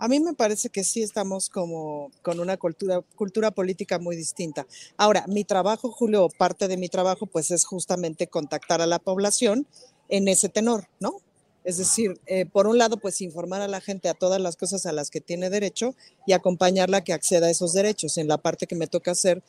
A 0.00 0.08
mí 0.08 0.18
me 0.18 0.32
parece 0.32 0.70
que 0.70 0.82
sí 0.82 1.02
estamos 1.02 1.50
como 1.50 2.10
con 2.22 2.40
una 2.40 2.56
cultura, 2.56 3.50
política 3.50 3.98
muy 3.98 4.16
distinta. 4.16 4.66
Ahora, 4.96 5.26
mi 5.28 5.44
trabajo, 5.44 5.92
Julio, 5.92 6.30
parte 6.38 6.68
de 6.68 6.78
mi 6.78 6.88
trabajo, 6.88 7.26
pues 7.26 7.50
es 7.50 7.66
justamente 7.66 8.26
contactar 8.26 8.80
a 8.80 8.86
la 8.86 8.98
población 8.98 9.66
en 10.08 10.28
ese 10.28 10.48
tenor, 10.48 10.88
¿no? 11.00 11.16
Es 11.64 11.76
decir, 11.76 12.18
eh, 12.24 12.46
por 12.46 12.66
un 12.66 12.78
lado, 12.78 12.96
pues 12.96 13.20
informar 13.20 13.60
a 13.60 13.68
la 13.68 13.82
gente 13.82 14.08
a 14.08 14.14
todas 14.14 14.40
las 14.40 14.56
cosas 14.56 14.86
a 14.86 14.92
las 14.92 15.10
que 15.10 15.20
tiene 15.20 15.50
derecho 15.50 15.94
y 16.26 16.32
acompañarla 16.32 16.96
a 16.96 17.04
que 17.04 17.12
acceda 17.12 17.48
a 17.48 17.50
esos 17.50 17.74
derechos 17.74 18.16
en 18.16 18.26
la 18.26 18.38
parte 18.38 18.66
que 18.66 18.76
me 18.76 18.86
toca 18.86 19.10
hacer 19.10 19.42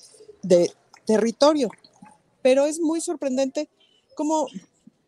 de 0.43 0.69
territorio. 1.05 1.69
Pero 2.41 2.65
es 2.65 2.81
muy 2.81 2.99
sorprendente 2.99 3.69
cómo 4.15 4.47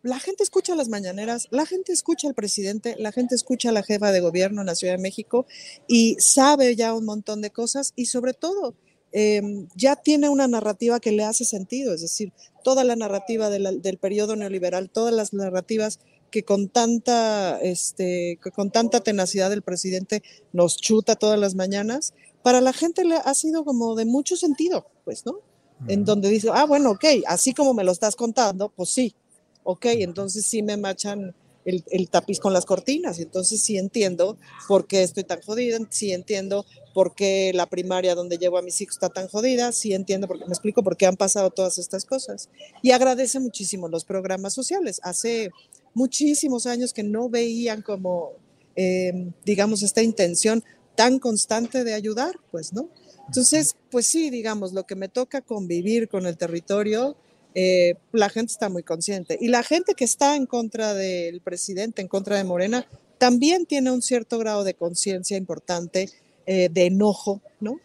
la 0.04 0.20
gente 0.20 0.43
escucha 0.43 0.76
las 0.76 0.89
mañaneras, 0.89 1.47
la 1.49 1.66
gente 1.66 1.93
escucha 1.93 2.28
al 2.28 2.34
presidente, 2.36 2.95
la 2.99 3.14
gente 3.14 3.36
escucha 3.36 3.70
a 3.70 3.72
la 3.72 3.84
jefa 3.84 4.12
de 4.12 4.20
gobierno 4.20 4.62
en 4.62 4.68
la 4.68 4.76
Ciudad 4.76 4.95
de 4.95 5.01
México 5.01 5.45
y 5.88 6.18
sabe 6.20 6.76
ya 6.76 6.93
un 6.93 7.06
montón 7.06 7.41
de 7.41 7.51
cosas 7.51 7.93
y 7.95 8.08
sobre 8.08 8.34
todo 8.34 8.76
em, 9.14 9.68
ya 9.76 9.95
tiene 9.95 10.28
una 10.28 10.47
narrativa 10.47 10.99
que 10.99 11.14
le 11.14 11.24
hace 11.24 11.45
sentido, 11.45 11.93
es 11.93 12.01
decir, 12.01 12.34
toda 12.64 12.84
la 12.84 12.97
narrativa 12.97 13.49
del 13.49 13.97
periodo 13.97 14.36
neoliberal, 14.36 14.89
todas 14.89 15.14
las 15.14 15.34
narrativas 15.34 15.99
que 16.32 16.43
con 16.43 16.68
tanta, 16.68 17.60
este, 17.62 18.39
con 18.56 18.72
tanta 18.72 19.01
tenacidad 19.01 19.54
el 19.54 19.62
presidente 19.62 20.22
nos 20.51 20.78
chuta 20.78 21.16
todas 21.16 21.39
las 21.39 21.56
mañanas, 21.56 22.14
para 22.41 22.60
la 22.60 22.74
gente 22.74 23.06
le 23.06 23.16
ha 23.16 23.34
sido 23.36 23.64
como 23.64 23.95
de 23.95 24.06
mucho 24.06 24.36
sentido, 24.36 24.88
pues, 25.06 25.26
¿no? 25.26 25.39
En 25.88 26.06
donde 26.06 26.30
dice, 26.30 26.49
ah, 26.51 26.66
bueno, 26.66 26.91
ok, 26.91 27.06
así 27.28 27.54
como 27.54 27.74
me 27.74 27.84
lo 27.84 27.91
estás 27.91 28.16
contando, 28.16 28.70
pues 28.70 28.89
sí, 28.89 29.16
ok, 29.64 29.86
entonces 29.86 30.45
sí 30.45 30.61
me 30.61 30.78
machan 30.78 31.36
el, 31.66 32.09
tapiz 32.09 32.39
con 32.39 32.53
las 32.53 32.66
cortinas, 32.66 33.20
entonces 33.20 33.61
sí 33.61 33.78
entiendo 33.78 34.38
por 34.68 34.86
qué 34.86 35.03
estoy 35.03 35.24
tan 35.24 35.41
jodida, 35.41 35.80
sí 35.89 36.11
entiendo 36.11 36.66
por 36.93 37.16
qué 37.16 37.51
la 37.53 37.68
primaria 37.68 38.16
donde 38.16 38.38
llevo 38.38 38.57
a 38.57 38.61
mis 38.61 38.80
hijos 38.82 38.95
está 38.95 39.09
tan 39.09 39.28
jodida, 39.28 39.72
sí 39.72 39.93
entiendo, 39.93 40.28
porque 40.28 40.45
me 40.45 40.51
explico 40.51 40.84
por 40.84 40.97
qué 40.97 41.05
han 41.05 41.16
pasado 41.16 41.49
todas 41.51 41.78
estas 41.78 42.05
cosas. 42.05 42.49
Y 42.82 42.91
agradece 42.91 43.39
muchísimo 43.39 43.88
los 43.88 44.05
programas 44.05 44.53
sociales. 44.53 44.99
Hace 45.03 45.51
muchísimos 45.93 46.66
años 46.66 46.93
que 46.93 47.03
no 47.03 47.30
veían 47.30 47.82
como, 47.82 48.32
em, 48.76 49.32
digamos, 49.45 49.84
esta 49.84 50.03
intención 50.03 50.64
tan 50.95 51.18
constante 51.20 51.84
de 51.84 51.93
ayudar, 51.93 52.36
pues, 52.51 52.74
¿no? 52.74 52.89
Entonces, 53.28 53.76
pues 53.89 54.05
sí, 54.05 54.30
digamos, 54.30 54.74
lo 54.74 54.84
que 54.84 54.95
me 54.95 55.07
toca 55.07 55.41
convivir 55.41 56.09
con 56.09 56.26
el 56.28 56.38
territorio, 56.38 57.16
eh, 57.56 57.95
la 58.12 58.30
gente 58.30 58.51
está 58.51 58.70
muy 58.70 58.84
consciente. 58.84 59.38
Y 59.39 59.47
la 59.47 59.64
gente 59.64 59.93
que 59.93 60.06
está 60.06 60.36
en 60.36 60.45
contra 60.45 60.93
del 60.93 61.41
presidente, 61.41 62.01
en 62.01 62.08
contra 62.08 62.38
de 62.38 62.43
Morena, 62.43 62.88
también 63.18 63.66
tiene 63.66 63.91
un 63.91 64.01
cierto 64.01 64.38
grado 64.38 64.64
de 64.64 64.74
conciencia 64.74 65.38
importante, 65.38 66.10
eh, 66.45 66.70
de 66.72 66.86
enojo, 66.88 67.41
¿no? 67.60 67.80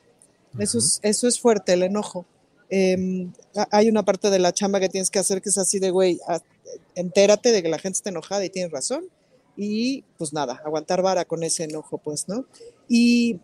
eso, 0.59 0.79
es, 0.79 0.99
eso 1.03 1.29
es 1.29 1.39
fuerte, 1.39 1.75
el 1.75 1.83
enojo. 1.83 2.27
Em, 2.71 3.33
hay 3.71 3.89
una 3.89 4.05
parte 4.05 4.31
de 4.31 4.39
la 4.39 4.53
chamba 4.53 4.81
que 4.81 4.89
tienes 4.89 5.11
que 5.11 5.19
hacer 5.19 5.41
que 5.41 5.49
es 5.49 5.59
así 5.59 5.79
de, 5.79 5.91
güey, 5.91 6.19
entérate 6.95 7.53
de 7.53 7.63
que 7.63 7.69
la 7.69 7.79
gente 7.79 7.97
está 7.97 8.11
enojada 8.11 8.45
y 8.45 8.51
tiene 8.51 8.69
razón. 8.69 9.07
Y 9.57 10.05
pues 10.17 10.33
nada, 10.33 10.61
aguantar 10.65 11.03
vara 11.03 11.25
con 11.25 11.43
ese 11.43 11.65
enojo, 11.65 11.99
pues, 11.99 12.29
¿no? 12.29 12.47
Y 12.89 13.41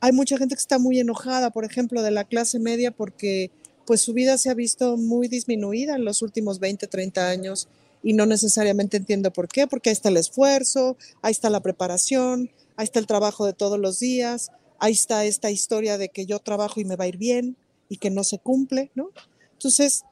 hay 0.00 0.12
mucha 0.12 0.36
gente 0.36 0.54
que 0.54 0.60
está 0.60 0.78
muy 0.78 1.00
enojada, 1.00 1.50
por 1.50 1.64
ejemplo, 1.64 2.02
de 2.02 2.10
la 2.10 2.24
clase 2.24 2.58
media 2.58 2.90
porque 2.90 3.50
pues 3.88 4.02
su 4.02 4.12
vida 4.12 4.36
se 4.36 4.50
ha 4.50 4.54
visto 4.54 4.98
muy 4.98 5.28
disminuida 5.28 5.96
en 5.96 6.04
los 6.04 6.20
últimos 6.20 6.58
20, 6.58 6.88
30 6.88 7.26
años 7.26 7.68
y 8.02 8.12
no 8.12 8.26
necesariamente 8.26 8.98
entiendo 8.98 9.32
por 9.32 9.48
qué, 9.48 9.66
porque 9.66 9.88
ahí 9.88 9.94
está 9.94 10.10
el 10.10 10.18
esfuerzo, 10.18 10.98
ahí 11.22 11.32
está 11.32 11.48
la 11.48 11.62
preparación, 11.62 12.50
ahí 12.76 12.84
está 12.84 12.98
el 12.98 13.06
trabajo 13.06 13.46
de 13.46 13.54
todos 13.54 13.78
los 13.78 13.98
días, 13.98 14.52
ahí 14.78 14.92
está 14.92 15.24
esta 15.24 15.50
historia 15.50 15.96
de 15.96 16.10
que 16.10 16.26
yo 16.26 16.38
trabajo 16.38 16.80
y 16.80 16.84
me 16.84 16.96
va 16.96 17.04
a 17.04 17.08
ir 17.08 17.16
bien 17.16 17.56
y 17.88 17.96
que 17.96 18.10
no 18.10 18.24
se 18.24 18.38
cumple, 18.38 18.90
¿no? 18.94 19.08
Entonces, 19.54 20.04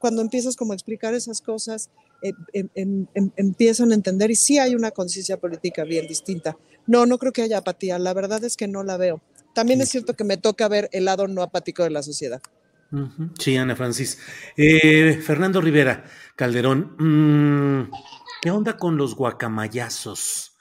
cuando 0.00 0.20
empiezas 0.20 0.56
como 0.56 0.72
a 0.72 0.74
explicar 0.74 1.14
esas 1.14 1.40
cosas, 1.40 1.90
eh, 2.20 2.32
em, 2.52 2.68
em, 2.74 3.06
em, 3.14 3.30
empiezan 3.36 3.92
a 3.92 3.94
entender 3.94 4.32
y 4.32 4.34
sí 4.34 4.58
hay 4.58 4.74
una 4.74 4.90
conciencia 4.90 5.36
política 5.36 5.84
bien 5.84 6.08
distinta. 6.08 6.58
No, 6.88 7.06
no 7.06 7.18
creo 7.18 7.32
que 7.32 7.42
haya 7.42 7.58
apatía, 7.58 7.96
la 8.00 8.12
verdad 8.12 8.42
es 8.42 8.56
que 8.56 8.66
no 8.66 8.82
la 8.82 8.96
veo. 8.96 9.22
También 9.54 9.80
es 9.80 9.90
cierto 9.90 10.14
que 10.14 10.24
me 10.24 10.36
toca 10.36 10.66
ver 10.66 10.88
el 10.90 11.04
lado 11.04 11.28
no 11.28 11.42
apático 11.42 11.84
de 11.84 11.90
la 11.90 12.02
sociedad. 12.02 12.42
Sí, 13.38 13.56
Ana 13.56 13.76
Francis. 13.76 14.20
Eh, 14.56 15.20
Fernando 15.24 15.60
Rivera 15.60 16.04
Calderón, 16.36 16.96
mm, 16.98 17.90
¿qué 18.42 18.50
onda 18.50 18.76
con 18.76 18.96
los 18.96 19.14
guacamayazos? 19.14 20.56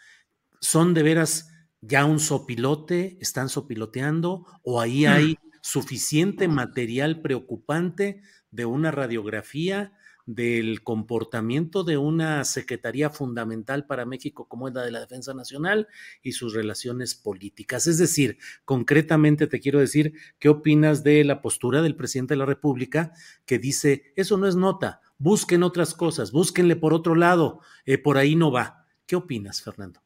¿Son 0.60 0.94
de 0.94 1.04
veras 1.04 1.50
ya 1.82 2.06
un 2.06 2.20
sopilote? 2.20 3.18
¿Están 3.22 3.50
sopiloteando? 3.50 4.46
¿O 4.64 4.82
ahí 4.82 5.06
hay 5.06 5.38
suficiente 5.62 6.48
material 6.48 7.22
preocupante 7.22 8.22
de 8.52 8.66
una 8.66 8.92
radiografía 8.92 9.94
del 10.26 10.84
comportamiento 10.84 11.84
de 11.84 11.98
una 11.98 12.46
Secretaría 12.46 13.10
fundamental 13.10 13.86
para 13.86 14.06
México 14.06 14.48
como 14.48 14.68
es 14.68 14.74
la 14.74 14.84
de 14.84 14.92
la 14.92 15.02
Defensa 15.02 15.34
Nacional 15.34 15.88
y 16.22 16.34
sus 16.34 16.54
relaciones 16.54 17.16
políticas. 17.16 17.88
Es 17.88 17.98
decir, 17.98 18.38
concretamente 18.66 19.48
te 19.48 19.60
quiero 19.60 19.80
decir, 19.80 20.14
¿qué 20.40 20.50
opinas 20.50 21.04
de 21.04 21.24
la 21.24 21.42
postura 21.42 21.82
del 21.82 21.96
presidente 21.96 22.34
de 22.34 22.40
la 22.40 22.46
República 22.46 23.14
que 23.46 23.60
dice, 23.60 24.14
eso 24.16 24.38
no 24.38 24.48
es 24.48 24.56
nota, 24.56 25.02
busquen 25.18 25.64
otras 25.64 25.94
cosas, 25.94 26.32
búsquenle 26.32 26.76
por 26.76 26.94
otro 26.94 27.16
lado, 27.16 27.60
eh, 27.86 27.98
por 27.98 28.18
ahí 28.18 28.36
no 28.36 28.52
va? 28.52 28.86
¿Qué 29.06 29.16
opinas, 29.16 29.62
Fernando? 29.62 30.02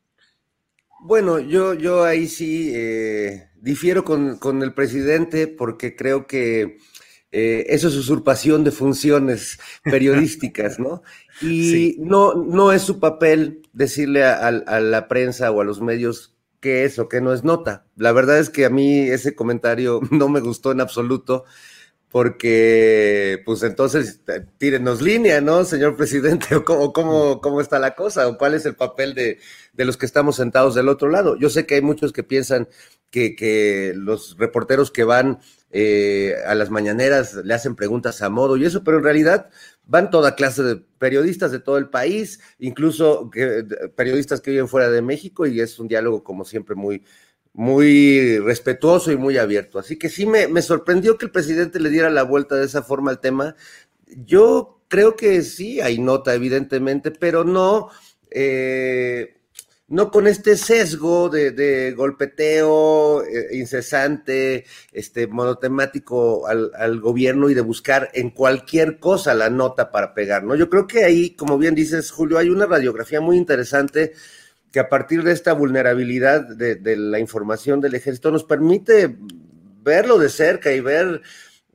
Bueno, 1.00 1.40
yo, 1.40 1.76
yo 1.76 2.04
ahí 2.04 2.28
sí 2.28 2.72
eh, 2.74 3.52
difiero 3.62 4.04
con, 4.04 4.38
con 4.40 4.64
el 4.64 4.74
presidente 4.74 5.48
porque 5.48 5.96
creo 5.96 6.26
que 6.26 6.80
eh, 7.32 7.66
eso 7.70 7.90
es 7.90 7.96
usurpación 7.96 8.64
de 8.64 8.72
funciones 8.72 9.60
periodísticas, 9.84 10.80
¿no? 10.80 11.04
Y 11.42 11.98
no, 12.00 12.34
no 12.34 12.72
es 12.72 12.82
su 12.82 13.00
papel 13.00 13.62
decirle 13.72 14.24
a, 14.26 14.50
la 14.50 15.08
prensa 15.08 15.52
o 15.52 15.62
a 15.62 15.64
los 15.64 15.82
medios 15.82 16.34
qué 16.60 16.84
es 16.84 16.98
o 16.98 17.08
qué 17.08 17.22
no 17.22 17.32
es 17.32 17.44
nota. 17.44 17.86
La 17.96 18.12
verdad 18.12 18.40
es 18.40 18.50
que 18.50 18.66
a 18.66 18.72
mí 18.72 19.02
ese 19.02 19.36
comentario 19.36 20.02
no 20.12 20.30
me 20.30 20.40
gustó 20.40 20.72
en 20.72 20.82
absoluto 20.82 21.46
porque 22.10 23.44
pues 23.46 23.62
entonces 23.62 24.22
tírenos 24.58 25.02
línea, 25.02 25.42
¿no, 25.42 25.64
señor 25.66 25.96
presidente? 25.96 26.56
¿O 26.68 26.94
cómo, 26.94 27.42
cómo, 27.42 27.62
está 27.62 27.78
la 27.78 27.94
cosa? 27.94 28.28
¿O 28.28 28.38
cuál 28.38 28.56
es 28.56 28.66
el 28.66 28.76
papel 28.76 29.14
de, 29.14 29.38
de, 29.74 29.86
los 29.86 29.98
que 29.98 30.08
estamos 30.08 30.38
sentados 30.38 30.74
del 30.74 30.90
otro 30.90 31.10
lado? 31.10 31.38
Yo 31.38 31.50
sé 31.50 31.68
que 31.68 31.76
hay 31.76 31.82
muchos 31.82 32.14
que 32.14 32.24
piensan 32.24 32.68
que, 33.12 33.94
los 33.96 34.38
reporteros 34.38 34.92
que 34.92 35.04
van 35.04 35.40
eh, 35.72 36.36
a 36.46 36.56
las 36.56 36.70
mañaneras 36.70 37.36
le 37.36 37.54
hacen 37.54 37.76
preguntas 37.76 38.22
a 38.22 38.30
modo 38.30 38.58
y 38.58 38.66
eso, 38.66 38.84
pero 38.84 38.98
en 38.98 39.04
realidad 39.04 39.50
van 39.86 40.10
toda 40.10 40.36
clase 40.36 40.64
de 40.64 40.76
periodistas 40.98 41.52
de 41.52 41.60
todo 41.60 41.78
el 41.78 41.90
país, 41.90 42.40
incluso 42.60 43.30
periodistas 43.96 44.42
que 44.42 44.52
viven 44.52 44.68
fuera 44.68 44.90
de 44.90 45.02
México 45.02 45.46
y 45.46 45.62
es 45.62 45.80
un 45.80 45.88
diálogo 45.88 46.24
como 46.24 46.46
siempre 46.46 46.76
muy, 46.76 47.04
muy 47.54 48.40
respetuoso 48.40 49.12
y 49.12 49.18
muy 49.18 49.38
abierto. 49.38 49.80
Así 49.80 49.98
que 49.98 50.10
sí 50.10 50.26
me, 50.26 50.48
me 50.48 50.62
sorprendió 50.62 51.18
que 51.18 51.26
el 51.26 51.32
presidente 51.32 51.80
le 51.80 51.90
diera 51.90 52.10
la 52.10 52.24
vuelta 52.24 52.56
de 52.56 52.66
esa 52.66 52.84
forma 52.84 53.12
al 53.12 53.20
tema. 53.20 53.56
Yo 54.08 54.82
creo 54.88 55.16
que 55.16 55.42
sí 55.42 55.82
hay 55.82 56.00
nota, 56.00 56.34
evidentemente, 56.36 57.12
pero 57.12 57.44
no... 57.44 57.90
Eh, 58.30 59.37
no 59.90 60.12
con 60.12 60.28
este 60.28 60.58
sesgo 60.58 61.30
de, 61.30 61.94
golpeteo 61.96 63.24
eh, 63.24 63.56
incesante, 63.58 64.66
este 64.92 65.28
monotemático 65.28 66.48
al, 66.48 66.72
al, 66.76 67.00
gobierno 67.00 67.50
y 67.50 67.54
de 67.54 67.62
buscar 67.62 68.10
en 68.14 68.32
cualquier 68.32 69.00
cosa 69.00 69.34
la 69.34 69.50
nota 69.50 69.92
para 69.92 70.14
pegar, 70.14 70.44
¿no? 70.44 70.56
Yo 70.56 70.70
creo 70.70 70.88
que 70.88 71.06
ahí, 71.06 71.32
como 71.32 71.58
bien 71.58 71.76
dices, 71.76 72.12
Julio, 72.12 72.38
hay 72.38 72.50
una 72.50 72.66
radiografía 72.66 73.22
muy 73.22 73.38
interesante 73.38 74.14
que 74.72 74.80
a 74.80 74.90
partir 74.90 75.24
de 75.24 75.32
esta 75.32 75.54
vulnerabilidad 75.54 76.42
de, 76.42 76.76
de 76.76 76.98
la 76.98 77.20
información 77.20 77.80
del 77.80 77.96
ejército 77.96 78.30
nos 78.32 78.44
permite 78.44 79.16
verlo 79.84 80.18
de 80.18 80.28
cerca 80.28 80.74
y 80.74 80.82
ver 80.82 81.22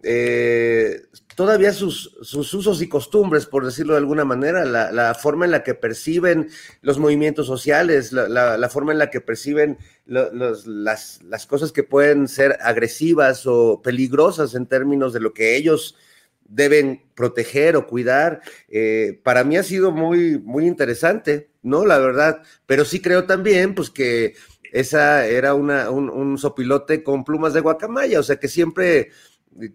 eh, 0.02 1.02
todavía 1.34 1.72
sus, 1.72 2.16
sus, 2.22 2.52
usos 2.54 2.82
y 2.82 2.88
costumbres, 2.88 3.46
por 3.46 3.64
decirlo 3.64 3.94
de 3.94 4.00
alguna 4.00 4.24
manera, 4.24 4.64
la, 4.64 5.14
forma 5.14 5.44
en 5.44 5.50
la 5.50 5.62
que 5.62 5.74
perciben 5.74 6.48
los 6.80 6.98
movimientos 6.98 7.46
sociales, 7.46 8.12
la, 8.12 8.68
forma 8.68 8.92
en 8.92 8.98
la 8.98 9.10
que 9.10 9.20
perciben 9.20 9.78
las, 10.06 10.66
las, 10.66 11.46
cosas 11.46 11.72
que 11.72 11.82
pueden 11.82 12.28
ser 12.28 12.58
agresivas 12.60 13.46
o 13.46 13.80
peligrosas 13.82 14.54
en 14.54 14.66
términos 14.66 15.12
de 15.12 15.20
lo 15.20 15.32
que 15.32 15.56
ellos 15.56 15.96
deben 16.44 17.02
proteger 17.14 17.76
o 17.76 17.86
cuidar. 17.86 18.40
Eh, 18.68 19.20
para 19.22 19.44
mí 19.44 19.56
ha 19.56 19.62
sido 19.62 19.90
muy, 19.90 20.38
muy 20.38 20.66
interesante, 20.66 21.50
¿no? 21.62 21.86
La 21.86 21.98
verdad, 21.98 22.42
pero 22.66 22.84
sí 22.84 23.00
creo 23.00 23.24
también, 23.24 23.74
pues 23.74 23.90
que 23.90 24.34
esa 24.72 25.26
era 25.26 25.54
una, 25.54 25.90
un, 25.90 26.10
un 26.10 26.38
sopilote 26.38 27.02
con 27.02 27.24
plumas 27.24 27.54
de 27.54 27.60
guacamaya, 27.60 28.20
o 28.20 28.22
sea 28.22 28.36
que 28.36 28.48
siempre 28.48 29.10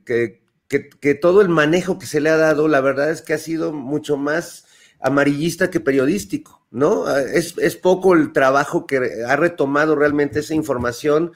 que, 0.05 0.41
que, 0.67 1.15
todo 1.15 1.41
el 1.41 1.49
manejo 1.49 1.97
que 1.97 2.05
se 2.05 2.19
le 2.19 2.29
ha 2.29 2.37
dado, 2.37 2.67
la 2.67 2.81
verdad 2.81 3.09
es 3.09 3.21
que 3.21 3.33
ha 3.33 3.37
sido 3.37 3.71
mucho 3.71 4.17
más 4.17 4.65
amarillista 4.99 5.69
que 5.69 5.79
periodístico, 5.79 6.65
¿no? 6.71 7.05
Ah, 7.05 7.21
es, 7.21 7.57
es 7.57 7.75
poco 7.75 8.13
el 8.13 8.33
trabajo 8.33 8.85
que 8.85 9.23
ha 9.25 9.35
retomado 9.35 9.95
realmente 9.95 10.39
esa 10.39 10.55
información 10.55 11.31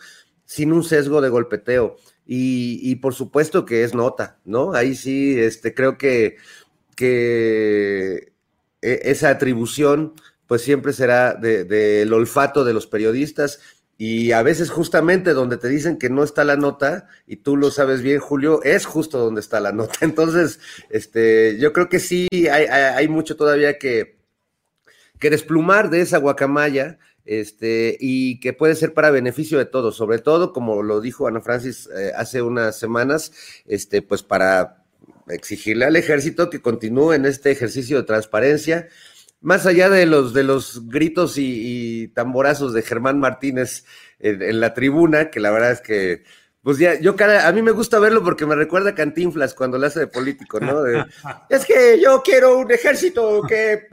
sin 0.46 0.74
un 0.74 0.84
sesgo 0.84 1.22
de 1.22 1.30
golpeteo. 1.30 1.96
Y, 2.26 2.80
y, 2.84 2.96
por 2.98 3.14
supuesto 3.14 3.66
que 3.66 3.84
es 3.84 3.94
nota, 3.94 4.40
¿no? 4.46 4.74
Ahí 4.74 4.96
sí, 4.96 5.40
este, 5.40 5.74
creo 5.74 5.98
que, 5.98 6.38
que 6.96 8.34
e, 8.82 9.02
esa 9.04 9.30
atribución, 9.30 10.14
pues 10.48 10.62
siempre 10.62 10.94
será 10.94 11.34
del 11.34 11.68
de, 11.68 12.10
olfato 12.12 12.64
de 12.64 12.74
los 12.74 12.88
periodistas 12.88 13.60
y 14.04 14.32
a 14.32 14.42
veces 14.42 14.72
justamente 14.72 15.34
donde 15.34 15.58
te 15.58 15.68
dicen 15.68 16.00
que 16.00 16.10
no 16.10 16.24
está 16.24 16.44
la 16.44 16.56
nota, 16.56 17.08
y 17.28 17.36
tú 17.36 17.56
lo 17.56 17.70
sabes 17.70 18.02
bien, 18.02 18.20
Julio, 18.20 18.64
es 18.64 18.88
justo 18.88 19.20
donde 19.20 19.42
está 19.42 19.60
la 19.60 19.74
nota. 19.74 19.94
Entonces, 20.02 20.60
este, 20.90 21.60
yo 21.60 21.72
creo 21.72 21.88
que 21.88 22.00
sí 22.00 22.28
hay, 22.52 22.66
hay, 22.66 23.08
mucho 23.08 23.36
todavía 23.36 23.78
que, 23.78 24.18
que 25.20 25.30
desplumar 25.30 25.92
de 25.92 26.02
esa 26.02 26.18
guacamaya, 26.18 26.98
este, 27.26 27.96
y 28.00 28.40
que 28.40 28.54
puede 28.54 28.74
ser 28.74 28.96
para 28.96 29.12
beneficio 29.12 29.60
de 29.60 29.66
todos, 29.66 29.98
sobre 29.98 30.18
todo, 30.18 30.52
como 30.52 30.82
lo 30.82 31.00
dijo 31.00 31.28
Ana 31.28 31.42
Francis 31.42 31.88
eh, 31.96 32.12
hace 32.16 32.42
unas 32.42 32.80
semanas, 32.80 33.32
este, 33.68 34.02
pues 34.02 34.24
para 34.24 34.84
exigirle 35.28 35.86
al 35.86 35.96
ejército 35.96 36.50
que 36.50 36.60
continúe 36.60 37.14
en 37.14 37.28
este 37.28 37.52
ejercicio 37.52 37.98
de 37.98 38.04
transparencia, 38.04 38.88
más 39.42 39.66
allá 39.66 39.90
de 39.90 40.06
los, 40.06 40.34
de 40.34 40.44
los 40.44 40.88
gritos 40.88 41.38
y, 41.38 42.08
tamborazos 42.10 42.74
de 42.74 42.84
Germán 42.84 43.20
Martínez 43.20 43.86
en, 44.20 44.60
la 44.60 44.74
tribuna, 44.74 45.30
que 45.30 45.40
la 45.40 45.52
verdad 45.52 45.72
es 45.72 45.82
que, 45.82 46.24
pues 46.64 46.78
ya, 46.78 47.00
yo 47.00 47.16
cara, 47.16 47.48
a 47.48 47.52
mí 47.52 47.64
me 47.64 47.72
gusta 47.72 47.98
verlo 47.98 48.24
porque 48.24 48.46
me 48.46 48.54
recuerda 48.54 48.92
a 48.92 48.96
Cantinflas 48.96 49.56
cuando 49.56 49.80
le 49.80 49.88
hace 49.88 50.02
de 50.02 50.08
político, 50.08 50.60
¿no? 50.60 50.84
es 51.50 51.66
que 51.66 52.00
yo 52.00 52.22
quiero 52.22 52.60
un 52.60 52.72
ejército 52.72 53.42
que 53.48 53.88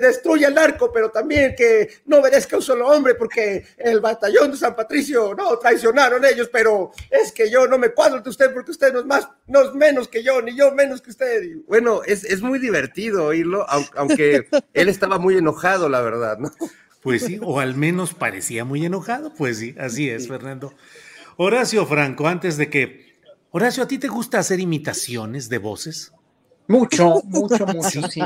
destruya 0.00 0.48
el 0.48 0.54
narco, 0.54 0.92
pero 0.92 1.10
también 1.10 1.56
que 1.56 1.88
no 2.06 2.18
obedezca 2.18 2.54
a 2.54 2.58
un 2.60 2.64
solo 2.64 2.86
hombre, 2.86 3.16
porque 3.16 3.66
el 3.76 3.98
batallón 3.98 4.52
de 4.52 4.56
San 4.56 4.76
Patricio, 4.76 5.34
no, 5.34 5.58
traicionaron 5.58 6.24
ellos, 6.24 6.48
pero 6.52 6.92
es 7.10 7.32
que 7.32 7.50
yo 7.50 7.66
no 7.66 7.76
me 7.76 7.88
cuadro 7.88 8.20
de 8.20 8.30
usted 8.30 8.52
porque 8.52 8.70
usted 8.70 8.92
no 8.92 9.00
es 9.00 9.06
más, 9.06 9.28
no 9.48 9.62
es 9.62 9.74
menos 9.74 10.06
que 10.06 10.22
yo, 10.22 10.40
ni 10.40 10.56
yo 10.56 10.72
menos 10.72 11.02
que 11.02 11.10
usted. 11.10 11.42
bueno, 11.66 12.02
es, 12.06 12.22
es 12.22 12.40
muy 12.40 12.60
divertido 12.60 13.24
oírlo, 13.24 13.66
aunque 13.96 14.46
él 14.74 14.88
estaba 14.88 15.18
muy 15.18 15.36
enojado, 15.36 15.88
la 15.88 16.02
verdad, 16.02 16.38
¿no? 16.38 16.52
Pues 17.02 17.22
sí, 17.22 17.40
o 17.42 17.58
al 17.58 17.74
menos 17.74 18.14
parecía 18.14 18.64
muy 18.64 18.84
enojado, 18.84 19.32
pues 19.34 19.58
sí, 19.58 19.74
así 19.78 20.08
es, 20.08 20.28
Fernando. 20.28 20.72
Horacio 21.40 21.86
Franco, 21.86 22.26
antes 22.26 22.56
de 22.56 22.68
que... 22.68 23.14
Horacio, 23.52 23.84
¿a 23.84 23.86
ti 23.86 23.98
te 23.98 24.08
gusta 24.08 24.40
hacer 24.40 24.58
imitaciones 24.58 25.48
de 25.48 25.58
voces? 25.58 26.12
Mucho, 26.68 27.22
mucho, 27.24 27.66
mucho, 27.66 28.08
sí. 28.08 28.20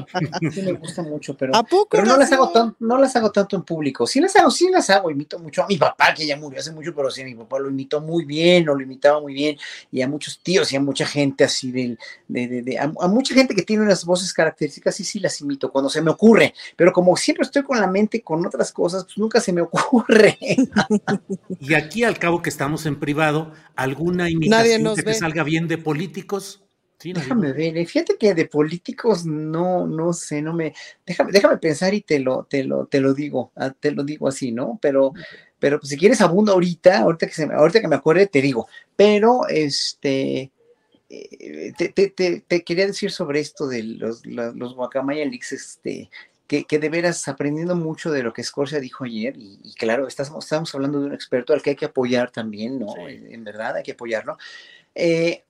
Sí 0.52 0.62
me 0.62 0.72
gusta 0.72 1.02
mucho, 1.02 1.36
pero, 1.36 1.52
pero 1.88 2.04
no, 2.04 2.16
las 2.16 2.32
hago 2.32 2.50
tan, 2.50 2.74
no 2.80 2.98
las 2.98 3.14
hago 3.14 3.30
tanto 3.30 3.54
en 3.54 3.62
público. 3.62 4.04
Sí 4.04 4.20
las 4.20 4.34
hago, 4.34 4.50
sí 4.50 4.68
las 4.68 4.90
hago, 4.90 5.10
imito 5.12 5.38
mucho 5.38 5.62
a 5.62 5.68
mi 5.68 5.76
papá, 5.76 6.12
que 6.12 6.26
ya 6.26 6.36
murió 6.36 6.58
hace 6.58 6.72
mucho, 6.72 6.92
pero 6.92 7.08
sí, 7.08 7.22
mi 7.22 7.36
papá 7.36 7.60
lo 7.60 7.70
imitó 7.70 8.00
muy 8.00 8.24
bien, 8.24 8.68
o 8.68 8.74
lo 8.74 8.82
imitaba 8.82 9.20
muy 9.20 9.32
bien, 9.32 9.56
y 9.92 10.02
a 10.02 10.08
muchos 10.08 10.40
tíos 10.42 10.72
y 10.72 10.76
a 10.76 10.80
mucha 10.80 11.06
gente 11.06 11.44
así, 11.44 11.70
de, 11.70 11.96
de, 12.26 12.62
de, 12.62 12.78
a, 12.78 12.88
mucha 12.88 13.32
gente 13.32 13.54
que 13.54 13.62
tiene 13.62 13.84
unas 13.84 14.04
voces 14.04 14.32
características, 14.32 14.96
sí, 14.96 15.04
sí 15.04 15.20
las 15.20 15.40
imito 15.40 15.70
cuando 15.70 15.88
se 15.88 16.02
me 16.02 16.10
ocurre, 16.10 16.52
pero 16.74 16.92
como 16.92 17.16
siempre 17.16 17.44
estoy 17.44 17.62
con 17.62 17.80
la 17.80 17.86
mente 17.86 18.22
con 18.22 18.44
otras 18.44 18.72
cosas, 18.72 19.04
pues 19.04 19.18
nunca 19.18 19.40
se 19.40 19.52
me 19.52 19.62
ocurre. 19.62 20.36
y 21.60 21.74
aquí, 21.74 22.02
al 22.02 22.18
cabo 22.18 22.42
que 22.42 22.50
estamos 22.50 22.86
en 22.86 22.98
privado, 22.98 23.52
¿alguna 23.76 24.28
imitación 24.28 24.96
que 24.96 25.04
te 25.04 25.14
salga 25.14 25.44
bien 25.44 25.68
de 25.68 25.78
políticos? 25.78 26.64
Déjame 27.04 27.52
ver, 27.52 27.76
eh, 27.76 27.86
fíjate 27.86 28.16
que 28.16 28.34
de 28.34 28.46
políticos 28.46 29.26
no, 29.26 29.86
no 29.86 30.12
sé, 30.12 30.42
no 30.42 30.52
me, 30.52 30.74
déjame, 31.04 31.32
déjame 31.32 31.58
pensar 31.58 31.92
y 31.94 32.02
te 32.02 32.20
lo, 32.20 32.44
te 32.44 32.62
lo, 32.62 32.86
te 32.86 33.00
lo 33.00 33.14
digo, 33.14 33.50
ah, 33.56 33.70
te 33.70 33.90
lo 33.90 34.04
digo 34.04 34.28
así, 34.28 34.52
¿no? 34.52 34.78
Pero, 34.80 35.12
pero 35.58 35.80
pues, 35.80 35.90
si 35.90 35.96
quieres 35.96 36.20
abundo 36.20 36.52
ahorita, 36.52 37.00
ahorita 37.00 37.26
que, 37.26 37.34
se 37.34 37.46
me, 37.46 37.54
ahorita 37.54 37.80
que 37.80 37.88
me 37.88 37.96
acuerde 37.96 38.26
te 38.26 38.40
digo, 38.40 38.68
pero 38.94 39.48
este, 39.48 40.52
eh, 41.14 41.74
te, 41.76 42.64
quería 42.64 42.86
decir 42.86 43.10
sobre 43.10 43.40
esto 43.40 43.68
de 43.68 43.82
los, 43.82 44.24
los, 44.24 44.74
Guacamaya 44.74 45.26
Leaks, 45.26 45.52
este, 45.52 46.08
que, 46.46 46.64
que, 46.64 46.78
de 46.78 46.88
veras 46.88 47.28
aprendiendo 47.28 47.76
mucho 47.76 48.10
de 48.10 48.22
lo 48.22 48.32
que 48.32 48.42
Scorsia 48.42 48.80
dijo 48.80 49.04
ayer, 49.04 49.34
y, 49.36 49.74
claro, 49.74 50.06
estamos, 50.06 50.44
estamos 50.44 50.74
hablando 50.74 51.00
de 51.00 51.06
un 51.06 51.14
experto 51.14 51.52
al 51.52 51.60
que 51.60 51.70
hay 51.70 51.76
que 51.76 51.84
apoyar 51.84 52.30
también, 52.30 52.78
¿no? 52.78 52.94
En, 53.06 53.44
verdad 53.44 53.76
hay 53.76 53.82
que 53.82 53.92
apoyarlo. 53.92 54.38
Eh, 54.94 55.44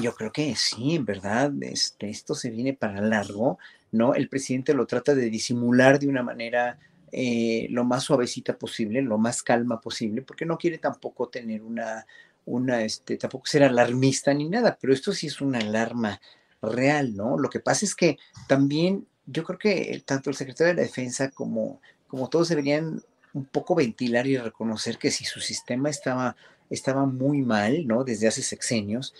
yo 0.00 0.14
creo 0.14 0.32
que 0.32 0.54
sí, 0.56 0.96
en 0.96 1.04
verdad, 1.04 1.52
este, 1.62 2.10
esto 2.10 2.34
se 2.34 2.50
viene 2.50 2.74
para 2.74 3.00
largo. 3.00 3.58
¿no? 3.92 4.14
El 4.14 4.28
presidente 4.28 4.74
lo 4.74 4.86
trata 4.86 5.14
de 5.14 5.30
disimular 5.30 5.98
de 5.98 6.08
una 6.08 6.22
manera 6.22 6.78
eh, 7.12 7.68
lo 7.70 7.84
más 7.84 8.02
suavecita 8.02 8.58
posible, 8.58 9.00
lo 9.02 9.18
más 9.18 9.42
calma 9.42 9.80
posible, 9.80 10.22
porque 10.22 10.44
no 10.44 10.58
quiere 10.58 10.78
tampoco 10.78 11.28
tener 11.28 11.62
una, 11.62 12.06
una, 12.44 12.82
este, 12.82 13.16
tampoco 13.16 13.46
ser 13.46 13.62
alarmista 13.62 14.34
ni 14.34 14.48
nada, 14.48 14.76
pero 14.80 14.92
esto 14.92 15.12
sí 15.12 15.28
es 15.28 15.40
una 15.40 15.58
alarma 15.58 16.20
real, 16.60 17.14
¿no? 17.14 17.38
Lo 17.38 17.50
que 17.50 17.60
pasa 17.60 17.84
es 17.84 17.94
que 17.94 18.18
también 18.48 19.06
yo 19.26 19.44
creo 19.44 19.58
que 19.58 20.02
tanto 20.04 20.28
el 20.30 20.36
secretario 20.36 20.74
de 20.74 20.82
la 20.82 20.86
Defensa 20.86 21.30
como, 21.30 21.80
como 22.08 22.28
todos 22.28 22.48
deberían 22.48 23.00
un 23.32 23.44
poco 23.44 23.74
ventilar 23.74 24.26
y 24.26 24.36
reconocer 24.36 24.98
que 24.98 25.10
si 25.10 25.24
su 25.24 25.40
sistema 25.40 25.90
estaba, 25.90 26.36
estaba 26.68 27.06
muy 27.06 27.42
mal, 27.42 27.86
¿no? 27.86 28.02
Desde 28.02 28.26
hace 28.26 28.42
sexenios, 28.42 29.14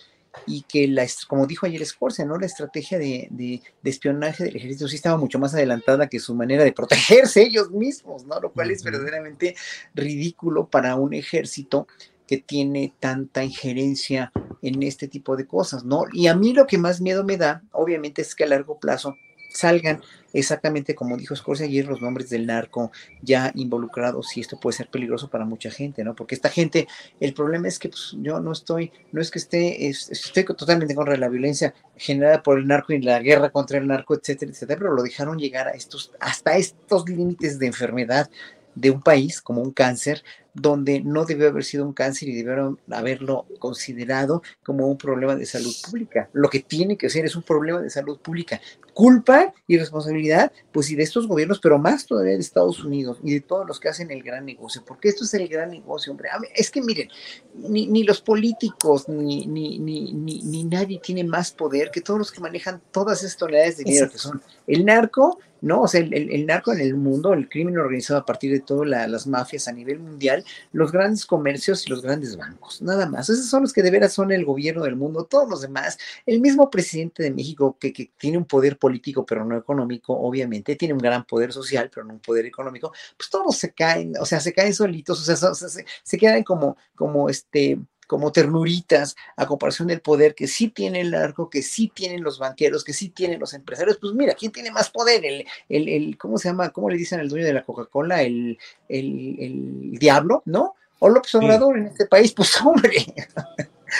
y 0.47 0.63
que, 0.63 0.89
la, 0.89 1.07
como 1.29 1.47
dijo 1.47 1.67
ayer 1.67 1.83
Escorcia, 1.83 2.25
¿no? 2.25 2.39
La 2.39 2.47
estrategia 2.47 2.99
de, 2.99 3.29
de, 3.31 3.63
espionaje 3.85 4.45
del 4.45 4.57
ejército 4.57 4.89
sí 4.89 4.97
estaba 4.97 5.17
mucho 5.17 5.39
más 5.39 5.55
adelantada 5.55 6.09
que 6.09 6.21
su 6.21 6.35
manera 6.35 6.65
de 6.65 6.73
protegerse 6.73 7.43
ellos 7.43 7.71
mismos, 7.71 8.25
¿no? 8.25 8.41
Lo 8.41 8.53
cual 8.53 8.71
es 8.71 8.83
verdaderamente 8.83 9.57
ridículo 9.95 10.69
para 10.69 10.97
un 10.97 11.15
ejército 11.15 11.87
que 12.27 12.39
tiene 12.39 12.95
tanta 13.01 13.45
injerencia 13.45 14.33
en 14.63 14.83
este 14.83 15.09
tipo 15.09 15.37
de 15.37 15.47
cosas, 15.47 15.85
¿no? 15.85 16.05
Y 16.13 16.27
a 16.27 16.35
mí 16.35 16.53
lo 16.53 16.67
que 16.67 16.79
más 16.79 17.01
miedo 17.01 17.25
me 17.25 17.37
da, 17.37 17.63
obviamente, 17.73 18.23
es 18.23 18.35
que 18.35 18.45
a 18.45 18.49
largo 18.49 18.79
plazo 18.79 19.17
salgan 19.55 20.03
exactamente 20.33 20.95
como 20.95 21.17
dijo 21.17 21.35
Scorsese 21.37 21.69
ayer 21.69 21.87
los 21.87 22.03
nombres 22.03 22.29
del 22.29 22.47
narco 22.47 22.91
ya 23.23 23.53
involucrados 23.55 24.37
y 24.37 24.41
esto 24.41 24.59
puede 24.59 24.77
ser 24.77 24.89
peligroso 24.89 25.31
para 25.31 25.45
mucha 25.45 25.71
gente, 25.71 26.03
¿no? 26.03 26.15
Porque 26.15 26.35
esta 26.35 26.51
gente, 26.51 26.89
el 27.21 27.33
problema 27.35 27.69
es 27.69 27.79
que 27.79 27.89
pues, 27.89 28.17
yo 28.21 28.41
no 28.41 28.53
estoy, 28.53 28.93
no 29.13 29.21
es 29.21 29.31
que 29.31 29.39
esté, 29.39 29.89
estoy 29.89 30.45
totalmente 30.45 30.95
contra 30.95 31.17
la 31.17 31.29
violencia 31.29 31.73
generada 31.97 32.43
por 32.43 32.59
el 32.59 32.67
narco 32.67 32.93
y 32.93 33.01
la 33.01 33.21
guerra 33.21 33.51
contra 33.51 33.79
el 33.79 33.87
narco, 33.87 34.15
etcétera, 34.15 34.51
etcétera, 34.51 34.81
pero 34.81 34.95
lo 34.95 35.03
dejaron 35.03 35.39
llegar 35.39 35.69
a 35.69 35.73
estos, 35.73 36.11
hasta 36.19 36.57
estos 36.57 37.09
límites 37.09 37.59
de 37.59 37.69
enfermedad 37.69 38.29
de 38.75 38.91
un 38.91 39.01
país 39.01 39.41
como 39.41 39.63
un 39.63 39.71
cáncer, 39.71 40.25
donde 40.55 41.01
no 41.01 41.25
debió 41.25 41.49
haber 41.49 41.65
sido 41.65 41.85
un 41.85 41.93
cáncer 41.93 42.29
y 42.29 42.35
debieron 42.37 42.79
haberlo 42.91 43.47
considerado 43.59 44.43
como 44.63 44.87
un 44.87 44.97
problema 44.97 45.35
de 45.35 45.47
salud 45.47 45.75
pública. 45.85 46.31
Lo 46.33 46.49
que 46.49 46.61
tiene 46.61 46.97
que 46.97 47.11
ser 47.11 47.25
es 47.25 47.35
un 47.35 47.43
problema 47.43 47.81
de 47.81 47.91
salud 47.91 48.19
pública. 48.19 48.61
Culpa 48.95 49.53
y 49.67 49.77
responsabilidad, 49.77 50.53
pues 50.71 50.89
y 50.91 50.95
de 50.95 51.03
estos 51.03 51.27
gobiernos, 51.27 51.59
pero 51.59 51.79
más 51.79 52.07
todavía 52.07 52.35
de 52.35 52.39
Estados 52.39 52.85
Unidos 52.85 53.19
y 53.25 53.35
de 53.35 53.41
todos 53.41 53.67
los 53.67 53.81
que 53.81 53.89
hacen 53.89 54.13
el 54.13 54.23
gran 54.23 54.47
negocio, 54.47 54.85
porque 54.87 55.09
esto 55.09 55.25
es 55.25 55.35
el 55.35 55.49
gran 55.49 55.71
negocio, 55.71 56.13
hombre. 56.13 56.29
Es 56.55 56.71
que 56.71 56.81
miren, 56.81 57.09
ni, 57.55 57.89
ni 57.89 58.05
los 58.05 58.21
políticos, 58.21 59.09
ni, 59.09 59.47
ni, 59.47 59.81
ni, 59.81 60.13
ni, 60.13 60.65
nadie 60.65 61.01
tiene 61.03 61.25
más 61.25 61.51
poder 61.51 61.91
que 61.91 62.01
todos 62.01 62.19
los 62.19 62.31
que 62.31 62.41
manejan 62.41 62.81
todas 62.93 63.25
estas 63.25 63.39
toneladas 63.39 63.79
de 63.79 63.85
dinero, 63.85 64.11
que 64.11 64.19
son 64.19 64.41
el 64.69 64.85
narco, 64.85 65.41
¿no? 65.65 65.83
O 65.83 65.89
sea, 65.89 66.01
el, 66.01 66.13
el, 66.13 66.47
narco 66.47 66.73
en 66.73 66.81
el 66.81 66.95
mundo, 66.95 67.33
el 67.33 67.49
crimen 67.49 67.79
organizado 67.79 68.21
a 68.21 68.27
partir 68.27 68.53
de 68.53 68.61
todas 68.61 68.87
las 68.87 69.27
mafias 69.27 69.67
a 69.67 69.73
nivel 69.73 69.99
mundial, 69.99 70.44
los 70.73 70.93
grandes 70.93 71.27
comercios 71.27 71.87
y 71.87 71.91
los 71.91 72.03
grandes 72.03 72.37
bancos, 72.37 72.83
nada 72.83 73.09
más. 73.09 73.29
Esos 73.29 73.47
son 73.47 73.63
los 73.63 73.73
que 73.73 73.83
de 73.83 73.91
veras 73.91 74.13
son 74.13 74.33
el 74.33 74.45
gobierno 74.45 74.85
del 74.85 74.97
mundo, 74.97 75.25
todos 75.25 75.49
los 75.49 75.63
demás. 75.63 75.99
El 76.27 76.41
mismo 76.41 76.71
presidente 76.71 77.23
de 77.23 77.31
México, 77.31 77.77
que, 77.79 77.93
que 77.93 78.13
tiene 78.19 78.39
un 78.39 78.45
poder 78.45 78.79
político, 78.79 79.25
pero 79.25 79.45
no 79.45 79.57
económico, 79.57 80.15
obviamente, 80.15 80.77
tiene 80.77 80.95
un 80.95 81.01
gran 81.01 81.25
poder 81.25 81.53
social, 81.53 81.91
pero 81.93 82.07
no 82.07 82.15
un 82.15 82.21
poder 82.21 82.47
económico, 82.47 82.93
pues 83.17 83.31
todos 83.31 83.57
se 83.57 83.73
caen, 83.73 84.15
o 84.21 84.27
sea, 84.27 84.41
se 84.41 84.53
caen 84.53 84.75
solitos, 84.75 85.21
o 85.21 85.37
sea, 85.37 85.55
se, 85.55 85.85
se 86.03 86.19
quedan 86.19 86.43
como, 86.43 86.77
como 86.95 87.29
este, 87.29 87.79
como 88.07 88.33
ternuritas 88.33 89.17
a 89.37 89.47
comparación 89.47 89.89
del 89.89 90.01
poder 90.01 90.35
que 90.35 90.47
sí 90.47 90.69
tiene 90.69 91.01
el 91.01 91.15
arco, 91.15 91.51
que 91.51 91.63
sí 91.63 91.91
tienen 91.95 92.23
los 92.23 92.39
banqueros, 92.39 92.85
que 92.85 92.93
sí 92.93 93.09
tienen 93.09 93.41
los 93.41 93.55
empresarios. 93.55 93.99
Pues 94.01 94.15
mira, 94.15 94.35
¿quién 94.35 94.53
tiene 94.53 94.71
más 94.71 94.91
poder? 94.91 95.25
El, 95.25 95.47
el, 95.69 95.89
el 95.89 96.19
¿cómo 96.19 96.39
se 96.39 96.49
llama? 96.49 96.71
¿Cómo 96.71 96.91
le 96.91 96.97
dicen 96.97 97.21
al 97.21 97.29
dueño 97.29 97.47
de 97.47 97.55
la 97.55 97.63
Coca-Cola? 97.63 98.23
El, 98.23 98.59
el, 98.89 99.37
el 99.39 99.99
diablo, 99.99 100.43
¿no? 100.47 100.75
O 100.99 101.09
López 101.09 101.35
Obrador 101.35 101.77
en 101.79 101.87
este 101.87 102.07
país, 102.07 102.33
pues 102.33 102.61
hombre. 102.65 103.05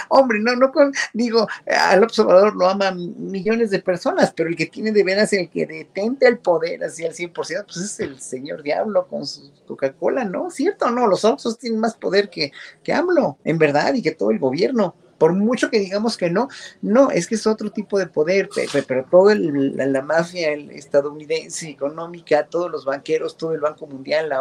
Hombre, 0.09 0.39
no, 0.41 0.57
no 0.57 0.73
con, 0.73 0.93
digo, 1.13 1.47
al 1.67 2.03
observador 2.03 2.55
lo 2.55 2.69
aman 2.69 3.15
millones 3.31 3.71
de 3.71 3.81
personas, 3.81 4.33
pero 4.35 4.49
el 4.49 4.57
que 4.57 4.67
tiene 4.67 4.93
de 4.93 5.05
veras 5.05 5.33
el 5.33 5.49
que 5.49 5.67
detente 5.67 6.27
el 6.27 6.39
poder 6.39 6.85
así 6.85 7.05
al 7.05 7.13
100%, 7.13 7.33
pues 7.65 7.77
es 7.77 8.01
el 8.01 8.21
señor 8.21 8.63
Diablo 8.63 9.07
con 9.07 9.27
su 9.27 9.51
Coca-Cola, 9.67 10.25
¿no? 10.25 10.51
¿Cierto 10.51 10.91
no? 10.91 11.07
Los 11.07 11.25
Oxos 11.25 11.59
tienen 11.59 11.81
más 11.81 11.95
poder 11.95 12.31
que, 12.31 12.53
que 12.83 12.93
AMLO, 12.93 13.39
en 13.45 13.59
verdad, 13.59 13.95
y 13.95 14.03
que 14.03 14.13
todo 14.13 14.31
el 14.31 14.39
gobierno 14.39 14.95
por 15.19 15.33
mucho 15.33 15.71
que 15.71 15.79
digamos 15.79 16.17
que 16.17 16.31
no, 16.31 16.49
no, 16.83 17.11
es 17.11 17.27
que 17.27 17.35
es 17.35 17.47
otro 17.47 17.71
tipo 17.71 17.99
de 17.99 18.07
poder, 18.07 18.49
pero, 18.87 19.05
todo 19.11 19.35
la, 19.35 20.03
mafia 20.03 20.53
estadounidense 20.53 21.71
económica, 21.71 22.47
todos 22.47 22.71
los 22.71 22.85
banqueros, 22.85 23.37
todo 23.37 23.53
el 23.55 23.61
Banco 23.61 23.87
Mundial, 23.87 24.33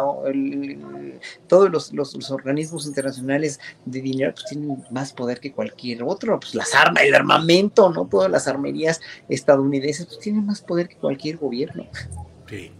todos 1.46 1.92
los, 1.92 2.30
organismos 2.30 2.86
internacionales 2.86 3.60
de 3.84 4.00
dinero, 4.00 4.32
pues 4.34 4.46
tienen 4.46 4.84
más 4.90 5.12
poder 5.12 5.40
que 5.40 5.52
cualquier 5.52 6.02
otro, 6.02 6.38
pues 6.40 6.54
las 6.54 6.74
armas, 6.74 7.04
el 7.04 7.14
armamento, 7.14 7.90
¿no? 7.90 8.06
Todas 8.06 8.30
las 8.30 8.48
armerías 8.48 9.00
estadounidenses, 9.28 10.06
pues 10.06 10.18
tienen 10.20 10.44
más 10.44 10.60
poder 10.60 10.88
que 10.88 10.96
cualquier 10.96 11.36
gobierno. 11.36 11.86
Sí. 12.48 12.72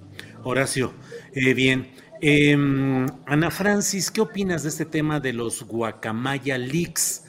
Horacio, 0.44 0.92
eh, 1.32 1.54
bien. 1.54 1.90
Em, 2.20 3.06
Ana 3.26 3.50
Francis, 3.50 4.10
¿qué 4.10 4.20
opinas 4.20 4.62
de 4.62 4.68
este 4.68 4.84
tema 4.84 5.20
de 5.20 5.32
los 5.32 5.62
guacamaya 5.62 6.58
leaks? 6.58 7.23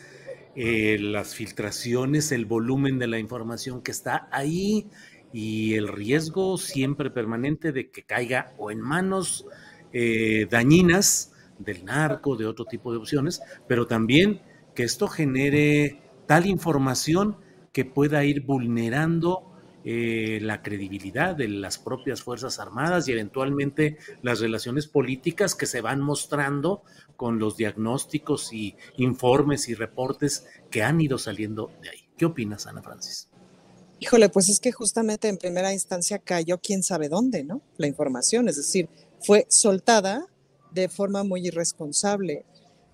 Eh, 0.56 0.98
las 1.00 1.36
filtraciones, 1.36 2.32
el 2.32 2.46
volumen 2.46 2.98
de 2.98 3.08
la 3.08 3.20
información 3.20 3.82
que 3.82 3.92
está 3.92 4.30
ahí 4.32 4.88
y 5.34 5.74
el 5.74 5.90
riesgo 5.90 6.58
siempre 6.58 7.10
permanente 7.10 7.74
de 7.74 7.92
que 7.92 8.04
caiga 8.04 8.54
o 8.58 8.72
en 8.72 8.80
manos 8.80 9.46
eh, 9.92 10.48
dañinas 10.50 11.34
del 11.60 11.84
narco, 11.84 12.38
de 12.38 12.46
otro 12.46 12.64
tipo 12.64 12.92
de 12.94 13.00
opciones, 13.00 13.42
pero 13.68 13.86
también 13.86 14.42
que 14.74 14.84
esto 14.84 15.10
genere 15.10 16.02
tal 16.26 16.46
información 16.46 17.38
que 17.74 17.84
pueda 17.84 18.24
ir 18.24 18.44
vulnerando 18.44 19.56
eh, 19.88 20.40
la 20.42 20.64
credibilidad 20.64 21.36
de 21.36 21.48
las 21.48 21.78
propias 21.78 22.24
Fuerzas 22.24 22.58
Armadas 22.60 23.08
y 23.08 23.12
eventualmente 23.12 23.98
las 24.24 24.40
relaciones 24.40 24.88
políticas 24.88 25.54
que 25.54 25.68
se 25.68 25.82
van 25.82 26.02
mostrando 26.02 26.82
con 27.16 27.40
los 27.40 27.58
diagnósticos 27.58 28.54
y 28.54 28.76
informes 28.98 29.70
y 29.70 29.76
reportes 29.76 30.46
que 30.70 30.84
han 30.84 31.02
ido 31.02 31.18
saliendo 31.18 31.72
de 31.82 31.90
ahí. 31.90 32.10
¿Qué 32.18 32.26
opinas, 32.26 32.68
Ana 32.68 32.82
Francis? 32.82 33.28
Híjole, 34.00 34.30
pues 34.30 34.50
es 34.50 34.60
que 34.60 34.72
justamente 34.72 35.30
en 35.30 35.38
primera 35.38 35.74
instancia 35.74 36.20
cayó 36.20 36.60
quién 36.60 36.84
sabe 36.84 37.10
dónde, 37.10 37.44
¿no? 37.44 37.62
La 37.78 37.88
información, 37.88 38.50
es 38.50 38.58
decir, 38.58 38.90
fue 39.22 39.46
soltada 39.50 40.28
de 40.72 40.90
forma 40.90 41.24
muy 41.24 41.48
irresponsable. 41.48 42.46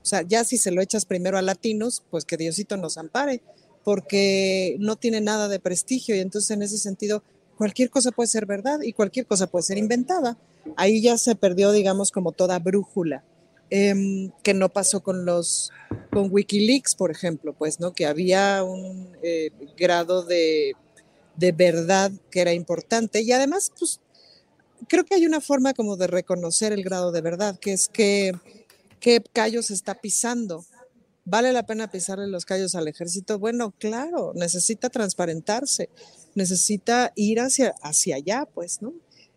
O 0.01 0.05
sea, 0.05 0.21
ya 0.21 0.43
si 0.43 0.57
se 0.57 0.71
lo 0.71 0.81
echas 0.81 1.05
primero 1.05 1.37
a 1.37 1.41
latinos, 1.41 2.03
pues 2.09 2.25
que 2.25 2.37
Diosito 2.37 2.77
nos 2.77 2.97
ampare 2.97 3.41
porque 3.83 4.75
no 4.79 4.95
tiene 4.95 5.21
nada 5.21 5.47
de 5.47 5.59
prestigio 5.59 6.15
y 6.15 6.19
entonces 6.19 6.51
en 6.51 6.61
ese 6.61 6.77
sentido 6.77 7.23
cualquier 7.57 7.89
cosa 7.89 8.11
puede 8.11 8.27
ser 8.27 8.45
verdad 8.45 8.81
y 8.81 8.93
cualquier 8.93 9.25
cosa 9.25 9.47
puede 9.47 9.63
ser 9.63 9.77
inventada. 9.77 10.37
Ahí 10.77 11.01
ya 11.01 11.17
se 11.17 11.35
perdió, 11.35 11.71
digamos, 11.71 12.11
como 12.11 12.31
toda 12.31 12.59
brújula, 12.59 13.23
em, 13.71 14.31
que 14.43 14.53
no 14.53 14.69
pasó 14.69 15.01
con 15.01 15.25
los, 15.25 15.71
con 16.11 16.31
Wikileaks, 16.31 16.93
por 16.93 17.09
ejemplo, 17.09 17.53
pues, 17.53 17.79
¿no? 17.79 17.93
Que 17.93 18.05
había 18.05 18.63
un 18.63 19.17
eh, 19.23 19.49
grado 19.75 20.23
de, 20.23 20.73
de 21.35 21.51
verdad 21.51 22.11
que 22.29 22.41
era 22.41 22.53
importante 22.53 23.21
y 23.21 23.31
además, 23.31 23.71
pues, 23.79 23.99
creo 24.87 25.03
que 25.05 25.15
hay 25.15 25.25
una 25.25 25.41
forma 25.41 25.73
como 25.73 25.97
de 25.97 26.05
reconocer 26.05 26.71
el 26.73 26.83
grado 26.83 27.11
de 27.11 27.21
verdad, 27.21 27.57
que 27.59 27.73
es 27.73 27.87
que 27.87 28.33
qué 28.99 29.23
callo 29.33 29.63
se 29.63 29.73
está 29.73 29.95
pisando 29.95 30.63
¿Vale 31.23 31.53
la 31.53 31.65
pena 31.65 31.91
pisarle 31.91 32.27
los 32.27 32.45
callos 32.45 32.73
al 32.73 32.87
ejército? 32.87 33.37
Bueno, 33.37 33.73
claro, 33.77 34.33
necesita 34.35 34.89
transparentarse, 34.89 35.89
necesita 36.33 37.13
ir 37.15 37.39
hacia, 37.39 37.75
hacia 37.83 38.15
allá, 38.15 38.47
pues, 38.51 38.81
¿no? 38.81 38.93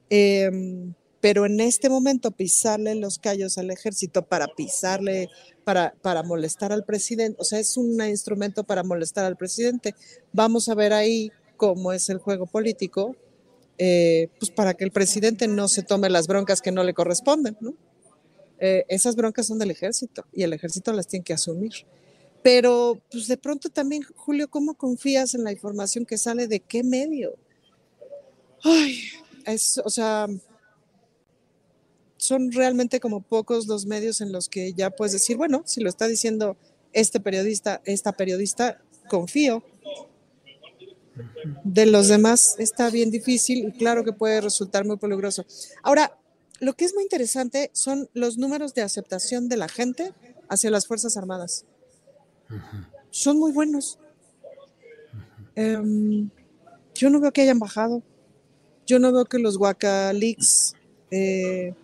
Em, 0.08 0.94
pero 1.24 1.46
en 1.46 1.58
este 1.58 1.88
momento 1.88 2.32
pisarle 2.32 2.94
los 2.96 3.18
callos 3.18 3.56
al 3.56 3.70
ejército 3.70 4.26
para 4.26 4.46
pisarle, 4.46 5.30
para, 5.64 5.94
para 6.02 6.22
molestar 6.22 6.70
al 6.70 6.84
presidente, 6.84 7.38
o 7.40 7.44
sea, 7.44 7.58
es 7.58 7.78
un 7.78 7.98
instrumento 8.04 8.62
para 8.62 8.82
molestar 8.82 9.24
al 9.24 9.34
presidente. 9.34 9.94
Vamos 10.34 10.68
a 10.68 10.74
ver 10.74 10.92
ahí 10.92 11.32
cómo 11.56 11.94
es 11.94 12.10
el 12.10 12.18
juego 12.18 12.44
político, 12.44 13.16
eh, 13.78 14.28
pues 14.38 14.50
para 14.50 14.74
que 14.74 14.84
el 14.84 14.90
presidente 14.90 15.48
no 15.48 15.66
se 15.68 15.82
tome 15.82 16.10
las 16.10 16.26
broncas 16.26 16.60
que 16.60 16.72
no 16.72 16.84
le 16.84 16.92
corresponden. 16.92 17.56
Eh, 18.58 18.84
esas 18.88 19.16
broncas 19.16 19.46
son 19.46 19.58
del 19.58 19.70
ejército 19.70 20.26
y 20.30 20.42
el 20.42 20.52
ejército 20.52 20.92
las 20.92 21.06
tiene 21.06 21.24
que 21.24 21.32
asumir. 21.32 21.72
Pero, 22.42 23.00
pues 23.10 23.28
de 23.28 23.38
pronto 23.38 23.70
también, 23.70 24.02
Julio, 24.14 24.50
¿cómo 24.50 24.74
confías 24.74 25.34
en 25.34 25.44
la 25.44 25.52
información 25.52 26.04
que 26.04 26.18
sale 26.18 26.48
de 26.48 26.60
qué 26.60 26.84
medio? 26.84 27.34
Ay, 28.62 28.98
es, 29.46 29.80
o 29.82 29.88
sea, 29.88 30.28
son 32.24 32.52
realmente 32.52 33.00
como 33.00 33.20
pocos 33.20 33.66
los 33.66 33.84
medios 33.84 34.22
en 34.22 34.32
los 34.32 34.48
que 34.48 34.72
ya 34.72 34.88
puedes 34.88 35.12
decir, 35.12 35.36
bueno, 35.36 35.62
si 35.66 35.82
lo 35.82 35.90
está 35.90 36.06
diciendo 36.06 36.56
este 36.94 37.20
periodista, 37.20 37.82
esta 37.84 38.12
periodista, 38.12 38.80
confío. 39.10 39.62
De 41.64 41.84
los 41.84 42.08
demás 42.08 42.56
está 42.58 42.88
bien 42.88 43.10
difícil 43.10 43.68
y 43.68 43.72
claro 43.72 44.04
que 44.04 44.14
puede 44.14 44.40
resultar 44.40 44.86
muy 44.86 44.96
peligroso. 44.96 45.44
Ahora, 45.82 46.18
lo 46.60 46.72
que 46.72 46.86
es 46.86 46.94
muy 46.94 47.02
interesante 47.02 47.70
son 47.74 48.08
los 48.14 48.38
números 48.38 48.72
de 48.72 48.80
aceptación 48.80 49.50
de 49.50 49.58
la 49.58 49.68
gente 49.68 50.14
hacia 50.48 50.70
las 50.70 50.86
Fuerzas 50.86 51.18
Armadas. 51.18 51.66
Son 53.10 53.38
muy 53.38 53.52
buenos. 53.52 53.98
Em, 55.56 56.30
yo 56.94 57.10
no 57.10 57.20
veo 57.20 57.32
que 57.32 57.42
hayan 57.42 57.58
bajado. 57.58 58.02
Yo 58.86 58.98
no 58.98 59.12
veo 59.12 59.26
que 59.26 59.38
los 59.38 59.58
Leaks 60.14 60.74
eh, 61.10 61.74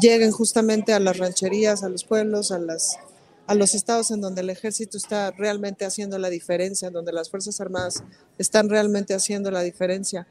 lleguen 0.00 0.30
justamente 0.30 0.92
a 0.92 1.00
las 1.00 1.18
rancherías, 1.18 1.82
a 1.82 1.88
los 1.88 2.04
pueblos, 2.04 2.50
a, 2.52 2.58
las, 2.58 2.98
a 3.46 3.54
los 3.54 3.74
estados 3.74 4.10
en 4.10 4.20
donde 4.20 4.42
el 4.42 4.50
ejército 4.50 4.96
está 4.96 5.30
realmente 5.32 5.84
haciendo 5.84 6.18
la 6.18 6.30
diferencia, 6.30 6.90
donde 6.90 7.12
las 7.12 7.30
Fuerzas 7.30 7.60
Armadas 7.60 8.02
están 8.38 8.68
realmente 8.68 9.14
haciendo 9.14 9.50
la 9.50 9.62
diferencia. 9.62 10.26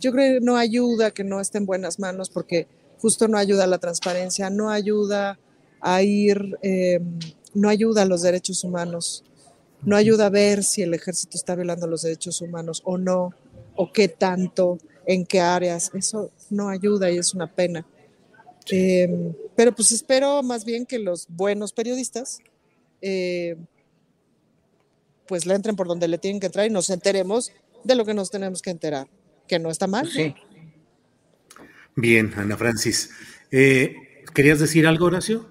Yo 0.00 0.12
creo 0.12 0.38
que 0.38 0.44
no 0.44 0.56
ayuda 0.56 1.10
que 1.10 1.24
no 1.24 1.40
esté 1.40 1.58
en 1.58 1.66
buenas 1.66 1.98
manos 1.98 2.30
porque 2.30 2.68
justo 3.00 3.28
no 3.28 3.38
ayuda 3.38 3.64
a 3.64 3.68
la 3.68 3.78
transparencia, 3.78 4.50
no 4.50 4.70
ayuda 4.70 5.38
a 5.80 6.02
ir, 6.02 6.56
em, 6.62 7.18
no 7.54 7.68
ayuda 7.68 8.02
a 8.02 8.04
los 8.04 8.22
derechos 8.22 8.64
humanos, 8.64 9.24
no 9.82 9.96
ayuda 9.96 10.26
a 10.26 10.30
ver 10.30 10.64
si 10.64 10.82
el 10.82 10.94
ejército 10.94 11.36
está 11.36 11.54
violando 11.54 11.86
los 11.86 12.02
derechos 12.02 12.40
humanos 12.40 12.82
o 12.84 12.98
no, 12.98 13.30
o 13.76 13.92
qué 13.92 14.08
tanto 14.08 14.78
en 15.06 15.24
qué 15.24 15.40
áreas. 15.40 15.90
Eso 15.94 16.30
no 16.50 16.68
ayuda 16.68 17.10
y 17.10 17.18
es 17.18 17.34
una 17.34 17.52
pena. 17.52 17.86
Em, 18.70 19.32
pero 19.56 19.74
pues 19.74 19.92
espero 19.92 20.42
más 20.42 20.64
bien 20.64 20.86
que 20.86 20.98
los 20.98 21.26
buenos 21.28 21.72
periodistas 21.72 22.38
eh, 23.00 23.56
pues 25.26 25.46
le 25.46 25.54
entren 25.54 25.76
por 25.76 25.86
donde 25.86 26.08
le 26.08 26.18
tienen 26.18 26.40
que 26.40 26.46
entrar 26.46 26.66
y 26.66 26.70
nos 26.70 26.90
enteremos 26.90 27.52
de 27.84 27.94
lo 27.94 28.04
que 28.04 28.14
nos 28.14 28.30
tenemos 28.30 28.62
que 28.62 28.70
enterar, 28.70 29.08
que 29.46 29.58
no 29.58 29.70
está 29.70 29.86
mal. 29.86 30.08
Sí. 30.08 30.34
Bien, 31.94 32.32
Ana 32.36 32.56
Francis. 32.56 33.10
Eh, 33.50 33.94
¿Querías 34.34 34.58
decir 34.58 34.86
algo, 34.86 35.06
Horacio? 35.06 35.48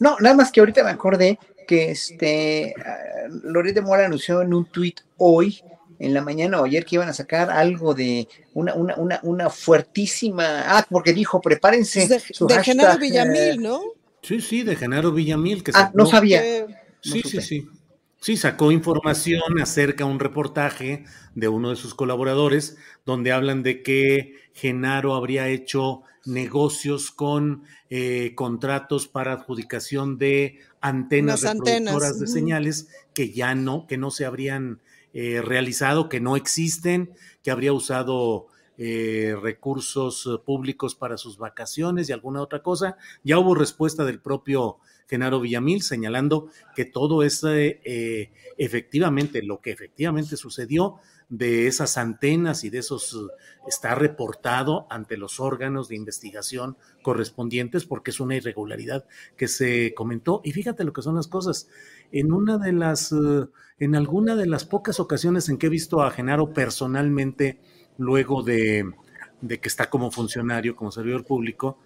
No, 0.00 0.16
nada 0.20 0.34
más 0.34 0.50
que 0.50 0.60
ahorita 0.60 0.84
me 0.84 0.90
acordé 0.90 1.38
que 1.66 1.90
este 1.90 2.74
uh, 2.78 3.62
de 3.62 3.80
Mora 3.80 4.06
anunció 4.06 4.42
en 4.42 4.54
un 4.54 4.64
tuit 4.66 5.00
hoy 5.16 5.62
en 5.98 6.14
la 6.14 6.22
mañana 6.22 6.60
o 6.60 6.64
ayer 6.64 6.84
que 6.84 6.96
iban 6.96 7.08
a 7.08 7.12
sacar 7.12 7.50
algo 7.50 7.94
de 7.94 8.28
una, 8.54 8.74
una, 8.74 8.96
una, 8.96 9.20
una 9.22 9.50
fuertísima. 9.50 10.64
Ah, 10.66 10.86
porque 10.88 11.12
dijo, 11.12 11.40
prepárense. 11.40 12.08
De, 12.08 12.22
de 12.46 12.64
Genaro 12.64 12.98
Villamil, 12.98 13.62
¿no? 13.62 13.80
Sí, 14.22 14.40
sí, 14.40 14.62
de 14.62 14.76
Genaro 14.76 15.12
Villamil. 15.12 15.62
Que 15.62 15.72
ah, 15.74 15.90
no 15.94 16.06
sabía. 16.06 16.42
Sí, 17.00 17.22
sí, 17.22 17.40
sí. 17.40 17.68
Sí, 18.18 18.36
sacó 18.36 18.72
información 18.72 19.60
acerca 19.60 20.04
de 20.04 20.10
un 20.10 20.18
reportaje 20.18 21.04
de 21.34 21.48
uno 21.48 21.70
de 21.70 21.76
sus 21.76 21.94
colaboradores 21.94 22.76
donde 23.04 23.30
hablan 23.30 23.62
de 23.62 23.82
que 23.82 24.34
Genaro 24.52 25.14
habría 25.14 25.48
hecho 25.48 26.02
negocios 26.24 27.10
con 27.12 27.62
eh, 27.88 28.32
contratos 28.34 29.06
para 29.06 29.32
adjudicación 29.32 30.18
de 30.18 30.58
antenas 30.80 31.42
reproductoras 31.42 32.18
de 32.18 32.26
señales 32.26 32.88
que 33.14 33.32
ya 33.32 33.54
no, 33.54 33.86
que 33.86 33.96
no 33.96 34.10
se 34.10 34.24
habrían 34.24 34.80
eh, 35.18 35.40
realizado, 35.40 36.10
que 36.10 36.20
no 36.20 36.36
existen, 36.36 37.14
que 37.42 37.50
habría 37.50 37.72
usado 37.72 38.48
eh, 38.76 39.34
recursos 39.40 40.26
eh, 40.26 40.36
públicos 40.44 40.94
para 40.94 41.16
sus 41.16 41.38
vacaciones 41.38 42.10
y 42.10 42.12
alguna 42.12 42.42
otra 42.42 42.62
cosa. 42.62 42.98
Ya 43.24 43.38
hubo 43.38 43.54
respuesta 43.54 44.04
del 44.04 44.20
propio 44.20 44.76
Genaro 45.08 45.40
Villamil 45.40 45.80
señalando 45.80 46.50
que 46.74 46.84
todo 46.84 47.22
es 47.22 47.42
efectivamente, 48.58 49.42
lo 49.42 49.62
que 49.62 49.70
efectivamente 49.70 50.36
sucedió 50.36 50.96
de 51.30 51.66
esas 51.66 51.96
antenas 51.96 52.62
y 52.64 52.68
de 52.70 52.78
esos 52.78 53.16
está 53.66 53.94
reportado 53.94 54.86
ante 54.90 55.16
los 55.16 55.40
órganos 55.40 55.88
de 55.88 55.96
investigación 55.96 56.76
correspondientes 57.02 57.86
porque 57.86 58.10
es 58.10 58.20
una 58.20 58.36
irregularidad 58.36 59.06
que 59.38 59.48
se 59.48 59.94
comentó. 59.94 60.42
Y 60.44 60.52
fíjate 60.52 60.84
lo 60.84 60.92
que 60.92 61.00
son 61.00 61.16
las 61.16 61.26
cosas 61.26 61.68
en 62.12 62.32
una 62.32 62.58
de 62.58 62.72
las, 62.72 63.12
eh, 63.12 63.46
en 63.78 63.94
alguna 63.94 64.36
de 64.36 64.46
las 64.46 64.64
pocas 64.64 65.00
ocasiones 65.00 65.48
en 65.48 65.58
que 65.58 65.66
he 65.66 65.70
visto 65.70 66.02
a 66.02 66.10
Genaro 66.10 66.52
personalmente, 66.52 67.60
luego 67.98 68.42
de, 68.42 68.90
de 69.40 69.60
que 69.60 69.68
está 69.68 69.90
como 69.90 70.10
funcionario, 70.10 70.76
como 70.76 70.90
servidor 70.90 71.24
público, 71.24 71.78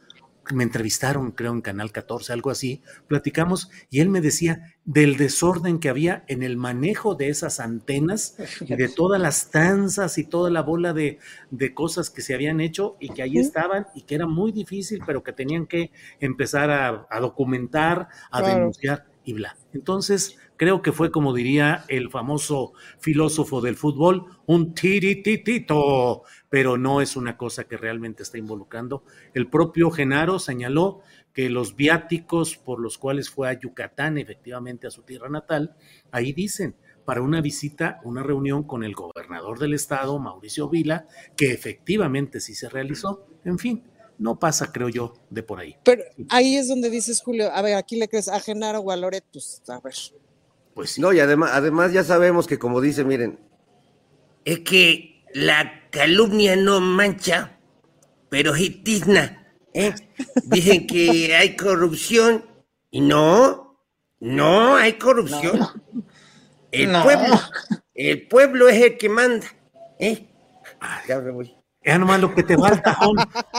me 0.53 0.64
entrevistaron, 0.64 1.32
creo, 1.32 1.53
en 1.53 1.61
Canal 1.61 1.93
14, 1.93 2.32
algo 2.32 2.51
así, 2.51 2.82
platicamos 3.07 3.70
y 3.88 4.01
él 4.01 4.09
me 4.09 4.20
decía 4.20 4.74
del 4.84 5.16
desorden 5.16 5.78
que 5.78 5.88
había 5.88 6.24
en 6.28 6.43
el 6.43 6.57
manejo 6.57 7.14
de 7.14 7.28
esas 7.28 7.61
antenas 7.61 8.36
y 8.61 8.74
de 8.74 8.88
todas 8.88 9.20
las 9.20 9.51
tanzas 9.51 10.18
y 10.18 10.24
toda 10.24 10.51
la 10.51 10.62
bola 10.62 10.93
de, 10.93 11.18
de 11.51 11.74
cosas 11.74 12.11
que 12.11 12.22
se 12.22 12.34
habían 12.34 12.61
hecho 12.61 12.97
y 13.01 13.11
que 13.11 13.22
ahí 13.22 13.38
estaban 13.38 13.86
y 13.95 14.03
que 14.03 14.14
era 14.16 14.26
muy 14.26 14.51
difícil, 14.53 15.03
pero 15.07 15.22
que 15.22 15.32
tenían 15.32 15.66
que 15.66 15.93
empezar 16.18 16.70
a, 16.70 17.20
documentar, 17.20 18.09
a 18.30 18.43
denunciar 18.43 19.07
y 19.24 19.34
bla. 19.34 19.57
Entonces, 19.72 20.36
creo 20.61 20.82
que 20.82 20.92
fue 20.92 21.11
como 21.11 21.32
diría 21.32 21.86
el 21.88 22.11
famoso 22.11 22.74
filósofo 22.98 23.62
del 23.62 23.76
fútbol, 23.76 24.26
un 24.44 24.74
tirititito, 24.74 26.24
pero 26.50 26.76
no 26.76 27.00
es 27.00 27.16
una 27.16 27.38
cosa 27.38 27.64
que 27.64 27.78
realmente 27.78 28.22
está 28.22 28.36
involucrando. 28.36 29.02
El 29.32 29.48
propio 29.48 29.90
Genaro 29.90 30.38
señaló 30.38 31.00
que 31.32 31.48
los 31.48 31.76
viáticos 31.76 32.58
por 32.58 32.78
los 32.78 32.98
cuales 32.98 33.30
fue 33.30 33.48
a 33.48 33.58
Yucatán, 33.58 34.18
efectivamente 34.18 34.86
a 34.86 34.90
su 34.90 35.00
tierra 35.00 35.30
natal, 35.30 35.76
ahí 36.11 36.34
dicen, 36.34 36.76
para 37.06 37.22
una 37.22 37.40
visita, 37.40 37.98
una 38.04 38.22
reunión 38.22 38.64
con 38.64 38.84
el 38.84 38.92
gobernador 38.92 39.58
del 39.58 39.72
estado, 39.72 40.18
Mauricio 40.18 40.68
Vila, 40.68 41.06
que 41.38 41.52
efectivamente 41.52 42.38
sí 42.38 42.54
se 42.54 42.68
realizó. 42.68 43.26
En 43.46 43.58
fin, 43.58 43.82
no 44.18 44.38
pasa, 44.38 44.70
creo 44.70 44.90
yo, 44.90 45.14
de 45.30 45.42
por 45.42 45.58
ahí. 45.58 45.76
Pero 45.84 46.02
ahí 46.28 46.56
es 46.56 46.68
donde 46.68 46.90
dices, 46.90 47.22
Julio, 47.22 47.50
a 47.50 47.62
ver, 47.62 47.76
aquí 47.76 47.96
le 47.96 48.08
crees 48.08 48.28
a 48.28 48.38
Genaro 48.40 48.80
o 48.80 48.90
a 48.90 48.96
Loret, 48.96 49.24
pues 49.32 49.62
a 49.66 49.80
ver. 49.80 49.94
Pues 50.74 50.90
sí. 50.92 51.00
No, 51.00 51.12
y 51.12 51.20
además, 51.20 51.50
además 51.52 51.92
ya 51.92 52.04
sabemos 52.04 52.46
que 52.46 52.58
como 52.58 52.80
dice, 52.80 53.04
miren, 53.04 53.38
es 54.44 54.60
que 54.60 55.24
la 55.32 55.88
calumnia 55.90 56.56
no 56.56 56.80
mancha, 56.80 57.58
pero 58.28 58.56
hitizna, 58.56 59.54
¿eh? 59.74 59.94
Dicen 60.44 60.86
que 60.86 61.34
hay 61.36 61.56
corrupción 61.56 62.44
y 62.90 63.00
no, 63.00 63.78
no 64.20 64.76
hay 64.76 64.94
corrupción. 64.94 65.68
El 66.72 66.90
pueblo, 67.02 67.40
el 67.94 68.28
pueblo 68.28 68.68
es 68.68 68.82
el 68.82 68.96
que 68.96 69.08
manda, 69.08 69.46
¿eh? 69.98 70.26
ya 71.08 71.20
me 71.20 71.30
voy. 71.30 71.59
Es 71.83 71.99
nomás 71.99 72.20
lo 72.20 72.35
que 72.35 72.43
te 72.43 72.59
falta 72.59 72.95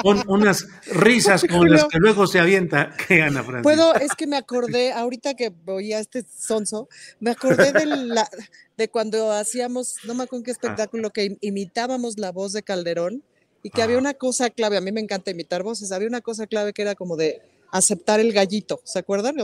son, 0.03 0.23
unas 0.27 0.67
risas 0.85 1.43
con 1.49 1.67
las 1.71 1.85
que 1.85 1.97
luego 1.97 2.27
se 2.27 2.39
avienta. 2.39 2.93
¿Qué, 3.07 3.23
Ana 3.23 3.43
Francis? 3.43 3.63
Puedo, 3.63 3.95
es 3.95 4.13
que 4.13 4.27
me 4.27 4.37
acordé, 4.37 4.93
ahorita 4.93 5.33
que 5.33 5.49
voy 5.49 5.93
a 5.93 5.99
este 5.99 6.23
sonso, 6.23 6.87
me 7.19 7.31
acordé 7.31 7.71
de, 7.73 7.87
la, 7.87 8.29
de 8.77 8.89
cuando 8.89 9.31
hacíamos, 9.31 9.95
no 10.03 10.13
me 10.13 10.23
acuerdo 10.23 10.43
qué 10.43 10.51
espectáculo, 10.51 11.09
que 11.09 11.37
imitábamos 11.41 12.19
la 12.19 12.31
voz 12.31 12.53
de 12.53 12.61
Calderón 12.61 13.23
y 13.63 13.71
que 13.71 13.81
había 13.81 13.97
una 13.97 14.13
cosa 14.13 14.51
clave, 14.51 14.77
a 14.77 14.81
mí 14.81 14.91
me 14.91 15.01
encanta 15.01 15.31
imitar 15.31 15.63
voces, 15.63 15.91
había 15.91 16.07
una 16.07 16.21
cosa 16.21 16.45
clave 16.45 16.73
que 16.73 16.83
era 16.83 16.93
como 16.93 17.15
de 17.17 17.41
aceptar 17.71 18.19
el 18.19 18.33
gallito, 18.33 18.81
¿se 18.83 18.99
acuerdan? 18.99 19.37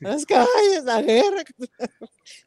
Las 0.00 0.26
calles, 0.26 0.84
la 0.84 1.02
guerra. 1.02 1.44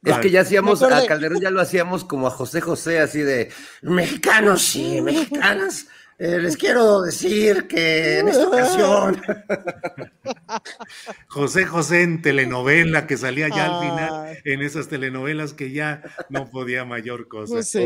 Es 0.03 0.17
que 0.17 0.31
ya 0.31 0.41
hacíamos, 0.41 0.81
a 0.83 1.05
Calderón 1.05 1.39
ya 1.39 1.51
lo 1.51 1.61
hacíamos 1.61 2.03
como 2.03 2.27
a 2.27 2.31
José 2.31 2.61
José, 2.61 2.99
así 2.99 3.19
de 3.19 3.51
mexicanos 3.81 4.75
y 4.75 5.01
mexicanas. 5.01 5.87
Eh, 6.17 6.39
les 6.39 6.55
quiero 6.55 7.01
decir 7.01 7.67
que 7.67 8.19
en 8.19 8.29
esta 8.29 8.47
ocasión. 8.47 9.21
José 11.27 11.65
José 11.65 12.03
en 12.03 12.21
telenovela 12.21 13.05
que 13.05 13.17
salía 13.17 13.49
ya 13.49 13.65
al 13.65 13.89
final, 13.89 14.37
en 14.45 14.61
esas 14.61 14.87
telenovelas 14.87 15.53
que 15.53 15.71
ya 15.71 16.03
no 16.29 16.49
podía 16.49 16.85
mayor 16.85 17.27
cosa. 17.27 17.55
Pues 17.55 17.77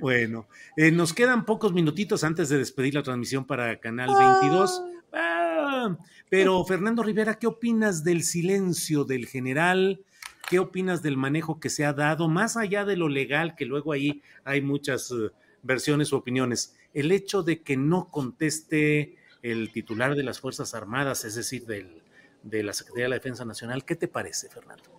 bueno, 0.00 0.48
eh, 0.76 0.90
nos 0.90 1.14
quedan 1.14 1.46
pocos 1.46 1.72
minutitos 1.72 2.24
antes 2.24 2.50
de 2.50 2.58
despedir 2.58 2.94
la 2.94 3.02
transmisión 3.02 3.46
para 3.46 3.80
Canal 3.80 4.08
22. 4.08 4.82
Ah, 5.14 5.96
pero 6.28 6.62
Fernando 6.64 7.02
Rivera, 7.02 7.38
¿qué 7.38 7.46
opinas 7.46 8.04
del 8.04 8.22
silencio 8.22 9.04
del 9.04 9.26
general? 9.26 10.04
¿Qué 10.50 10.58
opinas 10.58 11.02
del 11.02 11.16
manejo 11.16 11.58
que 11.58 11.70
se 11.70 11.86
ha 11.86 11.94
dado, 11.94 12.28
más 12.28 12.58
allá 12.58 12.84
de 12.84 12.96
lo 12.96 13.08
legal, 13.08 13.54
que 13.54 13.64
luego 13.64 13.92
ahí 13.92 14.22
hay 14.44 14.60
muchas 14.60 15.10
eh, 15.10 15.30
versiones 15.62 16.12
u 16.12 16.16
opiniones? 16.16 16.77
El 16.94 17.12
hecho 17.12 17.42
de 17.42 17.62
que 17.62 17.76
no 17.76 18.10
conteste 18.10 19.16
el 19.42 19.72
titular 19.72 20.14
de 20.14 20.22
las 20.22 20.40
Fuerzas 20.40 20.74
Armadas, 20.74 21.24
es 21.24 21.34
decir, 21.34 21.64
de 21.66 22.62
la 22.62 22.72
Secretaría 22.72 23.04
de 23.04 23.10
la 23.10 23.16
Defensa 23.16 23.44
Nacional, 23.44 23.84
¿qué 23.84 23.96
te 23.96 24.08
parece, 24.08 24.48
Fernando? 24.48 24.98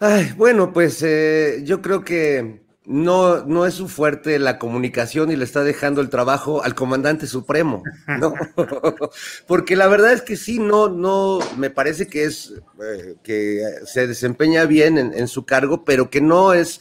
Ay, 0.00 0.32
bueno, 0.36 0.72
pues 0.72 1.02
eh, 1.02 1.62
yo 1.64 1.82
creo 1.82 2.04
que 2.04 2.62
no, 2.84 3.44
no 3.44 3.66
es 3.66 3.74
su 3.74 3.88
fuerte 3.88 4.38
la 4.38 4.58
comunicación 4.58 5.30
y 5.32 5.36
le 5.36 5.44
está 5.44 5.64
dejando 5.64 6.00
el 6.00 6.08
trabajo 6.08 6.62
al 6.62 6.76
comandante 6.76 7.26
supremo, 7.26 7.82
¿no? 8.20 8.32
Porque 9.48 9.74
la 9.74 9.88
verdad 9.88 10.12
es 10.12 10.22
que 10.22 10.36
sí, 10.36 10.60
no, 10.60 10.88
no, 10.88 11.40
me 11.56 11.70
parece 11.70 12.06
que 12.06 12.24
es, 12.24 12.54
eh, 12.80 13.16
que 13.24 13.60
se 13.84 14.06
desempeña 14.06 14.66
bien 14.66 14.96
en, 14.98 15.28
su 15.28 15.44
cargo, 15.44 15.84
pero 15.84 16.10
que 16.10 16.20
no 16.20 16.54
es 16.54 16.80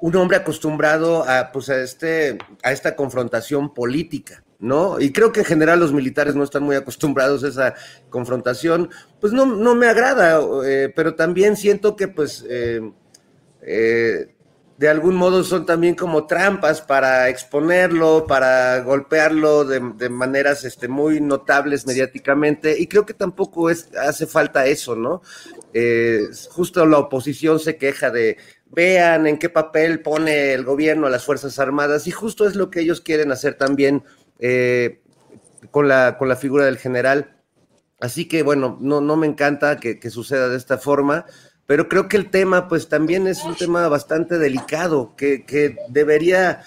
un 0.00 0.16
hombre 0.16 0.36
acostumbrado 0.36 1.28
a, 1.28 1.50
pues, 1.52 1.68
a, 1.70 1.80
este, 1.80 2.38
a 2.62 2.72
esta 2.72 2.94
confrontación 2.96 3.74
política, 3.74 4.44
¿no? 4.58 5.00
Y 5.00 5.12
creo 5.12 5.32
que 5.32 5.40
en 5.40 5.46
general 5.46 5.80
los 5.80 5.92
militares 5.92 6.34
no 6.34 6.44
están 6.44 6.62
muy 6.62 6.76
acostumbrados 6.76 7.44
a 7.44 7.48
esa 7.48 7.74
confrontación, 8.10 8.90
pues 9.20 9.32
no, 9.32 9.46
no 9.46 9.74
me 9.74 9.86
agrada, 9.86 10.40
eh, 10.64 10.92
pero 10.94 11.14
también 11.14 11.56
siento 11.56 11.96
que 11.96 12.08
pues 12.08 12.44
eh, 12.48 12.80
eh, 13.62 14.34
de 14.76 14.88
algún 14.88 15.16
modo 15.16 15.42
son 15.42 15.66
también 15.66 15.96
como 15.96 16.26
trampas 16.26 16.80
para 16.80 17.28
exponerlo, 17.28 18.26
para 18.28 18.80
golpearlo 18.80 19.64
de, 19.64 20.08
maneras 20.08 20.64
este, 20.64 20.86
muy 20.86 21.20
notables 21.20 21.86
mediáticamente, 21.86 22.78
y 22.78 22.86
creo 22.86 23.04
que 23.04 23.14
tampoco 23.14 23.70
es, 23.70 23.88
hace 23.96 24.26
falta 24.26 24.66
eso, 24.66 24.94
¿no? 24.94 25.22
justo 26.50 26.84
la 26.86 26.98
oposición 26.98 27.60
se 27.60 27.76
queja 27.76 28.10
de 28.10 28.38
vean 28.70 29.26
en 29.26 29.38
qué 29.38 29.48
papel 29.48 30.00
pone 30.00 30.52
el 30.52 30.64
gobierno 30.64 31.06
a 31.06 31.10
las 31.10 31.24
Fuerzas 31.24 31.58
Armadas, 31.58 32.06
y 32.06 32.10
justo 32.10 32.46
es 32.46 32.54
lo 32.54 32.70
que 32.70 32.80
ellos 32.80 33.00
quieren 33.00 33.32
hacer 33.32 33.54
también 33.54 34.04
eh, 34.38 35.00
con, 35.70 35.88
la, 35.88 36.16
con 36.18 36.28
la 36.28 36.36
figura 36.36 36.64
del 36.64 36.78
general. 36.78 37.36
Así 38.00 38.28
que 38.28 38.42
bueno, 38.42 38.78
no, 38.80 39.00
no 39.00 39.16
me 39.16 39.26
encanta 39.26 39.78
que, 39.78 39.98
que, 39.98 40.10
suceda 40.10 40.48
de 40.48 40.56
esta 40.56 40.78
forma, 40.78 41.26
pero 41.66 41.88
creo 41.88 42.08
que 42.08 42.16
el 42.16 42.30
tema 42.30 42.68
pues 42.68 42.88
también 42.88 43.26
es 43.26 43.44
un 43.44 43.56
tema 43.56 43.88
bastante 43.88 44.38
delicado, 44.38 45.14
que, 45.16 45.44
que 45.44 45.76
debería 45.88 46.62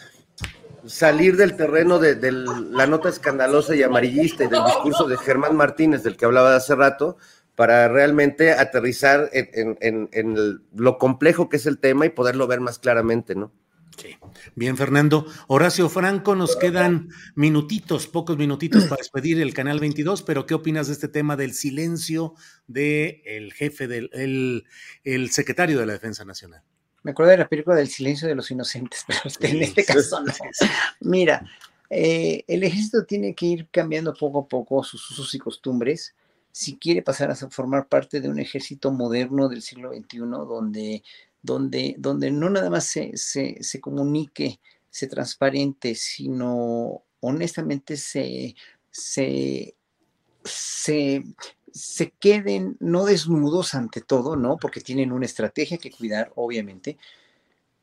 salir 0.85 1.37
del 1.37 1.55
terreno 1.55 1.99
de, 1.99 2.15
de, 2.15 2.31
la 2.31 2.87
nota 2.87 3.07
escandalosa 3.07 3.75
y 3.75 3.83
amarillista 3.83 4.43
y 4.43 4.47
del 4.47 4.65
discurso 4.65 5.07
de 5.07 5.17
Germán 5.17 5.55
Martínez, 5.55 6.03
del 6.03 6.17
que 6.17 6.25
hablaba 6.25 6.55
hace 6.55 6.75
rato, 6.75 7.17
para 7.55 7.87
realmente 7.87 8.51
aterrizar 8.51 9.29
en, 9.33 9.77
en, 9.81 10.09
en, 10.11 10.61
lo 10.75 10.97
complejo 10.97 11.49
que 11.49 11.57
es 11.57 11.65
el 11.65 11.79
tema 11.79 12.05
y 12.05 12.09
poderlo 12.09 12.47
ver 12.47 12.59
más 12.59 12.79
claramente, 12.79 13.35
¿no? 13.35 13.51
Sí. 13.97 14.15
Bien, 14.55 14.77
Fernando. 14.77 15.27
Horacio 15.47 15.89
Franco, 15.89 16.35
nos 16.35 16.55
quedan 16.55 17.09
minutitos, 17.35 18.07
pocos 18.07 18.37
minutitos 18.37 18.85
para 18.85 18.97
despedir 18.97 19.39
el 19.41 19.53
canal 19.53 19.79
22, 19.79 20.23
pero 20.23 20.45
¿qué 20.45 20.53
opinas 20.53 20.87
de 20.87 20.93
este 20.93 21.09
tema 21.09 21.35
del 21.35 21.53
silencio 21.53 22.33
del 22.67 23.21
el 23.25 23.53
jefe 23.53 23.87
del 23.87 24.09
el, 24.13 24.63
el 25.03 25.29
secretario 25.29 25.77
de 25.77 25.85
la 25.85 25.93
Defensa 25.93 26.23
Nacional? 26.23 26.63
Me 27.03 27.11
acuerdo 27.11 27.31
de 27.31 27.37
la 27.37 27.49
película 27.49 27.75
del 27.75 27.89
silencio 27.89 28.27
de 28.27 28.35
los 28.35 28.49
inocentes, 28.49 29.03
pero 29.07 29.19
sí, 29.29 29.37
en 29.41 29.63
este 29.63 29.83
caso 29.83 30.21
no. 30.23 30.33
Mira, 31.01 31.45
eh, 31.89 32.43
el 32.47 32.63
ejército 32.63 33.05
tiene 33.05 33.35
que 33.35 33.45
ir 33.45 33.67
cambiando 33.69 34.13
poco 34.13 34.39
a 34.39 34.47
poco 34.47 34.83
sus 34.83 35.11
usos 35.11 35.35
y 35.35 35.39
costumbres 35.39 36.15
si 36.51 36.77
quiere 36.77 37.01
pasar 37.01 37.31
a 37.31 37.35
formar 37.35 37.87
parte 37.87 38.21
de 38.21 38.29
un 38.29 38.39
ejército 38.39 38.91
moderno 38.91 39.49
del 39.49 39.61
siglo 39.61 39.93
XXI 39.93 40.19
donde, 40.19 41.03
donde, 41.41 41.95
donde 41.97 42.31
no 42.31 42.49
nada 42.49 42.69
más 42.69 42.85
se, 42.85 43.15
se, 43.15 43.57
se 43.61 43.79
comunique, 43.79 44.59
se 44.89 45.07
transparente, 45.07 45.95
sino 45.95 47.03
honestamente 47.21 47.97
se, 47.97 48.55
se, 48.89 49.75
se, 50.43 51.23
se 51.71 52.11
queden 52.11 52.77
no 52.79 53.05
desnudos 53.05 53.73
ante 53.73 54.01
todo, 54.01 54.35
¿no? 54.35 54.57
Porque 54.57 54.81
tienen 54.81 55.11
una 55.11 55.25
estrategia 55.25 55.77
que 55.77 55.91
cuidar, 55.91 56.31
obviamente, 56.35 56.97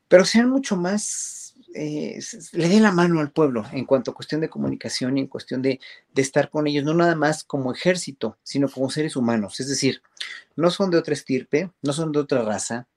pero 0.07 0.25
sean 0.25 0.49
mucho 0.49 0.75
más 0.75 1.38
eh, 1.75 2.19
le 2.53 2.67
dé 2.67 2.79
la 2.79 2.91
mano 2.91 3.19
al 3.19 3.31
pueblo 3.31 3.65
en 3.71 3.85
cuanto 3.85 4.11
a 4.11 4.13
cuestión 4.15 4.41
de 4.41 4.49
comunicación 4.49 5.17
y 5.17 5.21
en 5.21 5.27
cuestión 5.27 5.61
de, 5.61 5.79
de, 6.13 6.21
estar 6.21 6.49
con 6.49 6.67
ellos, 6.67 6.83
no 6.83 6.93
nada 6.93 7.15
más 7.15 7.43
como 7.43 7.71
ejército, 7.73 8.37
sino 8.43 8.69
como 8.69 8.89
seres 8.89 9.15
humanos. 9.15 9.59
Es 9.59 9.67
decir, 9.67 10.01
no 10.55 10.71
son 10.71 10.91
de 10.91 10.97
otra 10.97 11.13
estirpe, 11.13 11.71
no 11.81 11.93
son 11.93 12.11
de 12.11 12.19
otra 12.19 12.41
raza, 12.43 12.87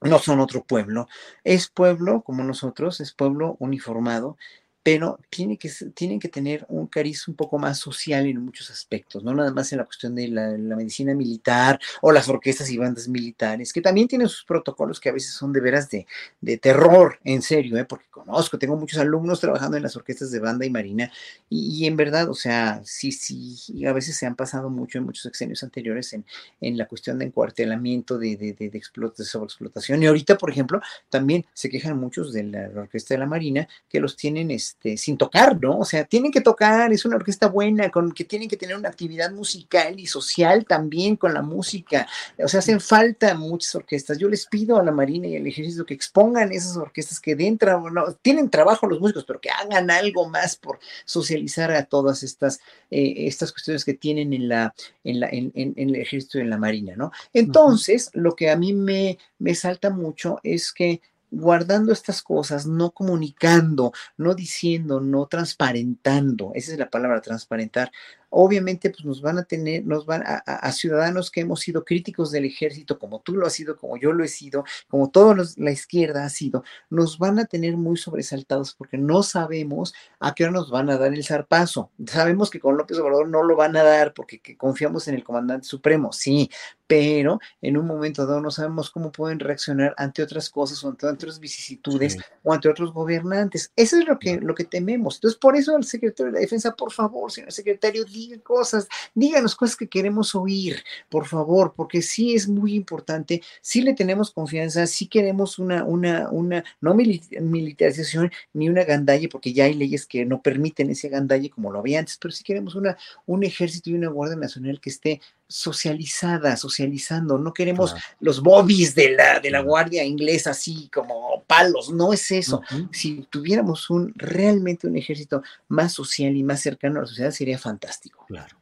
no 0.00 0.18
son 0.18 0.40
otro 0.40 0.64
pueblo. 0.64 1.08
Es 1.44 1.68
pueblo 1.68 2.22
como 2.22 2.42
nosotros, 2.44 3.00
es 3.00 3.12
pueblo 3.12 3.56
uniformado 3.58 4.36
pero 4.82 5.18
tiene 5.28 5.58
que, 5.58 5.70
tienen 5.94 6.18
que 6.18 6.28
tener 6.28 6.64
un 6.68 6.86
cariz 6.86 7.28
un 7.28 7.34
poco 7.34 7.58
más 7.58 7.78
social 7.78 8.26
en 8.26 8.42
muchos 8.42 8.70
aspectos, 8.70 9.22
no 9.22 9.34
nada 9.34 9.52
más 9.52 9.72
en 9.72 9.78
la 9.78 9.84
cuestión 9.84 10.14
de 10.14 10.28
la, 10.28 10.56
la, 10.56 10.76
medicina 10.76 11.14
militar 11.14 11.78
o 12.00 12.12
las 12.12 12.28
orquestas 12.28 12.70
y 12.70 12.78
bandas 12.78 13.06
militares, 13.08 13.72
que 13.72 13.82
también 13.82 14.08
tienen 14.08 14.28
sus 14.28 14.44
protocolos 14.44 14.98
que 14.98 15.10
a 15.10 15.12
veces 15.12 15.32
son 15.32 15.52
de 15.52 15.60
veras 15.60 15.90
de, 15.90 16.06
de 16.40 16.56
terror, 16.56 17.18
en 17.24 17.42
serio, 17.42 17.76
¿eh? 17.76 17.84
porque 17.84 18.06
conozco, 18.10 18.58
tengo 18.58 18.76
muchos 18.76 18.98
alumnos 18.98 19.40
trabajando 19.40 19.76
en 19.76 19.82
las 19.82 19.96
orquestas 19.96 20.30
de 20.30 20.38
banda 20.40 20.64
y 20.64 20.70
marina, 20.70 21.12
y, 21.50 21.84
y 21.84 21.86
en 21.86 21.96
verdad, 21.96 22.30
o 22.30 22.34
sea, 22.34 22.80
sí, 22.84 23.12
sí, 23.12 23.84
a 23.84 23.92
veces 23.92 24.16
se 24.16 24.26
han 24.26 24.34
pasado 24.34 24.70
mucho 24.70 24.98
en 24.98 25.04
muchos 25.04 25.26
exenios 25.26 25.62
anteriores 25.62 26.12
en, 26.14 26.24
en 26.62 26.78
la 26.78 26.86
cuestión 26.86 27.18
de 27.18 27.26
encuartelamiento, 27.26 28.16
de, 28.18 28.36
de, 28.36 28.54
de, 28.54 28.70
de, 28.70 28.78
explot 28.78 29.16
de 29.18 29.24
sobreexplotación, 29.24 30.02
y 30.02 30.06
ahorita, 30.06 30.38
por 30.38 30.50
ejemplo, 30.50 30.80
también 31.10 31.44
se 31.52 31.68
quejan 31.68 31.98
muchos 31.98 32.32
de 32.32 32.44
la, 32.44 32.68
la 32.68 32.80
orquesta 32.82 33.12
de 33.14 33.18
la 33.18 33.26
marina 33.26 33.68
que 33.90 34.00
los 34.00 34.16
tienen... 34.16 34.50
este, 34.70 34.96
sin 34.96 35.16
tocar, 35.18 35.60
¿no? 35.60 35.78
O 35.78 35.84
sea, 35.84 36.04
tienen 36.04 36.30
que 36.30 36.40
tocar, 36.40 36.92
es 36.92 37.04
una 37.04 37.16
orquesta 37.16 37.48
buena, 37.48 37.90
con 37.90 38.12
que 38.12 38.24
tienen 38.24 38.48
que 38.48 38.56
tener 38.56 38.76
una 38.76 38.88
actividad 38.88 39.32
musical 39.32 39.98
y 39.98 40.06
social 40.06 40.64
también 40.64 41.16
con 41.16 41.34
la 41.34 41.42
música. 41.42 42.06
O 42.38 42.48
sea, 42.48 42.60
hacen 42.60 42.80
falta 42.80 43.34
muchas 43.34 43.74
orquestas. 43.74 44.18
Yo 44.18 44.28
les 44.28 44.46
pido 44.46 44.78
a 44.78 44.84
la 44.84 44.92
Marina 44.92 45.26
y 45.26 45.36
al 45.36 45.46
Ejército 45.46 45.84
que 45.84 45.94
expongan 45.94 46.52
esas 46.52 46.76
orquestas 46.76 47.20
que 47.20 47.34
dentro, 47.34 47.90
no, 47.90 48.14
tienen 48.22 48.48
trabajo 48.48 48.86
los 48.86 49.00
músicos, 49.00 49.24
pero 49.24 49.40
que 49.40 49.50
hagan 49.50 49.90
algo 49.90 50.28
más 50.28 50.56
por 50.56 50.78
socializar 51.04 51.72
a 51.72 51.84
todas 51.84 52.22
estas, 52.22 52.60
eh, 52.90 53.26
estas 53.26 53.52
cuestiones 53.52 53.84
que 53.84 53.94
tienen 53.94 54.32
en, 54.32 54.48
la, 54.48 54.74
en, 55.04 55.20
la, 55.20 55.28
en, 55.28 55.50
en, 55.54 55.74
en 55.76 55.88
el 55.90 55.96
Ejército 55.96 56.38
y 56.38 56.42
en 56.42 56.50
la 56.50 56.58
Marina, 56.58 56.94
¿no? 56.96 57.10
Entonces, 57.32 58.10
uh 58.14 58.18
-huh. 58.18 58.22
lo 58.22 58.36
que 58.36 58.50
a 58.50 58.56
mí 58.56 58.72
me, 58.72 59.18
me 59.38 59.54
salta 59.54 59.90
mucho 59.90 60.38
es 60.42 60.72
que 60.72 61.00
guardando 61.30 61.92
estas 61.92 62.22
cosas, 62.22 62.66
no 62.66 62.90
comunicando, 62.90 63.92
no 64.16 64.34
diciendo, 64.34 65.00
no 65.00 65.26
transparentando, 65.26 66.52
esa 66.54 66.72
es 66.72 66.78
la 66.78 66.90
palabra, 66.90 67.20
transparentar, 67.20 67.90
obviamente 68.30 68.90
pues 68.90 69.04
nos 69.04 69.20
van 69.20 69.38
a 69.38 69.44
tener, 69.44 69.84
nos 69.84 70.06
van 70.06 70.22
a, 70.24 70.72
ciudadanos 70.72 71.30
que 71.30 71.40
hemos 71.40 71.60
sido 71.60 71.84
críticos 71.84 72.30
del 72.30 72.44
ejército, 72.44 72.98
como 72.98 73.20
tú 73.20 73.34
lo 73.34 73.46
has 73.46 73.52
sido, 73.52 73.76
como 73.76 73.96
yo 73.96 74.12
lo 74.12 74.24
he 74.24 74.28
sido, 74.28 74.64
como 74.88 75.10
toda 75.10 75.44
la 75.56 75.70
izquierda 75.70 76.24
ha 76.24 76.30
sido, 76.30 76.64
nos 76.88 77.18
van 77.18 77.38
a 77.38 77.44
tener 77.44 77.76
muy 77.76 77.96
sobresaltados 77.96 78.74
porque 78.74 78.96
no 78.96 79.22
sabemos 79.22 79.94
a 80.20 80.34
qué 80.34 80.44
hora 80.44 80.52
nos 80.52 80.70
van 80.70 80.90
a 80.90 80.96
dar 80.96 81.12
el 81.12 81.24
zarpazo. 81.24 81.90
Sabemos 82.06 82.50
que 82.50 82.60
con 82.60 82.76
López 82.76 82.98
Obrador 82.98 83.28
no 83.28 83.42
lo 83.42 83.56
van 83.56 83.76
a 83.76 83.82
dar 83.82 84.14
porque 84.14 84.40
confiamos 84.56 85.08
en 85.08 85.16
el 85.16 85.24
comandante 85.24 85.66
supremo, 85.66 86.12
sí, 86.12 86.50
pero 86.90 87.38
en 87.62 87.76
un 87.76 87.86
momento 87.86 88.26
dado 88.26 88.40
no 88.40 88.50
sabemos 88.50 88.90
cómo 88.90 89.12
pueden 89.12 89.38
reaccionar 89.38 89.94
ante 89.96 90.24
otras 90.24 90.50
cosas 90.50 90.82
o 90.82 90.88
ante 90.88 91.06
otras 91.06 91.38
vicisitudes 91.38 92.14
sí. 92.14 92.18
o 92.42 92.52
ante 92.52 92.68
otros 92.68 92.92
gobernantes. 92.92 93.70
Eso 93.76 93.96
es 93.96 94.08
lo 94.08 94.18
que, 94.18 94.40
lo 94.40 94.56
que 94.56 94.64
tememos. 94.64 95.14
Entonces, 95.14 95.38
por 95.38 95.54
eso 95.56 95.76
el 95.76 95.84
secretario 95.84 96.32
de 96.32 96.38
la 96.38 96.40
Defensa, 96.40 96.74
por 96.74 96.90
favor, 96.90 97.30
señor 97.30 97.52
secretario, 97.52 98.04
diga 98.04 98.40
cosas, 98.40 98.88
díganos 99.14 99.54
cosas 99.54 99.76
que 99.76 99.88
queremos 99.88 100.34
oír, 100.34 100.82
por 101.08 101.28
favor, 101.28 101.74
porque 101.76 102.02
sí 102.02 102.34
es 102.34 102.48
muy 102.48 102.74
importante, 102.74 103.40
sí 103.60 103.82
le 103.82 103.94
tenemos 103.94 104.32
confianza, 104.32 104.84
sí 104.88 105.06
queremos 105.06 105.60
una, 105.60 105.84
una, 105.84 106.28
una, 106.32 106.64
no 106.80 106.92
militarización 106.94 108.32
ni 108.52 108.68
una 108.68 108.82
gandalle, 108.82 109.28
porque 109.28 109.52
ya 109.52 109.66
hay 109.66 109.74
leyes 109.74 110.06
que 110.06 110.26
no 110.26 110.42
permiten 110.42 110.90
ese 110.90 111.08
gandalle 111.08 111.50
como 111.50 111.70
lo 111.70 111.78
había 111.78 112.00
antes, 112.00 112.18
pero 112.20 112.32
sí 112.32 112.42
queremos 112.42 112.74
una, 112.74 112.98
un 113.26 113.44
ejército 113.44 113.90
y 113.90 113.94
una 113.94 114.08
Guardia 114.08 114.34
Nacional 114.34 114.80
que 114.80 114.90
esté 114.90 115.20
socializada, 115.50 116.56
socializando. 116.56 117.36
No 117.36 117.52
queremos 117.52 117.90
claro. 117.90 118.06
los 118.20 118.40
bobbies 118.40 118.94
de 118.94 119.10
la, 119.10 119.40
de 119.40 119.50
la 119.50 119.60
guardia 119.60 120.04
inglesa 120.04 120.50
así 120.50 120.88
como 120.94 121.42
palos, 121.46 121.90
no 121.90 122.12
es 122.12 122.30
eso. 122.30 122.62
Uh 122.70 122.74
-huh. 122.74 122.88
Si 122.92 123.26
tuviéramos 123.28 123.90
un 123.90 124.12
realmente 124.14 124.86
un 124.86 124.96
ejército 124.96 125.42
más 125.68 125.92
social 125.92 126.36
y 126.36 126.44
más 126.44 126.60
cercano 126.60 126.98
a 126.98 127.02
la 127.02 127.08
sociedad, 127.08 127.32
sería 127.32 127.58
fantástico. 127.58 128.24
Claro. 128.28 128.56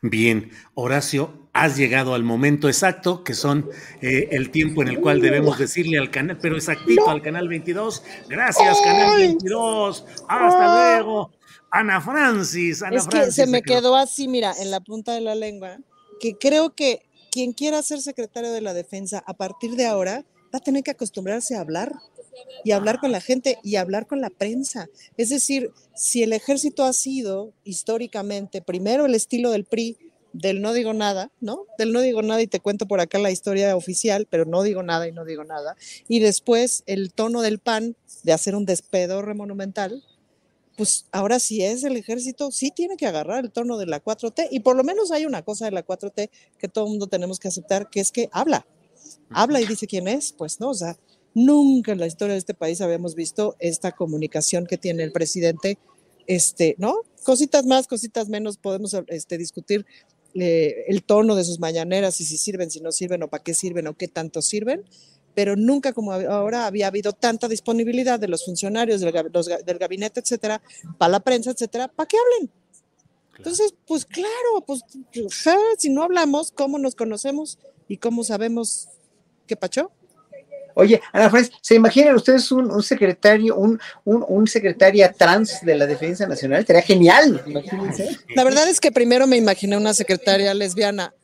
Bien, 0.00 0.50
Horacio, 0.74 1.48
has 1.52 1.76
llegado 1.76 2.14
al 2.14 2.24
momento 2.24 2.66
exacto, 2.66 3.22
que 3.22 3.34
son 3.34 3.68
eh, 4.00 4.28
el 4.32 4.50
tiempo 4.50 4.82
en 4.82 4.88
el 4.88 5.00
cual 5.00 5.20
debemos 5.20 5.58
decirle 5.58 5.98
al 5.98 6.10
canal, 6.10 6.38
pero 6.40 6.56
exactito 6.56 7.04
no. 7.06 7.12
al 7.12 7.22
canal 7.22 7.46
22. 7.46 8.02
Gracias, 8.28 8.78
¡Ay! 8.78 8.84
canal 8.84 9.16
22. 9.18 10.04
Hasta 10.28 10.96
luego. 10.96 11.30
Ana 11.70 12.00
Francis. 12.00 12.82
Ana 12.82 12.96
es 12.96 13.04
Francis, 13.04 13.36
que 13.36 13.42
se 13.42 13.46
me 13.46 13.62
quedó 13.62 13.96
así, 13.96 14.26
mira, 14.26 14.52
en 14.58 14.72
la 14.72 14.80
punta 14.80 15.12
de 15.12 15.20
la 15.20 15.36
lengua 15.36 15.78
que 16.22 16.38
creo 16.38 16.72
que 16.76 17.02
quien 17.32 17.52
quiera 17.52 17.82
ser 17.82 18.00
secretario 18.00 18.52
de 18.52 18.60
la 18.60 18.74
defensa 18.74 19.24
a 19.26 19.34
partir 19.34 19.72
de 19.72 19.86
ahora 19.86 20.24
va 20.54 20.58
a 20.58 20.60
tener 20.60 20.84
que 20.84 20.92
acostumbrarse 20.92 21.56
a 21.56 21.60
hablar 21.60 21.92
y 22.62 22.70
hablar 22.70 23.00
con 23.00 23.10
la 23.10 23.20
gente 23.20 23.58
y 23.64 23.74
hablar 23.74 24.06
con 24.06 24.20
la 24.20 24.30
prensa. 24.30 24.88
Es 25.16 25.30
decir, 25.30 25.72
si 25.96 26.22
el 26.22 26.32
ejército 26.32 26.84
ha 26.84 26.92
sido 26.92 27.52
históricamente 27.64 28.62
primero 28.62 29.04
el 29.04 29.16
estilo 29.16 29.50
del 29.50 29.64
PRI, 29.64 29.98
del 30.32 30.62
no 30.62 30.72
digo 30.72 30.92
nada, 30.92 31.32
¿no? 31.40 31.66
Del 31.76 31.92
no 31.92 32.00
digo 32.00 32.22
nada 32.22 32.40
y 32.40 32.46
te 32.46 32.60
cuento 32.60 32.86
por 32.86 33.00
acá 33.00 33.18
la 33.18 33.32
historia 33.32 33.74
oficial, 33.74 34.28
pero 34.30 34.44
no 34.44 34.62
digo 34.62 34.84
nada 34.84 35.08
y 35.08 35.12
no 35.12 35.24
digo 35.24 35.42
nada. 35.42 35.74
Y 36.06 36.20
después 36.20 36.84
el 36.86 37.12
tono 37.12 37.42
del 37.42 37.58
PAN 37.58 37.96
de 38.22 38.32
hacer 38.32 38.54
un 38.54 38.64
despedorre 38.64 39.34
monumental, 39.34 40.04
pues 40.82 41.06
ahora 41.12 41.38
sí 41.38 41.62
es 41.62 41.84
el 41.84 41.96
ejército, 41.96 42.50
sí 42.50 42.72
tiene 42.74 42.96
que 42.96 43.06
agarrar 43.06 43.44
el 43.44 43.52
tono 43.52 43.78
de 43.78 43.86
la 43.86 44.02
4T 44.02 44.48
y 44.50 44.60
por 44.60 44.74
lo 44.74 44.82
menos 44.82 45.12
hay 45.12 45.26
una 45.26 45.42
cosa 45.42 45.66
de 45.66 45.70
la 45.70 45.86
4T 45.86 46.28
que 46.58 46.66
todo 46.66 46.86
el 46.86 46.90
mundo 46.90 47.06
tenemos 47.06 47.38
que 47.38 47.46
aceptar, 47.46 47.88
que 47.88 48.00
es 48.00 48.10
que 48.10 48.28
habla, 48.32 48.66
habla 49.30 49.60
y 49.60 49.66
dice 49.66 49.86
quién 49.86 50.08
es, 50.08 50.32
pues 50.32 50.58
no, 50.58 50.70
o 50.70 50.74
sea, 50.74 50.96
Nunca 51.34 51.92
en 51.92 51.98
la 51.98 52.06
historia 52.06 52.34
de 52.34 52.38
este 52.38 52.54
país 52.54 52.80
habíamos 52.80 53.14
visto 53.14 53.56
esta 53.58 53.92
comunicación 53.92 54.66
que 54.66 54.76
tiene 54.76 55.02
el 55.02 55.12
presidente, 55.12 55.78
este, 56.26 56.74
¿no? 56.78 56.96
Cositas 57.24 57.64
más, 57.64 57.86
cositas 57.86 58.28
menos, 58.28 58.58
podemos 58.58 58.94
este, 59.08 59.38
discutir 59.38 59.86
eh, 60.34 60.84
el 60.88 61.02
tono 61.04 61.34
de 61.34 61.44
sus 61.44 61.58
mañaneras 61.58 62.20
y 62.20 62.24
si 62.24 62.36
sirven, 62.36 62.70
si 62.70 62.80
no 62.80 62.92
sirven 62.92 63.22
o 63.22 63.28
para 63.28 63.42
qué 63.42 63.54
sirven 63.54 63.86
o 63.86 63.96
qué 63.96 64.08
tanto 64.08 64.42
sirven, 64.42 64.84
pero 65.34 65.56
nunca 65.56 65.92
como 65.92 66.12
ahora 66.12 66.66
había 66.66 66.86
habido 66.86 67.12
tanta 67.12 67.48
disponibilidad 67.48 68.20
de 68.20 68.28
los 68.28 68.44
funcionarios 68.44 69.00
del, 69.00 69.12
del 69.64 69.78
gabinete, 69.78 70.20
etcétera, 70.20 70.60
para 70.98 71.12
la 71.12 71.20
prensa, 71.20 71.50
etcétera, 71.50 71.88
para 71.88 72.06
que 72.06 72.16
hablen. 72.18 72.50
Entonces, 73.38 73.74
pues 73.86 74.04
claro, 74.04 74.60
pues 74.66 74.82
si 75.78 75.90
no 75.90 76.02
hablamos, 76.02 76.52
¿cómo 76.52 76.78
nos 76.78 76.94
conocemos 76.94 77.58
y 77.88 77.96
cómo 77.96 78.24
sabemos 78.24 78.88
qué 79.46 79.56
pacho? 79.56 79.90
Oye, 80.74 81.00
Ana 81.12 81.28
Francis, 81.28 81.54
¿se 81.60 81.74
imaginan 81.74 82.14
ustedes 82.14 82.50
un, 82.52 82.82
secretario, 82.82 83.56
un, 83.56 83.80
un, 84.04 84.46
secretaria 84.46 85.12
trans 85.12 85.60
de 85.62 85.74
la 85.74 85.86
Defensa 85.86 86.26
Nacional? 86.26 86.60
Estaría 86.60 86.82
genial, 86.82 87.42
imagínense. 87.46 88.18
La 88.34 88.44
verdad 88.44 88.68
es 88.68 88.80
que 88.80 88.92
primero 88.92 89.26
me 89.26 89.36
imaginé 89.36 89.76
una 89.76 89.94
secretaria 89.94 90.54
lesbiana. 90.54 91.14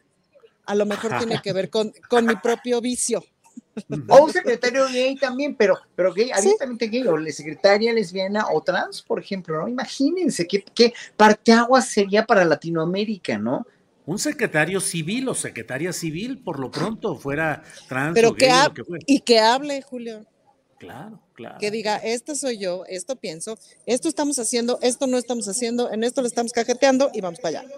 A 0.66 0.74
lo 0.74 0.84
mejor 0.84 1.16
tiene 1.18 1.40
que 1.42 1.52
ver 1.52 1.70
con, 1.70 1.92
con 2.08 2.26
mi 2.26 2.36
propio 2.36 2.80
vicio. 2.80 3.24
O 4.08 4.24
un 4.24 4.32
secretario 4.32 4.86
gay 4.88 5.16
también, 5.16 5.54
pero, 5.54 5.78
pero 5.94 6.12
gay, 6.12 6.30
abiertamente 6.30 6.88
gay, 6.88 7.06
o 7.06 7.16
la 7.16 7.30
secretaria 7.32 7.92
lesbiana 7.92 8.46
o 8.52 8.60
trans, 8.60 9.02
por 9.02 9.20
ejemplo, 9.20 9.60
¿no? 9.60 9.68
Imagínense 9.68 10.46
qué, 10.46 10.64
qué 10.74 10.92
parteaguas 11.16 11.88
sería 11.88 12.24
para 12.24 12.44
Latinoamérica, 12.44 13.38
¿no? 13.38 13.66
un 14.08 14.18
secretario 14.18 14.80
civil 14.80 15.28
o 15.28 15.34
secretaria 15.34 15.92
civil, 15.92 16.38
por 16.42 16.58
lo 16.58 16.70
pronto, 16.70 17.14
fuera 17.16 17.62
trans 17.88 18.14
Pero 18.14 18.34
que, 18.34 18.50
Y 19.04 19.20
que 19.20 19.38
hable, 19.38 19.82
Julio. 19.82 20.24
Claro, 20.78 21.20
claro. 21.34 21.58
Que 21.58 21.70
diga, 21.70 21.98
esto 21.98 22.34
soy 22.34 22.56
yo, 22.56 22.84
esto 22.88 23.16
pienso, 23.16 23.58
esto 23.84 24.08
estamos 24.08 24.38
haciendo, 24.38 24.78
esto 24.80 25.06
no 25.06 25.18
estamos 25.18 25.46
haciendo, 25.46 25.92
en 25.92 26.04
esto 26.04 26.22
lo 26.22 26.26
estamos 26.26 26.52
cajeteando 26.52 27.10
y 27.12 27.20
vamos 27.20 27.38
para 27.40 27.60
allá. 27.60 27.68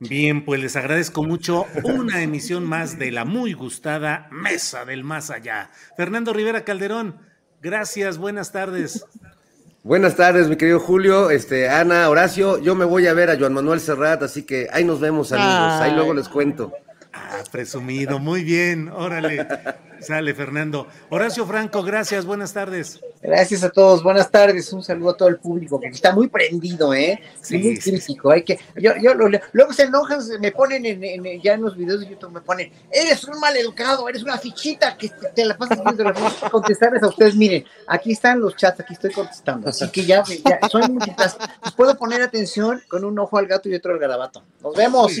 Bien, 0.00 0.44
pues 0.44 0.60
les 0.60 0.76
agradezco 0.76 1.24
mucho 1.24 1.66
una 1.82 2.22
emisión 2.22 2.64
más 2.64 3.00
de 3.00 3.10
la 3.10 3.24
muy 3.24 3.52
gustada 3.52 4.28
Mesa 4.30 4.84
del 4.84 5.02
Más 5.02 5.30
Allá. 5.30 5.70
Fernando 5.96 6.32
Rivera 6.32 6.62
Calderón, 6.62 7.16
gracias, 7.60 8.16
buenas 8.16 8.52
tardes. 8.52 9.04
Buenas 9.82 10.14
tardes, 10.14 10.48
mi 10.48 10.56
querido 10.56 10.78
Julio, 10.78 11.30
este, 11.30 11.68
Ana, 11.68 12.08
Horacio. 12.08 12.58
Yo 12.58 12.76
me 12.76 12.84
voy 12.84 13.08
a 13.08 13.14
ver 13.14 13.30
a 13.30 13.38
Joan 13.38 13.54
Manuel 13.54 13.80
Serrat, 13.80 14.22
así 14.22 14.44
que 14.44 14.68
ahí 14.72 14.84
nos 14.84 15.00
vemos, 15.00 15.32
amigos. 15.32 15.80
Ahí 15.80 15.92
luego 15.92 16.14
les 16.14 16.28
cuento. 16.28 16.72
Ah, 17.20 17.42
presumido, 17.50 18.18
muy 18.18 18.44
bien, 18.44 18.88
órale. 18.88 19.46
Sale, 20.00 20.34
Fernando. 20.34 20.86
Horacio 21.10 21.44
Franco, 21.46 21.82
gracias, 21.82 22.24
buenas 22.24 22.52
tardes. 22.52 23.00
Gracias 23.20 23.64
a 23.64 23.70
todos, 23.70 24.02
buenas 24.02 24.30
tardes. 24.30 24.72
Un 24.72 24.82
saludo 24.82 25.10
a 25.10 25.16
todo 25.16 25.28
el 25.28 25.38
público 25.38 25.80
que 25.80 25.88
está 25.88 26.12
muy 26.12 26.28
prendido, 26.28 26.94
¿eh? 26.94 27.20
Sí, 27.40 27.58
muy 27.58 27.78
crítico. 27.78 28.30
Hay 28.30 28.44
que, 28.44 28.60
yo, 28.76 28.92
yo, 29.00 29.12
luego 29.14 29.72
se 29.72 29.84
enojan, 29.84 30.20
me 30.40 30.52
ponen 30.52 30.86
en, 30.86 31.42
ya 31.42 31.54
en 31.54 31.62
los 31.62 31.76
videos 31.76 32.00
de 32.00 32.10
YouTube, 32.10 32.30
me 32.32 32.40
ponen, 32.40 32.70
eres 32.92 33.24
un 33.24 33.40
mal 33.40 33.56
educado, 33.56 34.08
eres 34.08 34.22
una 34.22 34.38
fichita 34.38 34.96
que 34.96 35.10
te, 35.34 35.44
la 35.44 35.56
pasas 35.56 35.80
viendo 35.82 36.04
contestarles 36.50 37.02
a 37.02 37.08
ustedes. 37.08 37.34
Miren, 37.34 37.64
aquí 37.88 38.12
están 38.12 38.40
los 38.40 38.54
chats, 38.56 38.80
aquí 38.80 38.92
estoy 38.92 39.10
contestando. 39.10 39.68
Así 39.68 39.88
que 39.90 40.04
ya, 40.04 40.22
ya 40.24 40.60
soy 40.68 40.88
muchas. 40.88 41.36
Pues 41.60 41.74
puedo 41.74 41.96
poner 41.98 42.22
atención 42.22 42.80
con 42.88 43.04
un 43.04 43.18
ojo 43.18 43.36
al 43.36 43.48
gato 43.48 43.68
y 43.68 43.74
otro 43.74 43.92
al 43.92 43.98
garabato. 43.98 44.44
Nos 44.62 44.76
vemos. 44.76 45.12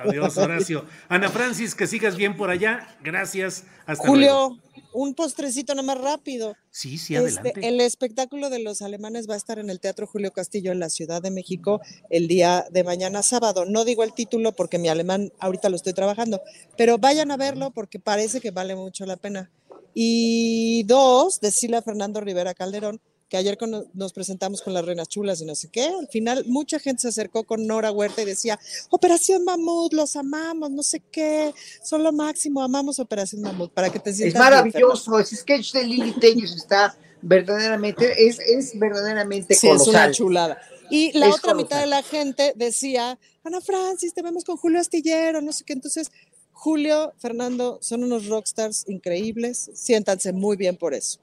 Adiós, 0.00 0.36
Horacio. 0.36 0.84
Ana 1.08 1.28
Francis, 1.36 1.74
que 1.74 1.86
sigas 1.86 2.16
bien 2.16 2.36
por 2.36 2.50
allá. 2.50 2.96
Gracias. 3.02 3.64
Julio, 3.98 4.58
un 4.92 5.14
postrecito 5.14 5.74
nomás 5.74 6.00
rápido. 6.00 6.56
Sí, 6.70 6.98
sí, 6.98 7.14
este, 7.14 7.40
adelante. 7.40 7.68
el 7.68 7.80
espectáculo 7.80 8.50
de 8.50 8.60
los 8.60 8.82
alemanes 8.82 9.28
va 9.28 9.34
a 9.34 9.36
estar 9.36 9.58
en 9.58 9.70
el 9.70 9.78
Teatro 9.78 10.06
Julio 10.06 10.32
Castillo 10.32 10.72
en 10.72 10.80
la 10.80 10.88
Ciudad 10.88 11.20
de 11.20 11.30
México 11.30 11.80
el 12.10 12.28
día 12.28 12.66
de 12.70 12.84
mañana 12.84 13.22
sábado. 13.22 13.64
No 13.66 13.84
digo 13.84 14.02
el 14.02 14.14
título 14.14 14.52
porque 14.52 14.78
mi 14.78 14.88
alemán 14.88 15.32
ahorita 15.38 15.68
lo 15.68 15.76
estoy 15.76 15.92
trabajando, 15.92 16.40
pero 16.76 16.98
vayan 16.98 17.30
a 17.30 17.36
verlo 17.36 17.70
porque 17.70 17.98
parece 17.98 18.40
que 18.40 18.50
vale 18.50 18.74
mucho 18.74 19.04
la 19.06 19.16
pena. 19.16 19.50
Y 19.94 20.82
dos, 20.84 21.40
decirle 21.40 21.76
a 21.76 21.82
Fernando 21.82 22.20
Rivera 22.20 22.54
Calderón 22.54 23.00
que 23.28 23.36
ayer 23.36 23.58
nos 23.94 24.12
presentamos 24.12 24.62
con 24.62 24.72
las 24.72 24.84
Reinas 24.84 25.08
Chulas 25.08 25.40
y 25.40 25.44
no 25.44 25.54
sé 25.54 25.68
qué, 25.68 25.86
al 25.86 26.08
final 26.08 26.44
mucha 26.46 26.78
gente 26.78 27.02
se 27.02 27.08
acercó 27.08 27.44
con 27.44 27.66
Nora 27.66 27.90
Huerta 27.90 28.22
y 28.22 28.24
decía, 28.24 28.58
Operación 28.90 29.44
Mamut, 29.44 29.92
los 29.92 30.14
amamos, 30.16 30.70
no 30.70 30.82
sé 30.82 31.02
qué, 31.10 31.52
son 31.82 32.02
lo 32.02 32.12
máximo, 32.12 32.62
amamos 32.62 32.98
Operación 33.00 33.42
Mamut, 33.42 33.72
para 33.72 33.90
que 33.90 33.98
te 33.98 34.12
sientas 34.12 34.34
Es 34.34 34.40
maravilloso, 34.40 35.18
ese 35.18 35.36
sketch 35.36 35.72
de 35.72 35.84
Lili 35.84 36.12
Telles 36.12 36.54
está 36.54 36.96
verdaderamente, 37.20 38.28
es, 38.28 38.38
es 38.38 38.78
verdaderamente 38.78 39.54
sí, 39.54 39.68
es 39.68 39.86
una 39.86 40.10
chulada. 40.12 40.58
Y 40.88 41.18
la 41.18 41.30
otra 41.30 41.54
mitad 41.54 41.80
de 41.80 41.88
la 41.88 42.04
gente 42.04 42.52
decía, 42.54 43.18
Ana 43.42 43.60
Francis, 43.60 44.14
te 44.14 44.22
vemos 44.22 44.44
con 44.44 44.56
Julio 44.56 44.80
Astillero, 44.80 45.40
no 45.40 45.52
sé 45.52 45.64
qué, 45.64 45.72
entonces... 45.72 46.10
Julio, 46.58 47.12
Fernando, 47.18 47.78
son 47.82 48.02
unos 48.02 48.28
rockstars 48.28 48.88
increíbles, 48.88 49.70
siéntanse 49.74 50.32
muy 50.32 50.56
bien 50.56 50.74
por 50.78 50.94
eso. 50.94 51.20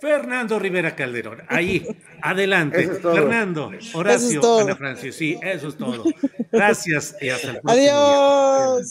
Fernando 0.00 0.58
Rivera 0.58 0.94
Calderón. 0.96 1.42
Ahí, 1.48 1.86
adelante. 2.22 2.88
Fernando, 2.88 3.70
Horacio, 3.92 4.60
Ana 4.60 4.76
Francis. 4.76 5.14
Sí, 5.14 5.38
eso 5.42 5.68
es 5.68 5.76
todo. 5.76 6.04
Gracias 6.50 7.16
y 7.20 7.28
hasta 7.28 7.50
el 7.50 7.60
próximo 7.60 7.72
Adiós. 7.72 8.90